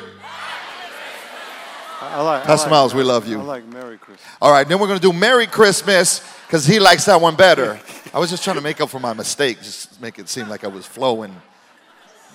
I 2.02 2.22
like, 2.22 2.43
Pastor 2.43 2.68
I 2.68 2.72
like, 2.72 2.72
Miles, 2.72 2.93
we 2.93 3.04
love 3.04 3.26
you. 3.28 3.39
I 3.39 3.43
like 3.43 3.66
Merry 3.68 3.97
Christmas. 3.97 4.28
All 4.41 4.52
right, 4.52 4.68
then 4.68 4.80
we're 4.80 4.88
going 4.88 4.99
to 4.99 5.08
do 5.08 5.14
Merry 5.14 5.47
Christmas 5.47 6.20
because 6.45 6.66
he 6.66 6.80
likes 6.80 7.06
that 7.06 7.22
one 7.22 7.36
better. 7.36 7.80
I 8.14 8.20
was 8.20 8.30
just 8.30 8.43
trying 8.43 8.57
to 8.57 8.62
make 8.62 8.82
up 8.82 8.89
for 8.89 8.99
my 8.99 9.14
mistake, 9.14 9.59
just 9.59 10.01
make 10.01 10.20
it 10.20 10.28
seem 10.28 10.49
like 10.49 10.64
I 10.64 10.68
was 10.68 10.86
flowing, 10.86 11.34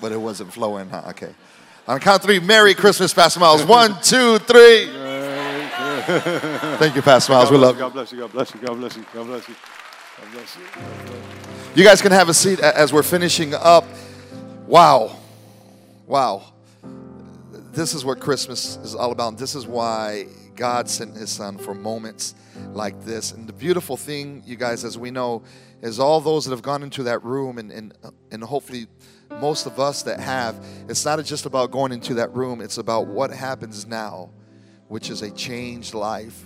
but 0.00 0.10
it 0.10 0.16
wasn't 0.20 0.52
flowing. 0.52 0.88
Huh? 0.88 1.02
Okay. 1.10 1.34
On 1.86 2.00
count 2.00 2.22
three, 2.22 2.40
Merry 2.40 2.74
Christmas, 2.74 3.12
Pastor 3.12 3.40
Miles. 3.40 3.64
One, 3.64 4.00
two, 4.02 4.38
three. 4.38 4.86
Thank 6.78 6.96
you, 6.96 7.02
Pastor 7.02 7.32
Miles. 7.32 7.50
We 7.50 7.58
love 7.58 7.76
you. 7.76 7.80
God 7.80 7.92
bless 7.92 8.12
you. 8.12 8.18
God 8.18 8.32
bless 8.32 8.54
you. 8.54 8.60
God 8.60 8.76
bless 8.76 8.96
you. 8.96 9.04
God 9.12 9.26
bless 9.26 9.48
you. 9.48 9.54
God 10.18 10.32
bless 10.32 10.56
you. 10.56 10.62
You 11.74 11.84
guys 11.84 12.00
can 12.00 12.12
have 12.12 12.30
a 12.30 12.34
seat 12.34 12.58
as 12.60 12.92
we're 12.92 13.02
finishing 13.02 13.52
up. 13.54 13.84
Wow. 14.66 15.16
Wow. 16.06 16.54
This 17.72 17.92
is 17.92 18.04
what 18.04 18.18
Christmas 18.18 18.76
is 18.78 18.94
all 18.94 19.12
about. 19.12 19.36
This 19.36 19.54
is 19.54 19.66
why 19.66 20.26
God 20.56 20.88
sent 20.88 21.16
his 21.16 21.30
son 21.30 21.58
for 21.58 21.74
moments 21.74 22.34
like 22.72 23.04
this. 23.04 23.32
And 23.32 23.48
the 23.48 23.52
beautiful 23.52 23.96
thing, 23.96 24.42
you 24.46 24.56
guys, 24.56 24.84
as 24.84 24.98
we 24.98 25.10
know, 25.10 25.42
is 25.82 26.00
all 26.00 26.20
those 26.20 26.44
that 26.44 26.50
have 26.50 26.62
gone 26.62 26.82
into 26.82 27.02
that 27.04 27.22
room 27.22 27.58
and, 27.58 27.70
and, 27.70 27.92
and 28.30 28.42
hopefully 28.42 28.86
most 29.40 29.66
of 29.66 29.78
us 29.78 30.02
that 30.04 30.20
have, 30.20 30.64
it's 30.88 31.04
not 31.04 31.22
just 31.24 31.46
about 31.46 31.70
going 31.70 31.92
into 31.92 32.14
that 32.14 32.34
room, 32.34 32.60
it's 32.60 32.78
about 32.78 33.06
what 33.06 33.30
happens 33.30 33.86
now, 33.86 34.30
which 34.88 35.10
is 35.10 35.22
a 35.22 35.30
changed 35.30 35.94
life, 35.94 36.44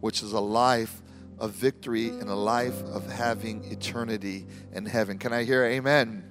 which 0.00 0.22
is 0.22 0.32
a 0.32 0.40
life 0.40 1.02
of 1.38 1.52
victory 1.52 2.08
and 2.08 2.28
a 2.28 2.34
life 2.34 2.82
of 2.84 3.10
having 3.10 3.64
eternity 3.64 4.46
in 4.72 4.86
heaven. 4.86 5.18
Can 5.18 5.32
I 5.32 5.44
hear 5.44 5.64
amen? 5.64 6.24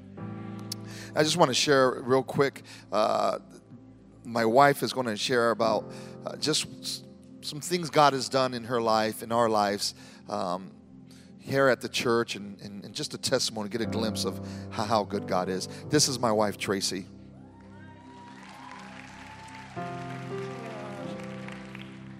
I 1.16 1.24
just 1.24 1.38
want 1.38 1.50
to 1.50 1.56
share 1.56 2.02
real 2.02 2.24
quick. 2.24 2.64
Uh, 2.92 3.40
my 4.24 4.46
wife 4.46 4.84
is 4.84 4.94
going 4.94 5.08
to 5.08 5.18
share 5.18 5.52
about 5.52 5.92
uh, 6.26 6.36
just 6.38 7.06
some 7.42 7.60
things 7.60 7.89
God 7.89 8.14
has 8.14 8.30
done 8.30 8.54
in 8.54 8.66
her 8.66 8.82
life, 8.82 9.24
in 9.24 9.32
our 9.32 9.50
lives. 9.50 9.94
Um, 10.30 10.72
here 11.39 11.68
at 11.68 11.82
the 11.82 11.89
church 11.89 12.36
and, 12.36 12.62
and, 12.62 12.86
and 12.86 12.94
just 12.94 13.16
a 13.16 13.18
testimony, 13.18 13.68
get 13.68 13.82
a 13.82 13.86
glimpse 13.86 14.26
of 14.26 14.39
how, 14.70 14.84
how 14.84 15.04
good 15.04 15.28
God 15.28 15.50
is. 15.50 15.68
This 15.89 16.08
is 16.08 16.20
my 16.20 16.32
wife, 16.32 16.58
Tracy. 16.58 17.08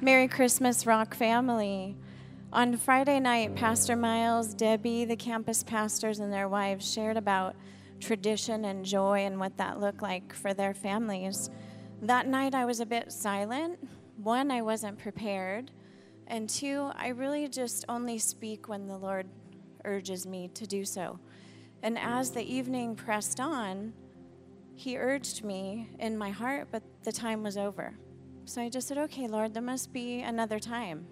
Merry 0.02 0.28
Christmas, 0.28 0.88
Rock 0.88 1.14
family. 1.14 1.96
On 2.52 2.76
Friday 2.76 3.20
night, 3.20 3.56
Pastor 3.56 3.96
Miles, 3.96 4.56
Debbie, 4.56 5.06
the 5.06 5.16
campus 5.16 5.64
pastors, 5.64 6.20
and 6.20 6.34
their 6.34 6.50
wives 6.50 6.92
shared 6.92 7.16
about 7.16 7.56
tradition 8.00 8.66
and 8.66 8.84
joy 8.84 9.20
and 9.20 9.40
what 9.40 9.56
that 9.58 9.80
looked 9.80 10.02
like 10.02 10.34
for 10.34 10.56
their 10.56 10.74
families. 10.74 11.52
That 12.02 12.26
night, 12.26 12.56
I 12.56 12.66
was 12.66 12.80
a 12.80 12.86
bit 12.86 13.12
silent. 13.12 13.78
One, 14.24 14.52
I 14.52 14.62
wasn't 14.62 15.00
prepared. 15.00 15.72
And 16.28 16.48
two, 16.48 16.92
I 16.96 17.08
really 17.08 17.48
just 17.48 17.86
only 17.90 18.20
speak 18.20 18.70
when 18.70 18.86
the 18.86 18.98
Lord 18.98 19.28
urges 19.84 20.28
me 20.28 20.48
to 20.54 20.68
do 20.68 20.86
so. 20.86 21.20
And 21.82 21.98
as 21.98 22.30
the 22.30 22.44
evening 22.44 22.96
pressed 22.96 23.40
on, 23.40 23.94
He 24.76 24.96
urged 24.96 25.44
me 25.44 25.90
in 25.98 26.20
my 26.20 26.30
heart, 26.30 26.68
but 26.72 26.84
the 27.04 27.12
time 27.12 27.42
was 27.42 27.58
over. 27.58 27.96
So 28.46 28.62
I 28.62 28.70
just 28.70 28.88
said, 28.88 29.00
okay, 29.00 29.28
Lord, 29.28 29.56
there 29.56 29.64
must 29.64 29.92
be 29.92 30.22
another 30.22 30.60
time. 30.60 31.08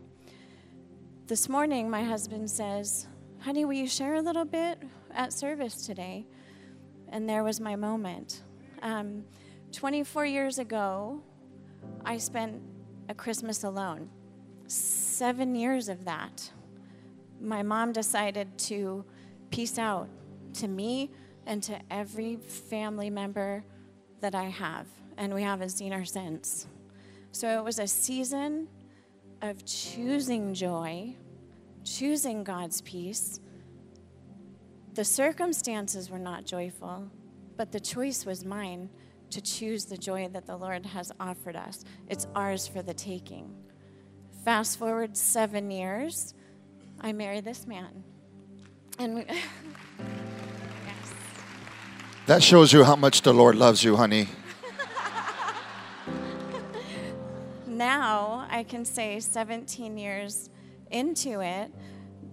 This 1.26 1.50
morning, 1.50 1.90
my 1.90 2.04
husband 2.04 2.50
says, 2.50 3.08
honey, 3.40 3.66
will 3.66 3.74
you 3.74 3.88
share 3.88 4.16
a 4.16 4.22
little 4.22 4.46
bit 4.46 4.84
at 5.12 5.34
service 5.34 5.86
today? 5.88 6.28
And 7.08 7.28
there 7.28 7.44
was 7.44 7.60
my 7.60 7.76
moment. 7.76 8.44
Um, 8.84 9.24
24 9.72 10.26
years 10.28 10.60
ago, 10.60 11.24
I 12.06 12.18
spent 12.18 12.62
a 13.10 13.14
Christmas 13.14 13.66
alone 13.66 14.10
seven 14.70 15.56
years 15.56 15.90
of 15.90 16.06
that, 16.06 16.52
my 17.42 17.64
mom 17.64 17.92
decided 17.92 18.58
to 18.58 19.04
peace 19.50 19.78
out 19.78 20.08
to 20.54 20.68
me 20.68 21.10
and 21.46 21.64
to 21.64 21.80
every 21.90 22.36
family 22.38 23.10
member 23.10 23.64
that 24.22 24.36
I 24.36 24.46
have, 24.46 24.86
and 25.18 25.34
we 25.34 25.42
haven't 25.42 25.70
seen 25.70 25.92
her 25.92 26.06
since. 26.06 26.68
So 27.32 27.48
it 27.60 27.64
was 27.64 27.80
a 27.80 27.88
season 27.88 28.68
of 29.42 29.66
choosing 29.66 30.54
joy, 30.54 31.16
choosing 31.84 32.44
God's 32.44 32.82
peace. 32.82 33.40
The 34.94 35.06
circumstances 35.06 36.10
were 36.10 36.20
not 36.20 36.46
joyful, 36.46 37.10
but 37.58 37.72
the 37.72 37.80
choice 37.80 38.26
was 38.26 38.46
mine 38.46 38.90
to 39.32 39.42
choose 39.42 39.86
the 39.86 39.98
joy 39.98 40.28
that 40.30 40.46
the 40.46 40.58
Lord 40.58 40.86
has 40.86 41.12
offered 41.20 41.56
us. 41.56 41.84
It's 42.08 42.28
ours 42.36 42.68
for 42.68 42.82
the 42.82 42.94
taking. 42.94 43.56
Fast 44.44 44.80
forward 44.80 45.16
seven 45.18 45.70
years, 45.70 46.34
I 47.02 47.14
marry 47.14 47.42
this 47.42 47.68
man. 47.68 48.04
And 48.98 49.26
yes. 49.28 49.40
That 52.26 52.44
shows 52.44 52.74
you 52.74 52.84
how 52.84 52.96
much 52.96 53.22
the 53.22 53.34
Lord 53.34 53.56
loves 53.56 53.84
you, 53.84 53.96
honey. 53.96 54.28
now 57.68 58.48
I 58.50 58.64
can 58.64 58.84
say 58.86 59.20
17 59.20 59.98
years 59.98 60.50
into 60.92 61.42
it, 61.42 61.72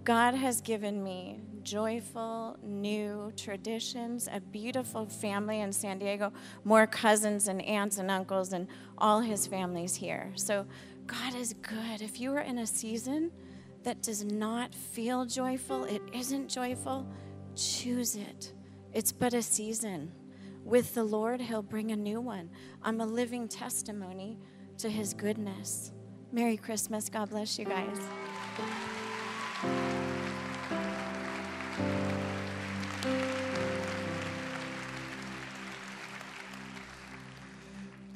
God 0.03 0.33
has 0.33 0.61
given 0.61 1.03
me 1.03 1.41
joyful 1.67 2.57
new 2.63 3.29
traditions, 3.35 4.29
a 4.31 4.39
beautiful 4.39 5.05
family 5.05 5.59
in 5.59 5.73
San 5.73 5.99
Diego, 5.99 6.31
more 6.63 6.87
cousins 6.87 7.49
and 7.49 7.61
aunts 7.61 7.97
and 7.97 8.09
uncles, 8.09 8.53
and 8.53 8.69
all 8.97 9.19
his 9.19 9.45
families 9.45 9.93
here. 9.93 10.31
So 10.35 10.65
God 11.07 11.35
is 11.35 11.53
good. 11.61 12.01
If 12.01 12.21
you 12.21 12.33
are 12.35 12.39
in 12.39 12.59
a 12.59 12.65
season 12.65 13.31
that 13.83 14.01
does 14.01 14.23
not 14.23 14.73
feel 14.73 15.25
joyful, 15.25 15.83
it 15.83 16.01
isn't 16.13 16.47
joyful, 16.47 17.05
choose 17.53 18.15
it. 18.15 18.53
It's 18.93 19.11
but 19.11 19.33
a 19.33 19.41
season. 19.41 20.13
With 20.63 20.93
the 20.93 21.03
Lord, 21.03 21.41
He'll 21.41 21.61
bring 21.61 21.91
a 21.91 21.97
new 21.97 22.21
one. 22.21 22.49
I'm 22.81 23.01
a 23.01 23.05
living 23.05 23.49
testimony 23.49 24.39
to 24.77 24.89
His 24.89 25.13
goodness. 25.13 25.91
Merry 26.31 26.55
Christmas. 26.55 27.09
God 27.09 27.29
bless 27.29 27.59
you 27.59 27.65
guys. 27.65 27.99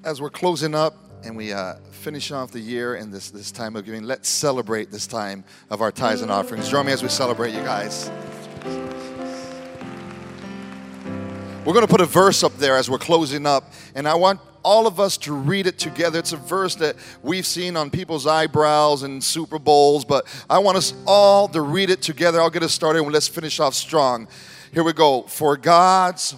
As 0.04 0.20
we're 0.20 0.32
closing 0.32 0.74
up 0.74 0.96
and 1.24 1.38
we 1.38 1.54
uh, 1.54 1.76
finish 1.92 2.32
off 2.32 2.50
the 2.50 2.60
year 2.60 2.96
and 2.96 3.14
this, 3.14 3.30
this 3.30 3.52
time 3.52 3.76
of 3.76 3.86
giving, 3.86 4.02
let's 4.02 4.28
celebrate 4.28 4.90
this 4.90 5.06
time 5.06 5.44
of 5.70 5.80
our 5.82 5.92
tithes 5.92 6.24
and 6.24 6.32
offerings. 6.32 6.68
Join 6.70 6.88
me 6.88 6.92
as 6.92 7.04
we 7.04 7.10
celebrate, 7.10 7.54
you 7.54 7.62
guys. 7.62 8.10
We're 11.64 11.74
going 11.74 11.86
to 11.86 11.88
put 11.88 12.02
a 12.02 12.08
verse 12.08 12.44
up 12.44 12.58
there 12.58 12.78
as 12.78 12.90
we're 12.90 12.98
closing 12.98 13.46
up, 13.46 13.74
and 13.94 14.08
I 14.08 14.16
want 14.16 14.40
all 14.64 14.88
of 14.88 15.00
us 15.00 15.18
to 15.18 15.34
read 15.34 15.68
it 15.68 15.78
together. 15.78 16.18
It's 16.18 16.34
a 16.34 16.38
verse 16.38 16.74
that 16.76 16.96
we've 17.22 17.46
seen 17.46 17.78
on 17.78 17.92
people's 17.92 18.26
eyebrows 18.26 19.04
and 19.04 19.24
Super 19.24 19.60
Bowls, 19.60 20.04
but 20.04 20.26
I 20.50 20.58
want 20.58 20.78
us 20.78 20.96
all 21.06 21.48
to 21.50 21.62
read 21.62 21.92
it 21.92 22.02
together. 22.02 22.42
I'll 22.42 22.50
get 22.50 22.64
us 22.64 22.74
started 22.74 23.04
and 23.04 23.14
let's 23.14 23.28
finish 23.28 23.60
off 23.60 23.76
strong. 23.76 24.28
Here 24.74 24.84
we 24.84 24.94
go. 24.94 25.24
For 25.24 25.58
God's 25.58 26.36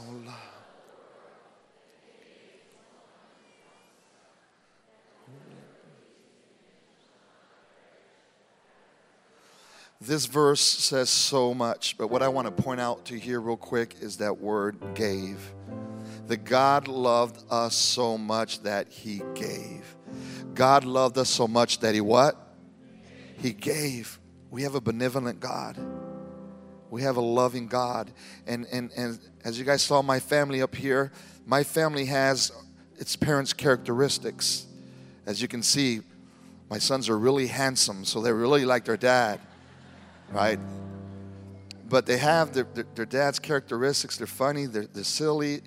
This 10.05 10.25
verse 10.25 10.59
says 10.59 11.09
so 11.09 11.53
much, 11.53 11.97
but 11.97 12.09
what 12.09 12.21
I 12.21 12.27
want 12.27 12.45
to 12.53 12.63
point 12.63 12.81
out 12.81 13.05
to 13.05 13.17
here, 13.17 13.39
real 13.39 13.55
quick, 13.55 13.95
is 14.01 14.17
that 14.17 14.37
word 14.37 14.75
gave. 14.95 15.39
That 16.27 16.43
God 16.43 16.89
loved 16.89 17.41
us 17.49 17.73
so 17.73 18.17
much 18.17 18.63
that 18.63 18.89
He 18.89 19.21
gave. 19.33 19.95
God 20.55 20.83
loved 20.83 21.17
us 21.17 21.29
so 21.29 21.47
much 21.47 21.79
that 21.79 21.95
He 21.95 22.01
what? 22.01 22.35
He 23.37 23.53
gave. 23.53 24.19
We 24.51 24.63
have 24.63 24.75
a 24.75 24.81
benevolent 24.81 25.39
God. 25.39 25.77
We 26.89 27.03
have 27.03 27.15
a 27.15 27.21
loving 27.21 27.67
God. 27.67 28.11
And, 28.45 28.67
and, 28.73 28.91
and 28.97 29.17
as 29.45 29.57
you 29.57 29.63
guys 29.63 29.83
saw 29.83 30.01
my 30.01 30.19
family 30.19 30.61
up 30.61 30.75
here, 30.75 31.13
my 31.45 31.63
family 31.63 32.05
has 32.07 32.51
its 32.97 33.15
parents' 33.15 33.53
characteristics. 33.53 34.65
As 35.25 35.41
you 35.41 35.47
can 35.47 35.63
see, 35.63 36.01
my 36.69 36.77
sons 36.77 37.07
are 37.07 37.17
really 37.17 37.47
handsome, 37.47 38.03
so 38.03 38.21
they're 38.21 38.35
really 38.35 38.65
like 38.65 38.83
their 38.83 38.97
dad 38.97 39.39
right? 40.31 40.59
But 41.89 42.05
they 42.05 42.17
have 42.17 42.53
their, 42.53 42.67
their, 42.73 42.85
their 42.95 43.05
dad's 43.05 43.39
characteristics. 43.39 44.17
They're 44.17 44.27
funny, 44.27 44.65
they're, 44.65 44.87
they're 44.87 45.03
silly, 45.03 45.61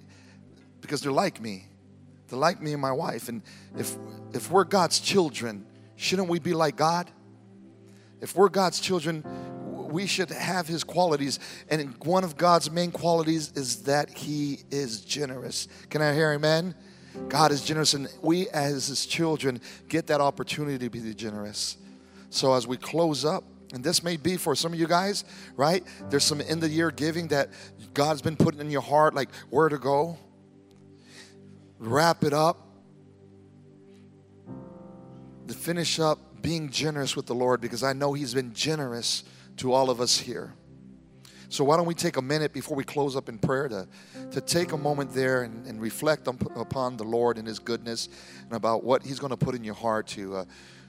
because 0.81 1.01
they're 1.01 1.13
like 1.13 1.41
me. 1.41 1.67
They're 2.29 2.39
like 2.39 2.61
me 2.61 2.73
and 2.73 2.83
my 2.83 2.93
wife. 2.93 3.29
And 3.29 3.43
if, 3.77 3.97
if 4.33 4.51
we're 4.51 4.65
God's 4.65 4.99
children, 4.99 5.65
shouldn't 5.97 6.29
we 6.29 6.39
be 6.39 6.55
like 6.55 6.77
God? 6.77 7.11
If 8.21 8.35
we're 8.35 8.49
God's 8.49 8.81
children, 8.81 9.25
we 9.91 10.07
should 10.07 10.31
have 10.31 10.67
his 10.67 10.83
qualities. 10.83 11.39
And 11.69 11.95
one 12.05 12.25
of 12.25 12.37
God's 12.37 12.71
main 12.71 12.91
qualities 12.91 13.53
is 13.55 13.83
that 13.83 14.11
he 14.11 14.61
is 14.71 15.03
generous. 15.03 15.69
Can 15.91 16.03
I 16.03 16.13
hear 16.13 16.33
amen? 16.33 16.75
God 17.29 17.51
is 17.51 17.63
generous, 17.63 17.95
and 17.95 18.09
we 18.21 18.49
as 18.51 18.89
his 18.89 19.07
children 19.07 19.61
get 19.89 20.07
that 20.09 20.21
opportunity 20.21 20.79
to 20.79 20.91
be 20.91 21.15
generous. 21.15 21.77
So 22.31 22.53
as 22.55 22.67
we 22.67 22.77
close 22.77 23.25
up, 23.25 23.45
and 23.73 23.83
this 23.83 24.03
may 24.03 24.17
be 24.17 24.37
for 24.37 24.55
some 24.55 24.73
of 24.73 24.79
you 24.79 24.87
guys, 24.87 25.25
right? 25.57 25.85
There's 26.09 26.25
some 26.25 26.41
end 26.41 26.63
of 26.63 26.71
year 26.71 26.91
giving 26.91 27.29
that 27.29 27.51
God's 27.95 28.23
been 28.23 28.37
putting 28.37 28.61
in 28.61 28.71
your 28.71 28.83
heart, 28.83 29.15
like 29.15 29.29
where 29.51 29.69
to 29.69 29.79
go. 29.79 30.19
Wrap 31.79 32.25
it 32.25 32.33
up. 32.33 32.63
To 35.49 35.55
finish 35.55 36.01
up 36.01 36.43
being 36.43 36.71
generous 36.71 37.17
with 37.17 37.27
the 37.27 37.35
Lord 37.35 37.61
because 37.61 37.83
I 37.83 37.93
know 37.93 38.13
He's 38.13 38.35
been 38.35 38.53
generous 38.53 39.25
to 39.59 39.73
all 39.73 39.91
of 39.91 40.01
us 40.01 40.19
here. 40.19 40.55
So, 41.49 41.63
why 41.65 41.77
don't 41.77 41.87
we 41.87 41.95
take 41.95 42.17
a 42.17 42.23
minute 42.23 42.53
before 42.53 42.77
we 42.77 42.83
close 42.83 43.15
up 43.15 43.29
in 43.29 43.39
prayer 43.39 43.69
to, 43.69 43.87
to 44.33 44.41
take 44.41 44.73
a 44.73 44.77
moment 44.77 45.13
there 45.13 45.43
and, 45.43 45.67
and 45.67 45.81
reflect 45.81 46.27
on, 46.27 46.39
upon 46.57 46.97
the 46.97 47.05
Lord 47.05 47.39
and 47.39 47.47
His 47.47 47.61
goodness 47.61 48.09
and 48.43 48.53
about 48.53 48.83
what 48.83 49.05
He's 49.05 49.21
going 49.21 49.31
to 49.31 49.37
put 49.37 49.55
in 49.55 49.63
your 49.63 49.75
heart 49.75 50.09
to, 50.09 50.37
uh, 50.39 50.45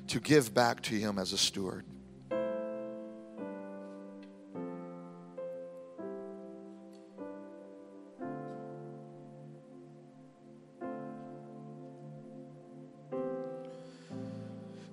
to 0.07 0.19
give 0.19 0.53
back 0.53 0.81
to 0.83 0.95
Him 0.95 1.19
as 1.19 1.33
a 1.33 1.37
steward. 1.37 1.85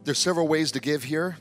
There's 0.05 0.19
several 0.19 0.47
ways 0.47 0.71
to 0.73 0.81
give 0.81 1.03
here. 1.03 1.37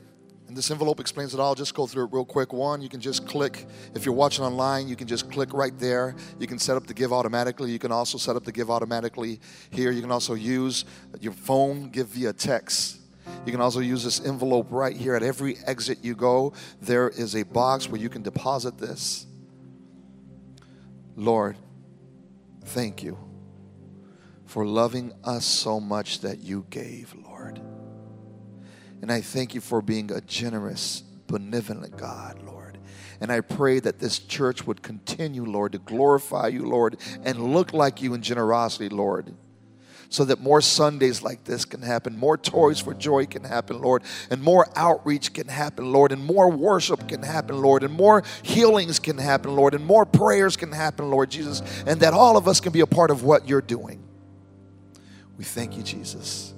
And 0.48 0.58
this 0.58 0.72
envelope 0.72 1.00
explains 1.00 1.34
it 1.34 1.40
all. 1.40 1.56
Just 1.56 1.74
go 1.74 1.88
through 1.88 2.06
it 2.06 2.14
real 2.14 2.26
quick. 2.26 2.54
One, 2.54 2.82
you 2.82 2.90
can 2.90 3.00
just 3.00 3.28
click. 3.28 3.66
If 3.96 4.06
you're 4.06 4.14
watching 4.14 4.46
online, 4.46 4.88
you 4.88 4.96
can 4.96 5.08
just 5.08 5.32
click 5.32 5.54
right 5.54 5.78
there. 5.80 6.16
You 6.38 6.48
can 6.48 6.60
set 6.60 6.78
up 6.78 6.86
the 6.86 6.94
give 6.94 7.12
automatically. 7.12 7.72
You 7.72 7.80
can 7.80 7.92
also 7.92 8.18
set 8.18 8.36
up 8.36 8.44
the 8.44 8.52
give 8.52 8.70
automatically 8.70 9.40
here. 9.72 9.92
You 9.92 10.02
can 10.02 10.12
also 10.12 10.34
use 10.34 10.86
your 11.20 11.34
phone, 11.34 11.90
give 11.90 12.08
via 12.08 12.34
text. 12.34 13.00
You 13.46 13.52
can 13.52 13.62
also 13.62 13.80
use 13.80 14.04
this 14.04 14.24
envelope 14.24 14.68
right 14.70 14.96
here. 14.96 15.16
At 15.16 15.24
every 15.24 15.58
exit 15.66 16.00
you 16.04 16.14
go, 16.14 16.54
there 16.82 17.10
is 17.10 17.36
a 17.36 17.44
box 17.44 17.90
where 17.90 18.00
you 18.00 18.10
can 18.10 18.22
deposit 18.22 18.78
this. 18.78 19.26
Lord, 21.16 21.58
thank 22.66 23.02
you 23.02 23.18
for 24.46 24.66
loving 24.66 25.14
us 25.24 25.46
so 25.46 25.80
much 25.80 26.20
that 26.20 26.40
you 26.40 26.66
gave, 26.70 27.16
Lord. 27.16 27.60
And 29.04 29.12
I 29.12 29.20
thank 29.20 29.54
you 29.54 29.60
for 29.60 29.82
being 29.82 30.14
a 30.14 30.22
generous, 30.22 31.04
benevolent 31.28 31.98
God, 31.98 32.42
Lord. 32.42 32.78
And 33.20 33.34
I 33.34 33.42
pray 33.42 33.82
that 33.82 34.00
this 34.00 34.18
church 34.18 34.66
would 34.66 34.82
continue, 34.82 35.44
Lord, 35.44 35.74
to 35.74 35.78
glorify 35.80 36.48
you, 36.48 36.66
Lord, 36.66 36.96
and 37.26 37.54
look 37.54 37.74
like 37.74 38.02
you 38.02 38.14
in 38.14 38.22
generosity, 38.22 38.88
Lord. 38.88 39.34
So 40.08 40.24
that 40.24 40.40
more 40.40 40.62
Sundays 40.62 41.22
like 41.22 41.44
this 41.44 41.66
can 41.66 41.82
happen, 41.82 42.18
more 42.18 42.38
Toys 42.38 42.80
for 42.80 42.94
Joy 42.94 43.26
can 43.26 43.44
happen, 43.44 43.82
Lord, 43.82 44.04
and 44.30 44.42
more 44.42 44.70
outreach 44.74 45.34
can 45.34 45.50
happen, 45.50 45.92
Lord, 45.92 46.14
and 46.14 46.24
more 46.24 46.50
worship 46.50 47.10
can 47.10 47.24
happen, 47.24 47.62
Lord, 47.62 47.84
and 47.84 47.94
more 47.94 48.24
healings 48.42 49.00
can 49.00 49.18
happen, 49.18 49.54
Lord, 49.54 49.74
and 49.74 49.86
more 49.86 50.06
prayers 50.06 50.56
can 50.56 50.72
happen, 50.72 51.12
Lord 51.12 51.30
Jesus, 51.30 51.62
and 51.86 52.00
that 52.00 52.14
all 52.14 52.38
of 52.38 52.48
us 52.48 52.62
can 52.62 52.72
be 52.72 52.80
a 52.80 52.88
part 52.88 53.12
of 53.12 53.26
what 53.26 53.50
you're 53.50 53.60
doing. 53.60 54.02
We 55.38 55.44
thank 55.44 55.76
you, 55.76 55.84
Jesus, 55.84 56.54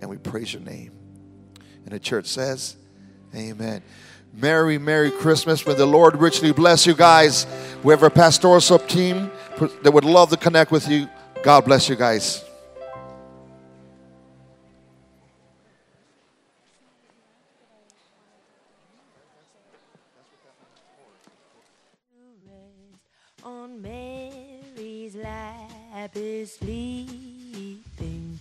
and 0.00 0.08
we 0.08 0.16
praise 0.16 0.54
your 0.54 0.62
name. 0.62 1.01
And 1.84 1.94
the 1.94 2.00
church 2.00 2.26
says, 2.26 2.76
Amen. 3.34 3.82
Merry, 4.34 4.78
Merry 4.78 5.10
Christmas. 5.10 5.66
May 5.66 5.74
the 5.74 5.86
Lord 5.86 6.16
richly 6.16 6.52
bless 6.52 6.86
you 6.86 6.94
guys. 6.94 7.46
We 7.82 7.92
have 7.92 8.02
our 8.02 8.10
pastoral 8.10 8.60
sub 8.60 8.86
team 8.88 9.30
that 9.82 9.92
would 9.92 10.04
love 10.04 10.30
to 10.30 10.36
connect 10.36 10.70
with 10.70 10.88
you. 10.88 11.08
God 11.42 11.64
bless 11.64 11.88
you 11.88 11.96
guys. 11.96 12.44
On 23.44 23.82
Mary's 23.82 25.16
lap 25.16 26.12
is 26.14 26.54
sleeping, 26.54 28.38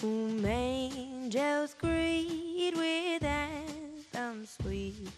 whom 0.00 0.44
angels 0.46 1.74
greet 1.74 2.47
sweet 2.58 2.76
with 2.76 3.22
anthem 3.22 4.44
sweet. 4.44 5.08